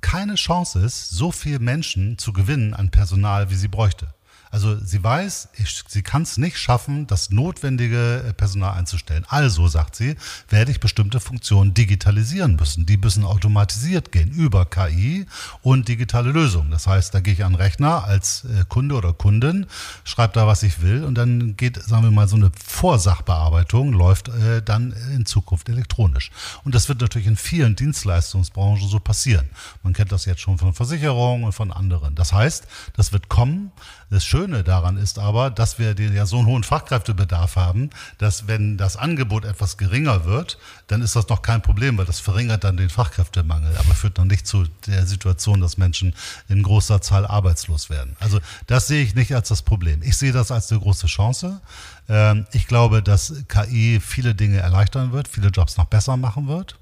keine 0.00 0.36
Chance 0.36 0.78
ist, 0.80 1.10
so 1.10 1.32
viele 1.32 1.58
Menschen 1.58 2.18
zu 2.18 2.32
gewinnen 2.32 2.72
an 2.72 2.90
Personal, 2.90 3.50
wie 3.50 3.56
sie 3.56 3.68
bräuchte. 3.68 4.06
Also 4.50 4.76
sie 4.78 5.02
weiß, 5.02 5.48
ich, 5.56 5.84
sie 5.86 6.02
kann 6.02 6.22
es 6.22 6.38
nicht 6.38 6.58
schaffen, 6.58 7.06
das 7.06 7.30
notwendige 7.30 8.24
äh, 8.26 8.32
Personal 8.32 8.78
einzustellen. 8.78 9.24
Also, 9.28 9.68
sagt 9.68 9.96
sie, 9.96 10.16
werde 10.48 10.70
ich 10.70 10.80
bestimmte 10.80 11.20
Funktionen 11.20 11.74
digitalisieren 11.74 12.56
müssen. 12.56 12.86
Die 12.86 12.96
müssen 12.96 13.24
automatisiert 13.24 14.12
gehen 14.12 14.30
über 14.30 14.64
KI 14.64 15.26
und 15.62 15.88
digitale 15.88 16.30
Lösungen. 16.30 16.70
Das 16.70 16.86
heißt, 16.86 17.14
da 17.14 17.20
gehe 17.20 17.34
ich 17.34 17.44
an 17.44 17.52
den 17.52 17.60
Rechner 17.60 18.04
als 18.04 18.44
äh, 18.44 18.64
Kunde 18.68 18.94
oder 18.94 19.12
Kundin, 19.12 19.66
schreibe 20.04 20.34
da, 20.34 20.46
was 20.46 20.62
ich 20.62 20.82
will 20.82 21.04
und 21.04 21.16
dann 21.16 21.56
geht, 21.56 21.82
sagen 21.82 22.04
wir 22.04 22.10
mal, 22.10 22.28
so 22.28 22.36
eine 22.36 22.50
Vorsachbearbeitung 22.64 23.92
läuft 23.92 24.28
äh, 24.28 24.62
dann 24.62 24.92
in 25.14 25.26
Zukunft 25.26 25.68
elektronisch. 25.68 26.30
Und 26.64 26.74
das 26.74 26.88
wird 26.88 27.00
natürlich 27.00 27.28
in 27.28 27.36
vielen 27.36 27.76
Dienstleistungsbranchen 27.76 28.88
so 28.88 28.98
passieren. 28.98 29.48
Man 29.82 29.92
kennt 29.92 30.12
das 30.12 30.24
jetzt 30.24 30.40
schon 30.40 30.58
von 30.58 30.74
Versicherungen 30.74 31.44
und 31.44 31.52
von 31.52 31.72
anderen. 31.72 32.14
Das 32.14 32.32
heißt, 32.32 32.66
das 32.96 33.12
wird 33.12 33.28
kommen. 33.28 33.72
Das 34.10 34.24
Schöne 34.24 34.37
daran 34.46 34.96
ist 34.96 35.18
aber, 35.18 35.50
dass 35.50 35.78
wir 35.78 35.94
ja 35.98 36.26
so 36.26 36.38
einen 36.38 36.46
hohen 36.46 36.62
Fachkräftebedarf 36.62 37.56
haben, 37.56 37.90
dass 38.18 38.46
wenn 38.46 38.76
das 38.76 38.96
Angebot 38.96 39.44
etwas 39.44 39.76
geringer 39.76 40.24
wird, 40.24 40.58
dann 40.86 41.02
ist 41.02 41.16
das 41.16 41.28
noch 41.28 41.42
kein 41.42 41.62
Problem, 41.62 41.98
weil 41.98 42.04
das 42.04 42.20
verringert 42.20 42.62
dann 42.64 42.76
den 42.76 42.90
Fachkräftemangel, 42.90 43.76
aber 43.76 43.94
führt 43.94 44.18
noch 44.18 44.24
nicht 44.24 44.46
zu 44.46 44.64
der 44.86 45.06
Situation, 45.06 45.60
dass 45.60 45.76
Menschen 45.76 46.14
in 46.48 46.62
großer 46.62 47.00
Zahl 47.00 47.26
arbeitslos 47.26 47.90
werden. 47.90 48.16
Also 48.20 48.38
das 48.66 48.86
sehe 48.86 49.02
ich 49.02 49.14
nicht 49.14 49.34
als 49.34 49.48
das 49.48 49.62
Problem. 49.62 50.02
Ich 50.02 50.16
sehe 50.16 50.32
das 50.32 50.50
als 50.52 50.70
eine 50.70 50.80
große 50.80 51.06
Chance. 51.08 51.60
Ähm, 52.08 52.46
Ich 52.52 52.66
glaube, 52.66 53.02
dass 53.02 53.32
KI 53.48 54.00
viele 54.00 54.34
Dinge 54.34 54.58
erleichtern 54.58 55.12
wird, 55.12 55.28
viele 55.28 55.48
Jobs 55.48 55.76
noch 55.76 55.86
besser 55.86 56.16
machen 56.16 56.46
wird. 56.48 56.78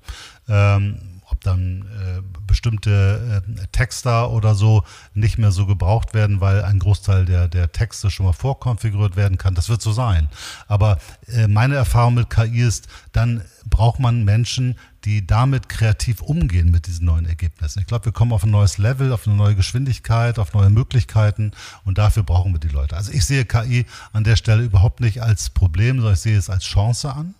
Dann 1.46 1.82
äh, 1.82 2.22
bestimmte 2.46 3.42
äh, 3.46 3.66
Texter 3.72 4.30
oder 4.30 4.54
so 4.54 4.82
nicht 5.14 5.38
mehr 5.38 5.52
so 5.52 5.66
gebraucht 5.66 6.14
werden, 6.14 6.40
weil 6.40 6.62
ein 6.64 6.78
Großteil 6.78 7.24
der, 7.24 7.48
der 7.48 7.72
Texte 7.72 8.10
schon 8.10 8.26
mal 8.26 8.32
vorkonfiguriert 8.32 9.16
werden 9.16 9.38
kann. 9.38 9.54
Das 9.54 9.68
wird 9.68 9.82
so 9.82 9.92
sein. 9.92 10.28
Aber 10.66 10.98
äh, 11.28 11.48
meine 11.48 11.76
Erfahrung 11.76 12.14
mit 12.14 12.30
KI 12.30 12.60
ist, 12.60 12.88
dann 13.12 13.42
braucht 13.68 14.00
man 14.00 14.24
Menschen, 14.24 14.76
die 15.06 15.24
damit 15.24 15.68
kreativ 15.68 16.20
umgehen 16.20 16.70
mit 16.70 16.88
diesen 16.88 17.06
neuen 17.06 17.26
Ergebnissen. 17.26 17.78
Ich 17.78 17.86
glaube, 17.86 18.06
wir 18.06 18.12
kommen 18.12 18.32
auf 18.32 18.42
ein 18.42 18.50
neues 18.50 18.76
Level, 18.78 19.12
auf 19.12 19.26
eine 19.26 19.36
neue 19.36 19.54
Geschwindigkeit, 19.54 20.38
auf 20.40 20.52
neue 20.52 20.68
Möglichkeiten 20.70 21.52
und 21.84 21.98
dafür 21.98 22.24
brauchen 22.24 22.52
wir 22.52 22.58
die 22.58 22.68
Leute. 22.68 22.96
Also 22.96 23.12
ich 23.12 23.24
sehe 23.24 23.44
KI 23.44 23.86
an 24.12 24.24
der 24.24 24.34
Stelle 24.34 24.64
überhaupt 24.64 25.00
nicht 25.00 25.22
als 25.22 25.50
Problem, 25.50 25.96
sondern 25.96 26.14
ich 26.14 26.20
sehe 26.20 26.36
es 26.36 26.50
als 26.50 26.64
Chance 26.64 27.12
an. 27.12 27.34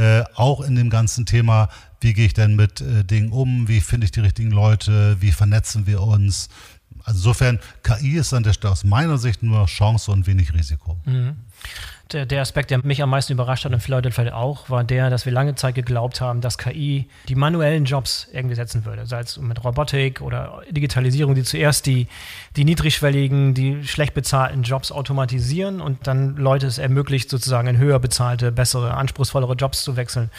Äh, 0.00 0.24
auch 0.34 0.62
in 0.62 0.76
dem 0.76 0.88
ganzen 0.88 1.26
Thema, 1.26 1.68
wie 2.00 2.14
gehe 2.14 2.24
ich 2.24 2.32
denn 2.32 2.56
mit 2.56 2.80
äh, 2.80 3.04
Dingen 3.04 3.32
um, 3.32 3.68
wie 3.68 3.82
finde 3.82 4.06
ich 4.06 4.10
die 4.10 4.20
richtigen 4.20 4.50
Leute, 4.50 5.18
wie 5.20 5.30
vernetzen 5.30 5.86
wir 5.86 6.00
uns. 6.00 6.48
Also 7.04 7.18
insofern, 7.18 7.58
KI 7.82 8.16
ist 8.16 8.32
an 8.32 8.42
der 8.42 8.54
Stelle 8.54 8.72
aus 8.72 8.82
meiner 8.82 9.18
Sicht 9.18 9.42
nur 9.42 9.66
Chance 9.66 10.10
und 10.10 10.26
wenig 10.26 10.54
Risiko. 10.54 10.98
Der, 12.12 12.26
der 12.26 12.40
Aspekt, 12.40 12.70
der 12.70 12.84
mich 12.84 13.02
am 13.02 13.10
meisten 13.10 13.32
überrascht 13.32 13.64
hat 13.64 13.72
und 13.72 13.80
viele 13.80 13.96
Leute 13.96 14.10
vielleicht 14.10 14.32
auch, 14.32 14.68
war 14.68 14.82
der, 14.84 15.10
dass 15.10 15.26
wir 15.26 15.32
lange 15.32 15.54
Zeit 15.54 15.74
geglaubt 15.74 16.20
haben, 16.20 16.40
dass 16.40 16.58
KI 16.58 17.08
die 17.28 17.34
manuellen 17.34 17.84
Jobs 17.84 18.28
irgendwie 18.32 18.56
setzen 18.56 18.84
würde. 18.84 19.06
Sei 19.06 19.20
es 19.20 19.36
mit 19.38 19.62
Robotik 19.62 20.20
oder 20.20 20.62
Digitalisierung, 20.70 21.34
die 21.34 21.42
zuerst 21.42 21.86
die, 21.86 22.08
die 22.56 22.64
niedrigschwelligen, 22.64 23.54
die 23.54 23.84
schlecht 23.86 24.14
bezahlten 24.14 24.62
Jobs 24.62 24.90
automatisieren 24.90 25.80
und 25.80 26.06
dann 26.06 26.36
Leute 26.36 26.66
es 26.66 26.78
ermöglicht, 26.78 27.30
sozusagen 27.30 27.68
in 27.68 27.78
höher 27.78 27.98
bezahlte, 28.00 28.50
bessere, 28.50 28.94
anspruchsvollere 28.94 29.54
Jobs 29.54 29.84
zu 29.84 29.96
wechseln. 29.96 30.30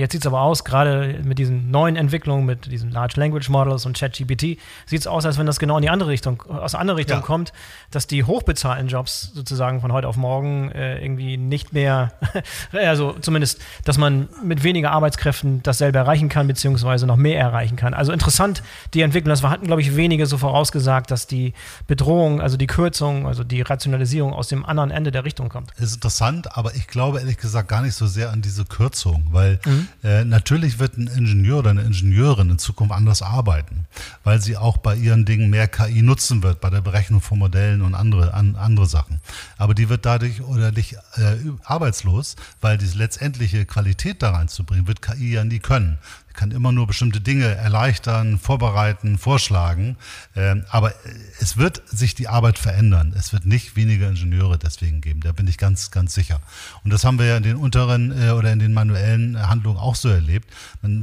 Jetzt 0.00 0.12
sieht 0.12 0.22
es 0.22 0.26
aber 0.26 0.40
aus, 0.40 0.64
gerade 0.64 1.20
mit 1.22 1.38
diesen 1.38 1.70
neuen 1.70 1.94
Entwicklungen, 1.94 2.46
mit 2.46 2.72
diesen 2.72 2.90
Large 2.90 3.20
Language 3.20 3.50
Models 3.50 3.84
und 3.84 3.98
ChatGPT, 3.98 4.58
sieht 4.86 5.00
es 5.00 5.06
aus, 5.06 5.26
als 5.26 5.36
wenn 5.36 5.44
das 5.44 5.58
genau 5.58 5.76
in 5.76 5.82
die 5.82 5.90
andere 5.90 6.08
Richtung, 6.08 6.42
aus 6.48 6.70
der 6.70 6.80
anderen 6.80 6.96
Richtung 6.96 7.18
Ja. 7.18 7.22
kommt, 7.22 7.52
dass 7.90 8.06
die 8.06 8.24
hochbezahlten 8.24 8.88
Jobs 8.88 9.30
sozusagen 9.34 9.82
von 9.82 9.92
heute 9.92 10.08
auf 10.08 10.16
morgen 10.16 10.70
äh, 10.72 11.02
irgendwie 11.04 11.36
nicht 11.36 11.74
mehr, 11.74 12.12
also 12.72 13.12
zumindest, 13.20 13.60
dass 13.84 13.98
man 13.98 14.28
mit 14.42 14.62
weniger 14.62 14.90
Arbeitskräften 14.92 15.62
dasselbe 15.62 15.98
erreichen 15.98 16.30
kann, 16.30 16.46
beziehungsweise 16.46 17.06
noch 17.06 17.16
mehr 17.16 17.38
erreichen 17.38 17.76
kann. 17.76 17.92
Also 17.92 18.12
interessant, 18.12 18.62
die 18.94 19.02
Entwicklung, 19.02 19.28
das 19.30 19.42
hatten, 19.42 19.66
glaube 19.66 19.82
ich, 19.82 19.96
wenige 19.96 20.24
so 20.24 20.38
vorausgesagt, 20.38 21.10
dass 21.10 21.26
die 21.26 21.52
Bedrohung, 21.86 22.40
also 22.40 22.56
die 22.56 22.66
Kürzung, 22.66 23.26
also 23.26 23.44
die 23.44 23.60
Rationalisierung 23.60 24.32
aus 24.32 24.48
dem 24.48 24.64
anderen 24.64 24.90
Ende 24.90 25.10
der 25.12 25.24
Richtung 25.24 25.50
kommt. 25.50 25.72
ist 25.78 25.94
interessant, 25.94 26.56
aber 26.56 26.74
ich 26.74 26.86
glaube 26.86 27.18
ehrlich 27.20 27.36
gesagt 27.36 27.68
gar 27.68 27.82
nicht 27.82 27.94
so 27.94 28.06
sehr 28.06 28.30
an 28.30 28.40
diese 28.40 28.64
Kürzung, 28.64 29.26
weil 29.30 29.58
äh, 30.02 30.24
natürlich 30.24 30.78
wird 30.78 30.96
ein 30.96 31.06
Ingenieur 31.06 31.58
oder 31.58 31.70
eine 31.70 31.82
Ingenieurin 31.82 32.50
in 32.50 32.58
Zukunft 32.58 32.94
anders 32.94 33.22
arbeiten, 33.22 33.86
weil 34.24 34.40
sie 34.40 34.56
auch 34.56 34.78
bei 34.78 34.94
ihren 34.94 35.24
Dingen 35.24 35.50
mehr 35.50 35.68
KI 35.68 36.02
nutzen 36.02 36.42
wird, 36.42 36.60
bei 36.60 36.70
der 36.70 36.80
Berechnung 36.80 37.20
von 37.20 37.38
Modellen 37.38 37.82
und 37.82 37.94
andere, 37.94 38.34
an, 38.34 38.56
andere 38.56 38.86
Sachen. 38.86 39.20
Aber 39.58 39.74
die 39.74 39.88
wird 39.88 40.06
dadurch 40.06 40.42
oder 40.42 40.72
nicht 40.72 40.94
äh, 41.16 41.36
arbeitslos, 41.64 42.36
weil 42.60 42.78
diese 42.78 42.98
letztendliche 42.98 43.66
Qualität 43.66 44.22
da 44.22 44.30
reinzubringen, 44.30 44.86
wird 44.86 45.02
KI 45.02 45.32
ja 45.32 45.44
nie 45.44 45.58
können. 45.58 45.98
Kann 46.34 46.50
immer 46.50 46.72
nur 46.72 46.86
bestimmte 46.86 47.20
Dinge 47.20 47.46
erleichtern, 47.46 48.38
vorbereiten, 48.38 49.18
vorschlagen. 49.18 49.96
Ähm, 50.36 50.64
aber 50.70 50.92
es 51.40 51.56
wird 51.56 51.82
sich 51.86 52.14
die 52.14 52.28
Arbeit 52.28 52.58
verändern. 52.58 53.14
Es 53.16 53.32
wird 53.32 53.46
nicht 53.46 53.76
weniger 53.76 54.08
Ingenieure 54.08 54.58
deswegen 54.58 55.00
geben. 55.00 55.20
Da 55.20 55.32
bin 55.32 55.48
ich 55.48 55.58
ganz, 55.58 55.90
ganz 55.90 56.14
sicher. 56.14 56.40
Und 56.84 56.92
das 56.92 57.04
haben 57.04 57.18
wir 57.18 57.26
ja 57.26 57.36
in 57.36 57.42
den 57.42 57.56
unteren 57.56 58.12
äh, 58.12 58.30
oder 58.30 58.52
in 58.52 58.58
den 58.58 58.72
manuellen 58.72 59.48
Handlungen 59.48 59.78
auch 59.78 59.96
so 59.96 60.08
erlebt. 60.08 60.48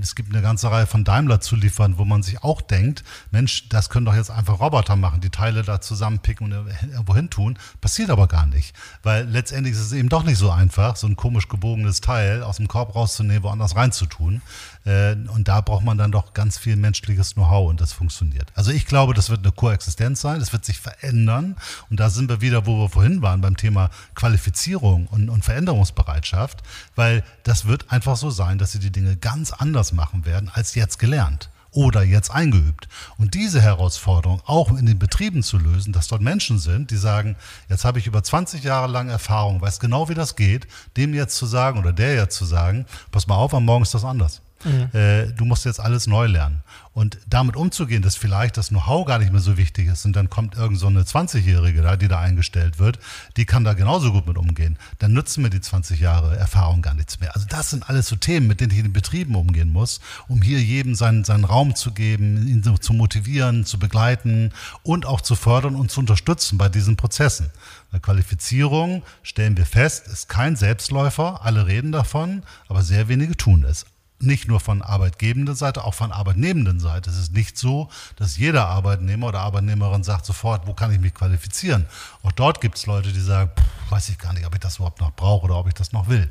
Es 0.02 0.16
gibt 0.16 0.34
eine 0.34 0.42
ganze 0.42 0.72
Reihe 0.72 0.88
von 0.88 1.04
Daimler-Zuliefern, 1.04 1.98
wo 1.98 2.06
man 2.06 2.24
sich 2.24 2.44
auch 2.44 2.62
denkt, 2.62 3.04
Mensch, 3.32 3.70
das 3.70 3.90
können 3.90 4.06
doch 4.06 4.16
jetzt 4.16 4.32
einfach 4.32 4.60
Roboter 4.60 4.96
machen, 4.96 5.22
die 5.22 5.30
Teile 5.30 5.64
da 5.64 5.82
zusammenpicken 5.82 6.52
und 6.52 6.68
irgendwo 6.82 7.16
hin 7.16 7.30
tun. 7.30 7.58
Passiert 7.82 8.10
aber 8.10 8.28
gar 8.28 8.46
nicht. 8.46 8.76
Weil 9.04 9.28
letztendlich 9.28 9.74
ist 9.74 9.82
es 9.82 9.92
eben 9.94 10.10
doch 10.10 10.24
nicht 10.24 10.38
so 10.38 10.52
einfach, 10.52 10.96
so 10.96 11.08
ein 11.08 11.16
komisch 11.16 11.48
gebogenes 11.48 12.02
Teil 12.02 12.44
aus 12.44 12.58
dem 12.58 12.68
Korb 12.68 12.96
rauszunehmen, 12.96 13.44
woanders 13.44 13.76
reinzutun. 13.76 14.42
Äh, 14.88 15.18
Und 15.28 15.50
da 15.50 15.60
braucht 15.60 15.84
man 15.84 15.98
dann 15.98 16.14
doch 16.14 16.34
ganz 16.34 16.58
viel 16.58 16.78
menschliches 16.78 17.34
Know-how 17.34 17.70
und 17.70 17.82
das 17.82 17.92
funktioniert. 17.92 18.48
Also 18.56 18.72
ich 18.72 18.86
glaube, 18.86 19.14
das 19.14 19.30
wird 19.30 19.42
eine 19.44 19.52
Koexistenz 19.52 20.22
sein, 20.22 20.40
es 20.40 20.54
wird 20.54 20.64
sich 20.64 20.80
verändern 20.80 21.58
und 21.90 22.00
da 22.00 22.10
sind 22.10 22.30
wir 22.30 22.40
wieder, 22.40 22.66
wo 22.66 22.78
wir 22.78 22.90
vorhin 22.90 23.22
waren, 23.22 23.42
beim 23.42 23.58
Thema 23.58 23.90
Qualifizierung 24.16 25.08
und, 25.08 25.30
und 25.30 25.44
Veränderungsbereitschaft, 25.44 26.64
weil 26.96 27.24
das 27.44 27.66
wird 27.66 27.92
einfach 27.92 28.16
so 28.16 28.30
sein, 28.30 28.60
dass 28.60 28.72
sie 28.72 28.80
die 28.80 28.92
Dinge 28.92 29.18
ganz 29.18 29.52
anders 29.52 29.92
machen 29.92 30.26
werden 30.26 30.50
als 30.54 30.74
jetzt 30.74 31.00
gelernt 31.00 31.50
oder 31.72 32.02
jetzt 32.04 32.32
eingeübt. 32.32 32.88
Und 33.18 33.34
diese 33.34 33.62
Herausforderung 33.62 34.42
auch 34.46 34.70
in 34.72 34.86
den 34.86 35.00
Betrieben 35.00 35.44
zu 35.44 35.58
lösen, 35.58 35.92
dass 35.92 36.08
dort 36.08 36.22
Menschen 36.22 36.60
sind, 36.60 36.92
die 36.92 36.98
sagen, 36.98 37.36
jetzt 37.68 37.84
habe 37.84 38.00
ich 38.00 38.08
über 38.08 38.24
20 38.24 38.64
Jahre 38.64 38.90
lang 38.90 39.10
Erfahrung, 39.10 39.60
weiß 39.60 39.82
genau, 39.82 40.08
wie 40.08 40.16
das 40.16 40.38
geht, 40.38 40.66
dem 40.96 41.14
jetzt 41.14 41.36
zu 41.36 41.46
sagen 41.46 41.78
oder 41.78 41.92
der 41.92 42.16
jetzt 42.16 42.38
zu 42.38 42.46
sagen, 42.46 42.86
pass 43.12 43.28
mal 43.28 43.36
auf, 43.36 43.54
am 43.54 43.66
Morgen 43.66 43.84
ist 43.84 43.94
das 43.94 44.06
anders. 44.06 44.42
Äh, 44.66 45.34
du 45.34 45.46
musst 45.46 45.66
jetzt 45.66 45.80
alles 45.80 46.08
neu 46.08 46.26
lernen. 46.26 46.64
Und 46.94 47.20
damit 47.28 47.56
umzugehen, 47.56 48.02
dass 48.02 48.16
vielleicht 48.16 48.58
das 48.58 48.70
Know-how 48.70 49.06
gar 49.06 49.20
nicht 49.20 49.32
mehr 49.32 49.42
so 49.42 49.56
wichtig 49.56 49.88
ist 49.88 50.06
und 50.06 50.16
dann 50.16 50.32
kommt 50.32 50.56
irgend 50.56 50.80
so 50.80 50.88
eine 50.88 51.04
20-Jährige 51.04 51.84
da, 51.84 51.96
die 51.96 52.08
da 52.08 52.20
eingestellt 52.20 52.80
wird, 52.80 52.98
die 53.38 53.46
kann 53.46 53.64
da 53.64 53.74
genauso 53.74 54.12
gut 54.12 54.26
mit 54.26 54.36
umgehen. 54.36 54.80
Dann 54.98 55.14
nützen 55.14 55.44
mir 55.44 55.52
die 55.52 55.62
20 55.62 56.00
Jahre 56.00 56.36
Erfahrung 56.36 56.82
gar 56.82 56.96
nichts 56.96 57.20
mehr. 57.20 57.36
Also 57.36 57.46
das 57.48 57.70
sind 57.70 57.88
alles 57.88 58.08
so 58.08 58.16
Themen, 58.16 58.48
mit 58.48 58.62
denen 58.62 58.72
ich 58.72 58.80
in 58.80 58.86
den 58.86 58.94
Betrieben 58.94 59.36
umgehen 59.36 59.72
muss, 59.72 60.02
um 60.28 60.42
hier 60.42 60.60
jedem 60.60 60.96
seinen, 60.96 61.24
seinen 61.24 61.46
Raum 61.46 61.76
zu 61.76 61.92
geben, 61.92 62.48
ihn 62.48 62.64
zu 62.64 62.94
motivieren, 62.94 63.64
zu 63.64 63.78
begleiten 63.78 64.52
und 64.82 65.06
auch 65.06 65.22
zu 65.22 65.36
fördern 65.36 65.76
und 65.76 65.92
zu 65.92 66.00
unterstützen 66.00 66.58
bei 66.58 66.68
diesen 66.68 66.98
Prozessen. 66.98 67.52
Bei 67.92 68.00
Qualifizierung 68.00 69.04
stellen 69.22 69.56
wir 69.56 69.68
fest, 69.68 70.08
ist 70.08 70.30
kein 70.30 70.56
Selbstläufer, 70.56 71.46
alle 71.46 71.68
reden 71.68 71.92
davon, 71.92 72.42
aber 72.68 72.82
sehr 72.82 73.08
wenige 73.08 73.38
tun 73.38 73.64
es 73.64 73.86
nicht 74.20 74.48
nur 74.48 74.60
von 74.60 74.82
arbeitgebender 74.82 75.56
Seite, 75.56 75.84
auch 75.84 75.94
von 75.94 76.12
arbeitnehmenden 76.12 76.80
Seite. 76.80 77.10
Es 77.10 77.18
ist 77.18 77.34
nicht 77.34 77.58
so, 77.58 77.90
dass 78.16 78.38
jeder 78.38 78.68
Arbeitnehmer 78.68 79.28
oder 79.28 79.42
Arbeitnehmerin 79.42 80.04
sagt 80.04 80.26
sofort, 80.26 80.66
wo 80.66 80.74
kann 80.74 80.92
ich 80.92 81.00
mich 81.00 81.14
qualifizieren. 81.14 81.86
Auch 82.24 82.32
dort 82.32 82.62
gibt 82.62 82.78
es 82.78 82.86
Leute, 82.86 83.12
die 83.14 83.20
sagen, 83.20 83.52
pff, 83.56 83.92
weiß 83.92 84.10
ich 84.10 84.18
gar 84.18 84.34
nicht, 84.34 84.46
ob 84.46 84.54
ich 84.54 84.60
das 84.60 84.78
überhaupt 84.78 85.02
noch 85.02 85.14
brauche 85.14 85.46
oder 85.46 85.58
ob 85.58 85.68
ich 85.68 85.74
das 85.74 85.92
noch 85.92 86.08
will. 86.08 86.30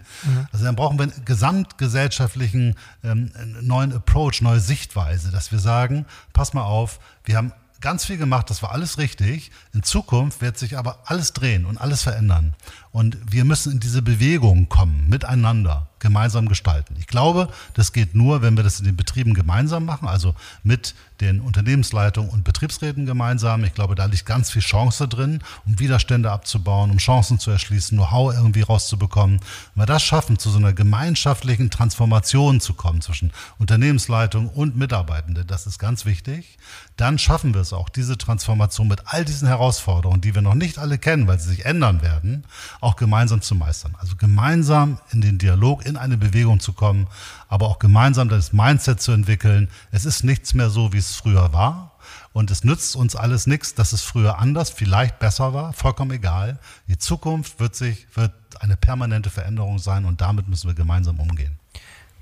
Also 0.53 0.65
dann 0.65 0.77
brauchen 0.77 0.99
wir 0.99 1.05
einen 1.05 1.25
gesamtgesellschaftlichen 1.25 2.75
ähm, 3.05 3.33
neuen 3.63 3.93
Approach, 3.93 4.41
neue 4.43 4.61
Sichtweise, 4.61 5.31
dass 5.31 5.53
wir 5.53 5.59
sagen, 5.59 6.07
pass 6.33 6.55
mal 6.55 6.65
auf, 6.65 6.99
wir 7.25 7.37
haben 7.37 7.53
ganz 7.81 8.05
viel 8.05 8.17
gemacht, 8.17 8.51
das 8.51 8.63
war 8.63 8.73
alles 8.73 8.99
richtig. 8.99 9.51
In 9.73 9.83
Zukunft 9.83 10.41
wird 10.41 10.59
sich 10.59 10.77
aber 10.79 10.99
alles 11.05 11.33
drehen 11.33 11.67
und 11.67 11.79
alles 11.79 12.03
verändern. 12.03 12.55
Und 12.91 13.17
wir 13.31 13.45
müssen 13.45 13.73
in 13.73 13.81
diese 13.81 14.03
Bewegung 14.03 14.69
kommen, 14.69 15.09
miteinander, 15.09 15.89
gemeinsam 16.07 16.47
gestalten. 16.47 16.95
Ich 17.01 17.09
glaube, 17.09 17.49
das 17.75 17.93
geht 17.93 18.15
nur, 18.15 18.41
wenn 18.41 18.57
wir 18.57 18.63
das 18.63 18.79
in 18.79 18.87
den 18.87 18.97
Betrieben 18.97 19.35
gemeinsam 19.35 19.85
machen, 19.85 20.07
also 20.07 20.37
mit 20.63 20.95
den 21.21 21.41
Unternehmensleitungen 21.41 22.31
und 22.31 22.45
Betriebsräten 22.45 23.07
gemeinsam. 23.07 23.65
Ich 23.65 23.75
glaube, 23.75 23.95
da 23.95 24.05
liegt 24.07 24.27
ganz 24.27 24.51
viel 24.51 24.63
Chance 24.63 25.09
drin, 25.09 25.43
um 25.67 25.79
Widerstände 25.79 26.31
abzubauen, 26.31 26.91
um 26.91 26.99
Chancen 26.99 27.39
zu 27.39 27.51
erschließen, 27.51 27.97
Know-how 27.97 28.35
irgendwie 28.35 28.63
rauszubekommen. 28.63 29.41
Wenn 29.75 29.83
wir 29.83 29.87
das 29.87 30.03
schaffen, 30.03 30.39
zu 30.39 30.51
so 30.51 30.59
einer 30.59 30.73
gemeinschaftlichen 30.73 31.71
Transformation 31.71 32.61
zu 32.61 32.75
kommen 32.75 33.01
zwischen 33.01 33.33
Unternehmensleitung 33.59 34.49
und 34.49 34.77
Mitarbeitende, 34.77 35.45
das 35.45 35.67
ist 35.67 35.79
ganz 35.79 36.05
wichtig, 36.05 36.59
dann 36.97 37.19
schaffen 37.19 37.55
wir 37.55 37.61
es 37.61 37.73
auch, 37.73 37.89
diese 37.89 38.17
Transformation 38.17 38.89
mit 38.89 39.03
all 39.07 39.25
diesen 39.25 39.49
Herausforderungen, 39.49 40.21
die 40.21 40.35
wir 40.35 40.43
noch 40.43 40.55
nicht 40.55 40.79
alle 40.79 40.99
kennen, 40.99 41.27
weil 41.27 41.39
sie 41.39 41.51
sich 41.51 41.67
ändern 41.67 42.03
werden, 42.03 42.45
auch 42.81 42.97
gemeinsam 42.97 43.43
zu 43.43 43.55
meistern. 43.55 43.95
Also 43.99 44.17
gemeinsam 44.17 44.99
in 45.13 45.21
den 45.21 45.39
Dialog, 45.39 45.85
in 45.85 45.97
eine 45.97 46.17
Bewegung 46.17 46.61
zu 46.61 46.73
kommen, 46.73 47.07
aber 47.49 47.67
auch 47.67 47.79
gemeinsam 47.79 48.29
das 48.29 48.53
Mindset 48.53 49.01
zu 49.01 49.13
entwickeln. 49.13 49.69
Es 49.91 50.05
ist 50.05 50.25
nichts 50.25 50.55
mehr 50.55 50.71
so, 50.71 50.93
wie 50.93 50.99
es 50.99 51.15
früher 51.15 51.53
war. 51.53 51.93
Und 52.33 52.51
es 52.51 52.65
nützt 52.65 52.97
uns 52.97 53.17
alles 53.17 53.47
nichts, 53.47 53.75
dass 53.75 53.93
es 53.93 54.03
früher 54.03 54.39
anders, 54.39 54.71
vielleicht 54.71 55.19
besser 55.19 55.55
war, 55.55 55.73
vollkommen 55.73 56.11
egal. 56.11 56.59
Die 56.87 56.99
Zukunft 56.99 57.61
wird 57.61 57.75
sich, 57.75 58.07
wird 58.15 58.33
eine 58.61 58.77
permanente 58.77 59.31
Veränderung 59.31 59.79
sein 59.79 60.05
und 60.05 60.21
damit 60.21 60.49
müssen 60.49 60.69
wir 60.69 60.75
gemeinsam 60.75 61.19
umgehen. 61.19 61.59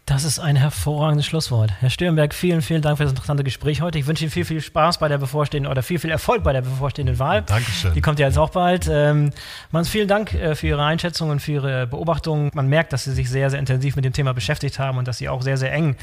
Das 0.06 0.24
ist 0.24 0.38
ein 0.38 0.54
hervorragendes 0.54 1.24
Schlusswort. 1.24 1.72
Herr 1.80 1.88
Stürnberg, 1.88 2.34
vielen, 2.34 2.60
vielen 2.60 2.82
Dank 2.82 2.98
für 2.98 3.04
das 3.04 3.12
interessante 3.12 3.42
Gespräch 3.42 3.80
heute. 3.80 3.98
Ich 3.98 4.06
wünsche 4.06 4.24
Ihnen 4.24 4.30
viel, 4.30 4.44
viel 4.44 4.60
Spaß 4.60 4.98
bei 4.98 5.08
der 5.08 5.16
bevorstehenden 5.16 5.72
oder 5.72 5.82
viel, 5.82 5.98
viel 5.98 6.10
Erfolg 6.10 6.42
bei 6.42 6.52
der 6.52 6.60
bevorstehenden 6.60 7.18
Wahl. 7.18 7.40
Dankeschön. 7.40 7.94
Die 7.94 8.02
kommt 8.02 8.18
ja 8.18 8.26
jetzt 8.26 8.36
auch 8.36 8.50
bald. 8.50 8.86
Ähm, 8.86 9.30
Manns, 9.70 9.88
vielen 9.88 10.06
Dank 10.06 10.34
äh, 10.34 10.54
für 10.56 10.66
Ihre 10.66 10.84
Einschätzung 10.84 11.30
und 11.30 11.40
für 11.40 11.52
Ihre 11.52 11.86
Beobachtungen. 11.86 12.50
Man 12.52 12.68
merkt, 12.68 12.92
dass 12.92 13.04
Sie 13.04 13.12
sich 13.12 13.30
sehr, 13.30 13.48
sehr 13.48 13.58
intensiv 13.58 13.96
mit 13.96 14.04
dem 14.04 14.12
Thema 14.12 14.34
beschäftigt 14.34 14.78
haben 14.78 14.98
und 14.98 15.08
dass 15.08 15.16
Sie 15.16 15.30
auch 15.30 15.40
sehr, 15.40 15.56
sehr 15.56 15.72
eng 15.72 15.96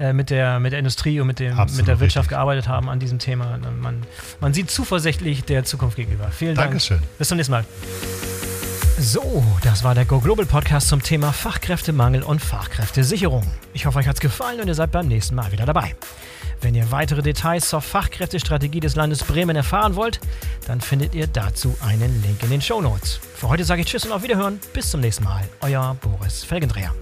äh, 0.00 0.12
mit, 0.12 0.30
der, 0.30 0.58
mit 0.58 0.72
der 0.72 0.80
Industrie 0.80 1.20
und 1.20 1.28
mit, 1.28 1.38
dem, 1.38 1.56
mit 1.56 1.86
der 1.86 2.00
Wirtschaft 2.00 2.24
richtig. 2.24 2.30
gearbeitet 2.30 2.66
haben 2.66 2.88
an 2.88 2.98
diesem 2.98 3.20
Thema. 3.20 3.56
Man, 3.80 4.02
man 4.40 4.52
sieht 4.52 4.68
zuversichtlich 4.68 5.44
der 5.44 5.62
Zukunft 5.62 5.94
gegenüber. 5.94 6.28
Vielen 6.32 6.56
Dank. 6.56 6.70
Dankeschön. 6.70 6.98
Bis 7.18 7.28
zum 7.28 7.36
nächsten 7.36 7.52
Mal. 7.52 7.64
So, 8.96 9.42
das 9.62 9.82
war 9.82 9.94
der 9.96 10.04
Go 10.04 10.20
Global 10.20 10.46
Podcast 10.46 10.88
zum 10.88 11.02
Thema 11.02 11.32
Fachkräftemangel 11.32 12.22
und 12.22 12.40
Fachkräftesicherung. 12.40 13.42
Ich 13.72 13.86
hoffe, 13.86 13.98
euch 13.98 14.06
hat 14.06 14.14
es 14.14 14.20
gefallen 14.20 14.60
und 14.60 14.68
ihr 14.68 14.74
seid 14.74 14.92
beim 14.92 15.08
nächsten 15.08 15.34
Mal 15.34 15.50
wieder 15.50 15.66
dabei. 15.66 15.96
Wenn 16.60 16.76
ihr 16.76 16.90
weitere 16.92 17.20
Details 17.20 17.68
zur 17.68 17.80
Fachkräftestrategie 17.80 18.78
des 18.78 18.94
Landes 18.94 19.24
Bremen 19.24 19.56
erfahren 19.56 19.96
wollt, 19.96 20.20
dann 20.68 20.80
findet 20.80 21.14
ihr 21.14 21.26
dazu 21.26 21.76
einen 21.84 22.22
Link 22.22 22.42
in 22.44 22.50
den 22.50 22.62
Show 22.62 22.80
Notes. 22.80 23.18
Für 23.34 23.48
heute 23.48 23.64
sage 23.64 23.82
ich 23.82 23.88
Tschüss 23.88 24.06
und 24.06 24.12
auf 24.12 24.22
Wiederhören. 24.22 24.60
Bis 24.72 24.90
zum 24.90 25.00
nächsten 25.00 25.24
Mal. 25.24 25.42
Euer 25.60 25.96
Boris 26.00 26.44
Felgendreher. 26.44 26.94